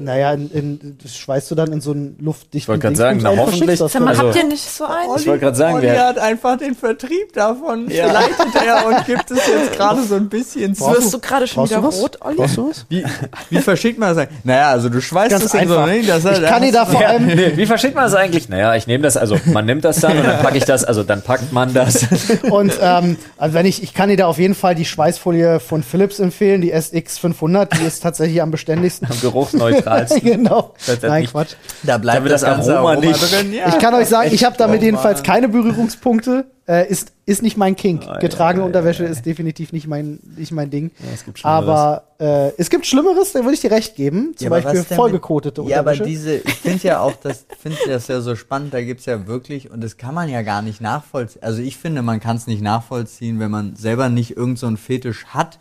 [0.00, 3.20] Naja, in, in, das schweißt du dann in so einen luftdichten Ich wollte Dingsbums sagen,
[3.22, 5.16] na, hoffentlich- das also- habt ihr nicht so einen?
[5.16, 8.10] Ich wollte gerade sagen, Olli hat einfach den Vertrieb davon Ja.
[8.10, 10.86] leitet er und gibt es jetzt gerade so ein bisschen zu.
[10.90, 12.36] Wirst du gerade schon wieder rot, Olli?
[12.36, 12.86] Brauchst du was?
[12.88, 13.04] Wie,
[13.50, 14.18] wie verschickt man das?
[14.18, 14.44] eigentlich?
[14.44, 15.86] Naja, also du schweißt Ganz es in so einfach.
[15.88, 18.04] ein Ding, dass er- Ich kann dir da vor ja, allem nee, wie verschickt man
[18.04, 18.48] das eigentlich?
[18.48, 21.02] Naja, ich nehme das, also man nimmt das dann und dann packe ich das, also
[21.02, 22.06] dann packt man das.
[22.50, 25.82] Und ähm, also wenn ich, ich kann dir da auf jeden Fall die Schweißfolie von
[25.82, 29.08] Philips empfehlen, die SX500, die ist tatsächlich am beständigsten.
[29.10, 29.18] Am
[29.98, 30.20] geruchsneutralsten.
[30.42, 30.74] genau.
[30.86, 31.54] Das Nein, nicht- Quatsch.
[31.82, 33.52] Da bleibt Da wird das ganze Aroma nicht- drin.
[33.52, 33.68] Ja.
[33.68, 36.46] Ich kann euch sagen, ich habe damit Oh, jedenfalls keine Berührungspunkte.
[36.68, 38.06] Äh, ist, ist nicht mein Kink.
[38.06, 39.08] Ei, Getragene ei, Unterwäsche ei.
[39.08, 40.92] ist definitiv nicht mein, nicht mein Ding.
[41.12, 44.34] es gibt aber äh, es gibt Schlimmeres, da würde ich dir recht geben.
[44.36, 46.08] Zum Ja, Beispiel vollgekotete mit- Ja, aber Unterwäsche.
[46.08, 49.68] diese, ich finde ja auch, das finde das ja so spannend, da gibt's ja wirklich,
[49.72, 51.42] und das kann man ja gar nicht nachvollziehen.
[51.42, 54.76] Also ich finde, man kann es nicht nachvollziehen, wenn man selber nicht irgend so einen
[54.76, 55.58] Fetisch hat.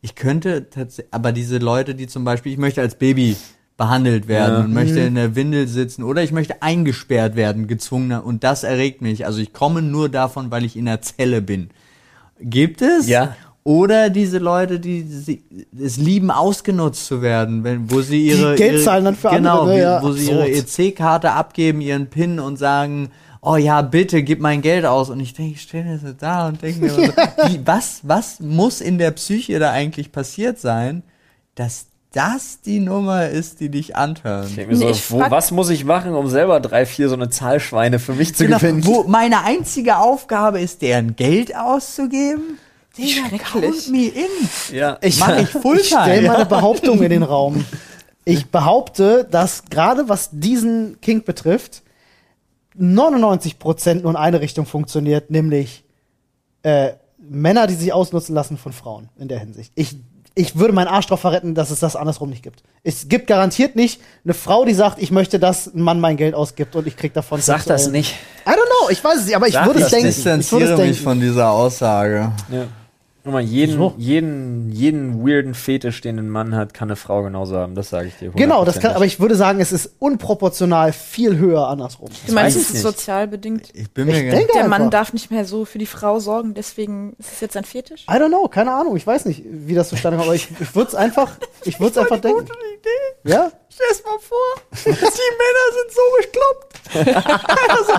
[0.00, 3.36] Ich könnte tatsächlich, aber diese Leute, die zum Beispiel, ich möchte als Baby
[3.76, 4.60] behandelt werden Ja.
[4.64, 9.02] und möchte in der Windel sitzen oder ich möchte eingesperrt werden, gezwungener, und das erregt
[9.02, 9.26] mich.
[9.26, 11.68] Also ich komme nur davon, weil ich in der Zelle bin.
[12.40, 13.06] Gibt es?
[13.08, 13.36] Ja.
[13.64, 15.42] Oder diese Leute, die sie,
[15.76, 19.62] es lieben, ausgenutzt zu werden, wenn, wo sie ihre Geld ihre, zahlen dann für genau,
[19.62, 20.48] andere, Ja, wo sie ihre.
[20.48, 23.10] EC-Karte abgeben, ihren PIN und sagen,
[23.42, 25.10] oh ja, bitte, gib mein Geld aus.
[25.10, 28.38] Und ich denke, ich stehe jetzt so da und denke mir, so, wie, was, was
[28.38, 31.02] muss in der Psyche da eigentlich passiert sein,
[31.56, 34.46] dass das die Nummer ist, die dich anhören?
[34.48, 37.14] Ich mir so, Nee, ich wo, was muss ich machen, um selber drei, vier so
[37.14, 38.86] eine Zahlschweine für mich zu Genau, gewinnen?
[38.86, 42.58] wo meine einzige Aufgabe ist, deren Geld auszugeben?
[42.96, 43.42] Digga, schrecklich.
[43.44, 44.74] count me in.
[44.74, 44.96] Ja.
[45.02, 45.84] Ich, Mach ich ich Fulltime.
[46.02, 47.64] stelle meine Behauptung in den Raum.
[48.24, 51.82] Ich behaupte, dass gerade was diesen Kink betrifft,
[52.78, 55.84] 99% nur in eine Richtung funktioniert, nämlich
[56.62, 59.72] äh, Männer, die sich ausnutzen lassen von Frauen in der Hinsicht.
[59.74, 59.96] Ich,
[60.38, 62.62] ich würde meinen Arsch drauf verretten, dass es das andersrum nicht gibt.
[62.84, 66.34] Es gibt garantiert nicht eine Frau, die sagt, ich möchte, dass ein Mann mein Geld
[66.34, 67.40] ausgibt und ich krieg davon.
[67.40, 68.14] Sag das nicht.
[68.46, 70.06] I don't know, ich weiß es nicht, aber ich Sag würde es denken.
[70.08, 70.18] nicht.
[70.18, 71.02] Ich würde distanziere es mich denken.
[71.04, 72.32] von dieser Aussage.
[72.52, 72.66] Ja.
[73.26, 73.92] Guck mal, jeden, So.
[73.98, 77.74] jeden, jeden weirden Fetisch, den ein Mann hat, kann eine Frau genauso haben.
[77.74, 78.30] Das sage ich dir.
[78.30, 82.08] Genau, das kann, aber ich würde sagen, es ist unproportional viel höher andersrum.
[82.28, 82.82] Du meinst, weiß es ich ist nicht.
[82.82, 83.68] sozial bedingt?
[83.74, 84.90] Ich bin Ich mir denke Der Mann einfach.
[84.92, 88.04] darf nicht mehr so für die Frau sorgen, deswegen ist es jetzt ein Fetisch?
[88.08, 90.72] I don't know, keine Ahnung, ich weiß nicht, wie das zustande kommt, aber ich, ich
[90.76, 91.32] würde es einfach,
[91.64, 92.44] ich würde es einfach denken.
[92.44, 93.30] Idee.
[93.32, 93.50] Ja?
[93.76, 94.54] Stell's mal vor,
[94.84, 96.66] die Männer sind so bekloppt.
[97.68, 97.92] also,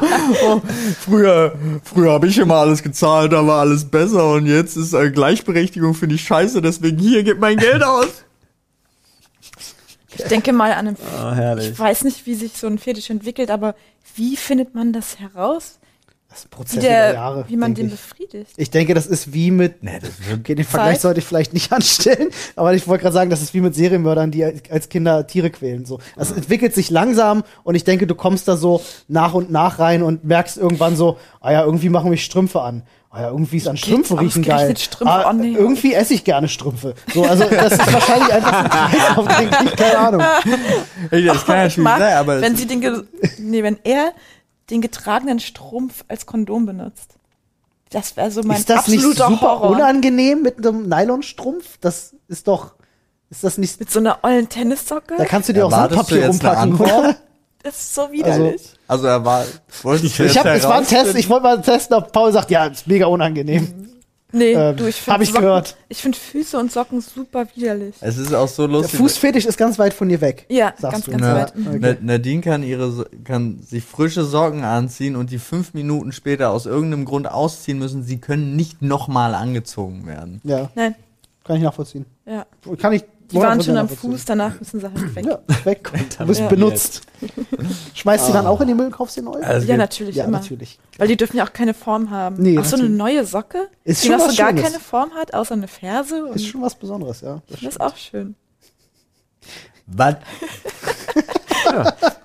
[0.46, 0.62] oh,
[1.02, 1.54] früher
[1.84, 5.94] früher habe ich immer alles gezahlt, da war alles besser und jetzt ist äh, Gleichberechtigung
[5.94, 8.08] finde ich scheiße, deswegen hier gib mein Geld aus.
[10.16, 11.70] Ich denke mal an einen, Ah, herrlich.
[11.72, 13.76] ich weiß nicht, wie sich so ein Fetisch entwickelt, aber
[14.16, 15.78] wie findet man das heraus?
[16.38, 17.46] Das ist ein Wie, Prozess der, über Jahre.
[17.48, 17.92] wie man den ich.
[17.94, 18.52] befriedigt?
[18.58, 20.04] ich denke, das ist wie mit, wird
[20.40, 23.54] okay, den Vergleich sollte ich vielleicht nicht anstellen, aber ich wollte gerade sagen, das ist
[23.54, 25.86] wie mit Serienmördern, die als Kinder Tiere quälen.
[25.86, 26.00] So.
[26.16, 30.04] Das entwickelt sich langsam und ich denke, du kommst da so nach und nach rein
[30.04, 32.84] und merkst irgendwann so, ah ja, irgendwie machen mich Strümpfe an.
[33.10, 34.76] Ah ja, irgendwie ist an Strümpfen riechen geil.
[34.78, 35.54] Strümpfe, ah, oh nee.
[35.54, 36.94] Irgendwie esse ich gerne Strümpfe.
[37.14, 38.70] So, also das ist wahrscheinlich einfach so ein
[39.50, 40.22] Kreislauf, ich, keine Ahnung.
[41.12, 43.08] Ey, das kann ich natürlich mag, sein, aber wenn es- sie den,
[43.40, 44.12] nee, wenn er
[44.70, 47.16] den getragenen Strumpf als Kondom benutzt.
[47.90, 49.70] Das wäre so mein ist das nicht absoluter super Horror.
[49.72, 51.78] unangenehm mit einem Nylonstrumpf?
[51.80, 52.74] Das ist doch,
[53.30, 55.16] ist das nicht, Mit so einer ollen Tennissocke?
[55.18, 57.00] da kannst du dir auch Erwartest du Sandpapier jetzt eine umpacken, Antwort?
[57.06, 57.16] oder?
[57.64, 58.62] Das ist so widerlich.
[58.88, 59.46] also er war
[59.84, 62.32] wolltest du Ich, jetzt hab, es war ein Test, ich wollte mal testen, ob Paul
[62.32, 63.90] sagt, ja, ist mega unangenehm.
[64.38, 65.76] Nee, ähm, du, ich finde hab ich gehört.
[65.90, 67.96] Ich finde Füße und Socken super widerlich.
[68.02, 69.00] Es ist auch so Der lustig.
[69.00, 70.46] Fußfetisch ist ganz weit von dir weg.
[70.50, 71.12] Ja, sagst ganz, du.
[71.12, 71.54] ganz Na, weit.
[71.68, 71.78] Okay.
[71.82, 76.66] Na- Nadine kann ihre kann sich frische Socken anziehen und die fünf Minuten später aus
[76.66, 78.04] irgendeinem Grund ausziehen müssen.
[78.04, 80.40] Sie können nicht nochmal angezogen werden.
[80.44, 80.96] Ja, Nein,
[81.44, 82.06] kann ich nachvollziehen.
[82.26, 82.46] ja.
[82.80, 83.04] Kann ich.
[83.32, 83.90] Die waren 100% schon am.
[83.90, 85.26] Fuß, danach müssen sie halt weg.
[85.26, 85.92] Ja, weg.
[86.18, 86.48] Du bist Ja.
[86.48, 87.02] benutzt.
[87.94, 89.42] Schmeißt sie dann auch in die Müll und kaufst sie neu?
[89.42, 90.40] Also ja, natürlich, ja, immer.
[90.40, 90.80] natürlich.
[90.98, 92.38] Weil die dürfen ja auch keine Form haben.
[92.42, 95.12] Nee, Ach so, eine neue Socke, Ist die schon noch was so gar keine Form
[95.14, 96.26] hat, außer eine Ferse.
[96.26, 97.42] Und Ist schon was Besonderes, ja.
[97.50, 98.36] das ist auch schön.
[99.88, 100.16] Was?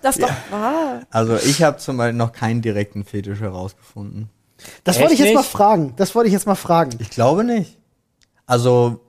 [0.02, 1.02] Das ist doch wahr.
[1.10, 4.28] Also ich habe zum Beispiel noch keinen direkten Fetisch herausgefunden.
[4.84, 5.50] Das wollte ich Echt jetzt mal nicht?
[5.50, 5.92] fragen.
[5.96, 6.96] Das wollte ich jetzt mal fragen.
[7.00, 7.78] Ich glaube nicht.
[8.46, 9.00] Also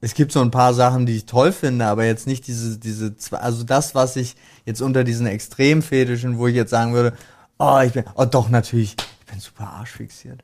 [0.00, 3.16] es gibt so ein paar Sachen, die ich toll finde, aber jetzt nicht diese, diese,
[3.16, 7.16] zwei- also das, was ich jetzt unter diesen Extremfetischen, wo ich jetzt sagen würde,
[7.58, 10.42] oh, ich bin, oh doch, natürlich, ich bin super arschfixiert.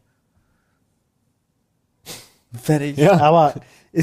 [2.61, 2.97] Fertig.
[2.99, 3.19] Ja.
[3.21, 3.55] Aber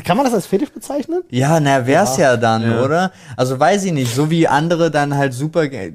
[0.04, 1.24] kann man das als Fetisch bezeichnen?
[1.30, 2.84] Ja, na, wär's ja, dann, Ja.
[2.84, 3.12] oder?
[3.38, 5.93] Also weiß ich nicht, so wie andere dann halt super d-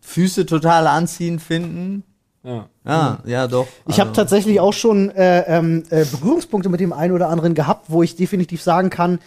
[0.00, 2.04] Füße total anziehen finden.
[2.42, 2.68] Ja.
[2.86, 3.66] Ja, ja, doch.
[3.88, 7.54] Ich habe Also, tatsächlich auch schon äh, ähm, äh, Berührungspunkte mit dem einen oder anderen
[7.54, 9.18] gehabt, wo ich definitiv sagen kann,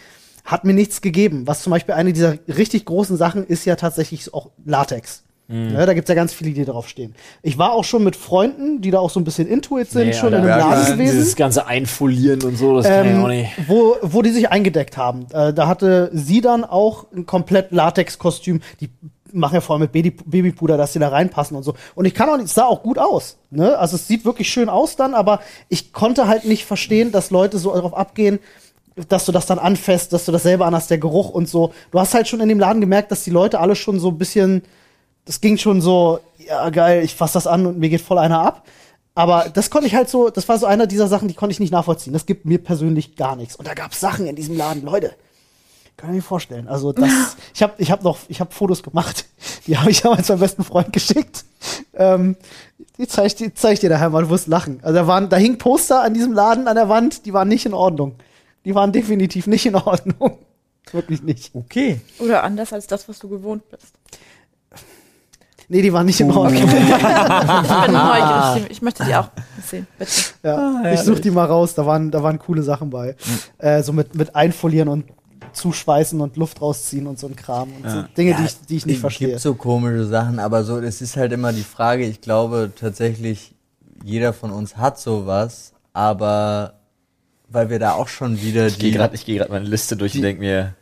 [0.43, 1.45] hat mir nichts gegeben.
[1.45, 5.23] Was zum Beispiel eine dieser richtig großen Sachen ist ja tatsächlich auch Latex.
[5.47, 5.73] Mhm.
[5.73, 7.15] Ja, da gibt's ja ganz viele, die drauf stehen.
[7.41, 10.13] Ich war auch schon mit Freunden, die da auch so ein bisschen intuit sind, Nee,
[10.13, 10.95] schon in einem ja, Laden klar.
[10.97, 11.17] gewesen.
[11.17, 13.51] Dieses ganze Einfolieren und so, das kann ich auch ähm, nicht.
[13.67, 15.27] wo, wo die sich eingedeckt haben.
[15.33, 18.61] Äh, da hatte sie dann auch ein komplett Latex-Kostüm.
[18.79, 18.89] Die
[19.33, 21.73] machen ja vor allem mit Baby Babypuder, dass sie da reinpassen und so.
[21.95, 23.37] Und ich kann auch nicht, es sah auch gut aus.
[23.49, 23.77] Ne?
[23.77, 27.57] Also es sieht wirklich schön aus dann, aber ich konnte halt nicht verstehen, dass Leute
[27.57, 28.39] so darauf abgehen,
[29.09, 31.73] dass du das dann anfasst, dass du das selber anhast, der Geruch und so.
[31.91, 34.17] Du hast halt schon in dem Laden gemerkt, dass die Leute alle schon so ein
[34.17, 34.63] bisschen,
[35.25, 38.39] das ging schon so, ja geil, ich fass das an und mir geht voll einer
[38.39, 38.65] ab.
[39.15, 41.59] Aber das konnte ich halt so, das war so einer dieser Sachen, die konnte ich
[41.59, 42.13] nicht nachvollziehen.
[42.13, 43.55] Das gibt mir persönlich gar nichts.
[43.55, 45.13] Und da gab's Sachen in diesem Laden, Leute.
[45.97, 46.67] Kann ich mir vorstellen.
[46.67, 49.25] Also das, ich habe ich hab noch, ich habe Fotos gemacht.
[49.67, 51.45] Die habe ich damals meinem besten Freund geschickt.
[51.93, 52.35] Ähm,
[52.97, 54.79] die zeige ich, die zeig ich dir daheim mal, du wirst lachen.
[54.81, 57.65] Also da waren, da hing Poster an diesem Laden an der Wand, die waren nicht
[57.65, 58.15] in Ordnung.
[58.65, 60.37] Die waren definitiv nicht in Ordnung.
[60.91, 61.55] Wirklich nicht.
[61.55, 62.01] okay.
[62.19, 63.93] Oder anders als das, was du gewohnt bist.
[65.69, 66.61] Nee, die waren nicht in Ordnung.
[66.61, 68.69] Ich bin neugierig.
[68.69, 69.29] Ich möchte die auch
[69.65, 70.11] sehen, bitte.
[70.43, 73.15] Ja, ich such die mal raus, da waren, da waren coole Sachen bei.
[73.57, 75.05] Äh, so mit, mit Einfolieren und
[75.53, 78.85] zuschweißen und Luft rausziehen und so ein Kram und so Dinge, die, ich, die ich
[78.85, 79.29] nicht es verstehe.
[79.29, 83.53] gibt so komische Sachen, aber so, es ist halt immer die Frage, ich glaube tatsächlich,
[84.03, 86.73] jeder von uns hat sowas, aber
[87.49, 88.97] weil wir da auch schon wieder Ich gehe die.
[88.97, 90.73] gerade geh grad meine Liste durch und denke mir,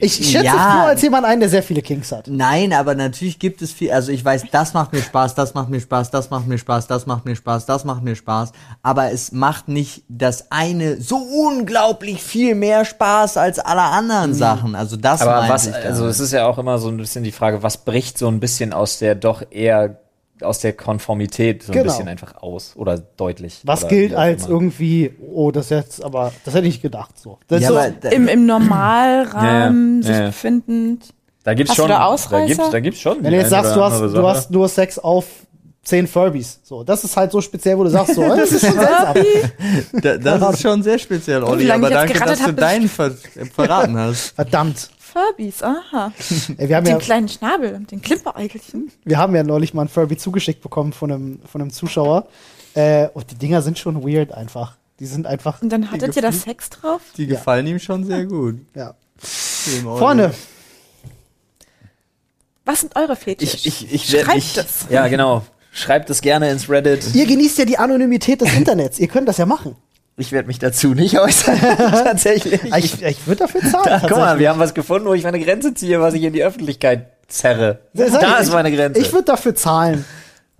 [0.00, 0.52] Ich schätze Ja.
[0.52, 2.28] es nur als jemand ein, der sehr viele Kinks hat.
[2.28, 5.68] Nein, aber natürlich gibt es viel, also ich weiß, das macht mir Spaß, das macht
[5.68, 8.52] mir Spaß, das macht mir Spaß, das macht mir Spaß, das macht mir Spaß,
[8.82, 14.74] aber es macht nicht das eine so unglaublich viel mehr Spaß als alle anderen Sachen.
[14.74, 15.86] Also das aber was, ich damit.
[15.86, 18.40] also es ist ja auch immer so ein bisschen die Frage, was bricht so ein
[18.40, 20.00] bisschen aus der doch eher
[20.42, 21.84] aus der Konformität so ein Genau.
[21.92, 23.60] bisschen einfach aus oder deutlich.
[23.64, 24.54] Was oder gilt als immer.
[24.54, 27.18] irgendwie, oh, das jetzt, aber das hätte ich nicht gedacht.
[27.18, 27.38] So.
[27.48, 30.26] Das ja, ist so aber Im, im Normalrahmen Ja, ja, ja, ja.
[30.26, 31.04] sich befindend.
[31.44, 32.46] Da gibt's Hast schon, da da Ausreißer?
[32.46, 33.22] gibt's, da gibt's schon.
[33.22, 35.26] wenn du jetzt sagst, du hast, du hast nur Sex auf
[35.84, 36.58] zehn Furbies.
[36.64, 39.14] So, das ist halt so speziell, wo du sagst, so, das ist schon seltsam.
[40.02, 43.12] Da, das ist schon sehr speziell, Olli, aber danke, dass du deinen ver
[43.54, 44.30] verraten hast.
[44.34, 44.90] Verdammt.
[45.16, 46.12] Furbies, aha.
[46.58, 48.90] Ey, wir, haben Den ja, kleinen Schnabel und den Klimpereigelchen.
[49.04, 52.28] wir haben ja neulich mal ein Furby zugeschickt bekommen von einem, von einem Zuschauer.
[52.74, 54.76] Äh, und die Dinger sind schon weird einfach.
[55.00, 56.32] Die sind einfach, Und dann hattet ihr da.
[56.32, 57.00] Sex drauf?
[57.16, 57.30] Die Ja.
[57.36, 58.56] gefallen ihm schon sehr gut.
[58.74, 58.94] ja.
[59.66, 59.84] dem.
[59.84, 60.34] Freunde,
[62.66, 63.56] Was sind eure Fetische?
[63.68, 64.86] Ich, ich, ich Schreibt es.
[64.90, 65.46] Ja, genau.
[65.72, 67.14] Schreibt es gerne ins Reddit.
[67.14, 68.98] ihr genießt ja die Anonymität des Internets.
[68.98, 69.76] Ihr könnt das ja machen.
[70.18, 71.58] Ich werde mich dazu nicht äußern.
[71.78, 72.60] Tatsächlich.
[72.76, 73.84] Ich, ich würde dafür zahlen.
[73.84, 76.32] Da, guck mal, wir haben was gefunden, wo ich meine Grenze ziehe, was ich in
[76.32, 77.80] die Öffentlichkeit zerre.
[77.92, 79.00] Ich, Da ist ich- meine Grenze.
[79.00, 80.04] Ich würde dafür zahlen,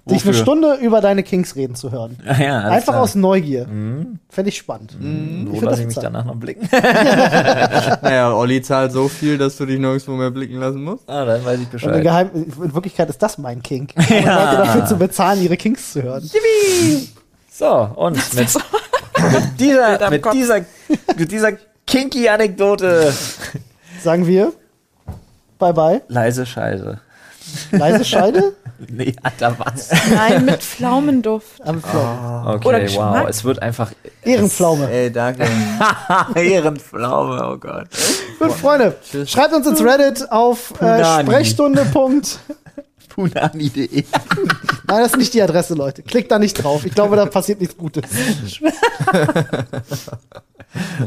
[0.09, 0.43] dich eine Wofür?
[0.43, 2.19] Stunde über deine Kings reden zu hören.
[2.27, 3.03] Ah ja, alles Einfach klar.
[3.03, 3.65] aus Neugier.
[4.29, 4.95] Fände ich spannend.
[5.01, 5.05] Wo
[5.55, 6.13] würd lasse dafür ich mich zahlen.
[6.13, 6.69] danach noch blicken?
[8.03, 11.09] Naja, Olli zahlt so viel, dass du dich nirgendwo mehr blicken lassen musst.
[11.09, 12.03] ah, dann weiß ich Und in, Bescheid.
[12.03, 13.95] Geheim, in Wirklichkeit ist das mein Kink.
[13.97, 16.29] Um Leute dafür zu bezahlen, ihre Kings zu hören.
[17.51, 18.49] So, und mit,
[19.19, 20.64] mit dieser, mit dieser,
[21.17, 21.53] mit dieser
[21.87, 23.12] kinky Anekdote.
[24.03, 24.53] Sagen wir,
[25.59, 26.03] bye bye.
[26.09, 27.01] Leise Scheiße.
[27.71, 28.55] Leise Scheide
[28.89, 29.91] Nee, Alter, was?
[30.14, 31.64] Nein, mit Pflaumenduft.
[31.64, 32.47] am Pflaumen.
[32.47, 33.29] Okay, Oder wow.
[33.29, 33.93] Es wird einfach
[34.23, 34.91] Ehrenpflaume.
[34.91, 35.47] Ey, danke.
[36.35, 37.89] Ehrenpflaume, oh Gott.
[38.39, 38.97] Gut, Freunde,
[39.27, 41.23] schreibt uns ins Reddit auf äh.
[41.23, 41.87] Sprechstunde.
[43.17, 43.89] Punani.de.
[44.89, 46.03] Nein, das ist nicht die Adresse, Leute.
[46.03, 46.85] Klickt da nicht drauf.
[46.87, 48.05] Ich glaube, da passiert nichts Gutes.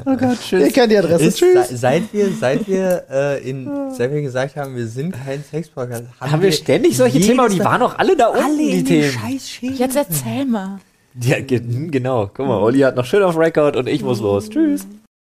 [0.05, 0.73] Oh Gott, Ihr tschüss.
[0.73, 1.25] kennt die Adresse.
[1.25, 1.69] Ist, Tschüss.
[1.69, 6.05] se- seit wir, seit wir, äh, in, seit wir gesagt haben, wir sind kein Sex-Podcast,
[6.19, 9.11] Haben wir ständig solche Themen, aber die waren auch alle da unten, alle die Themen.
[9.11, 9.77] scheiß Schäden.
[9.77, 10.79] Jetzt erzähl mal.
[11.21, 12.31] Ja, ge- genau.
[12.33, 14.49] Guck mal, Olli hat noch schön auf Record und ich muss los.
[14.49, 14.87] Tschüss.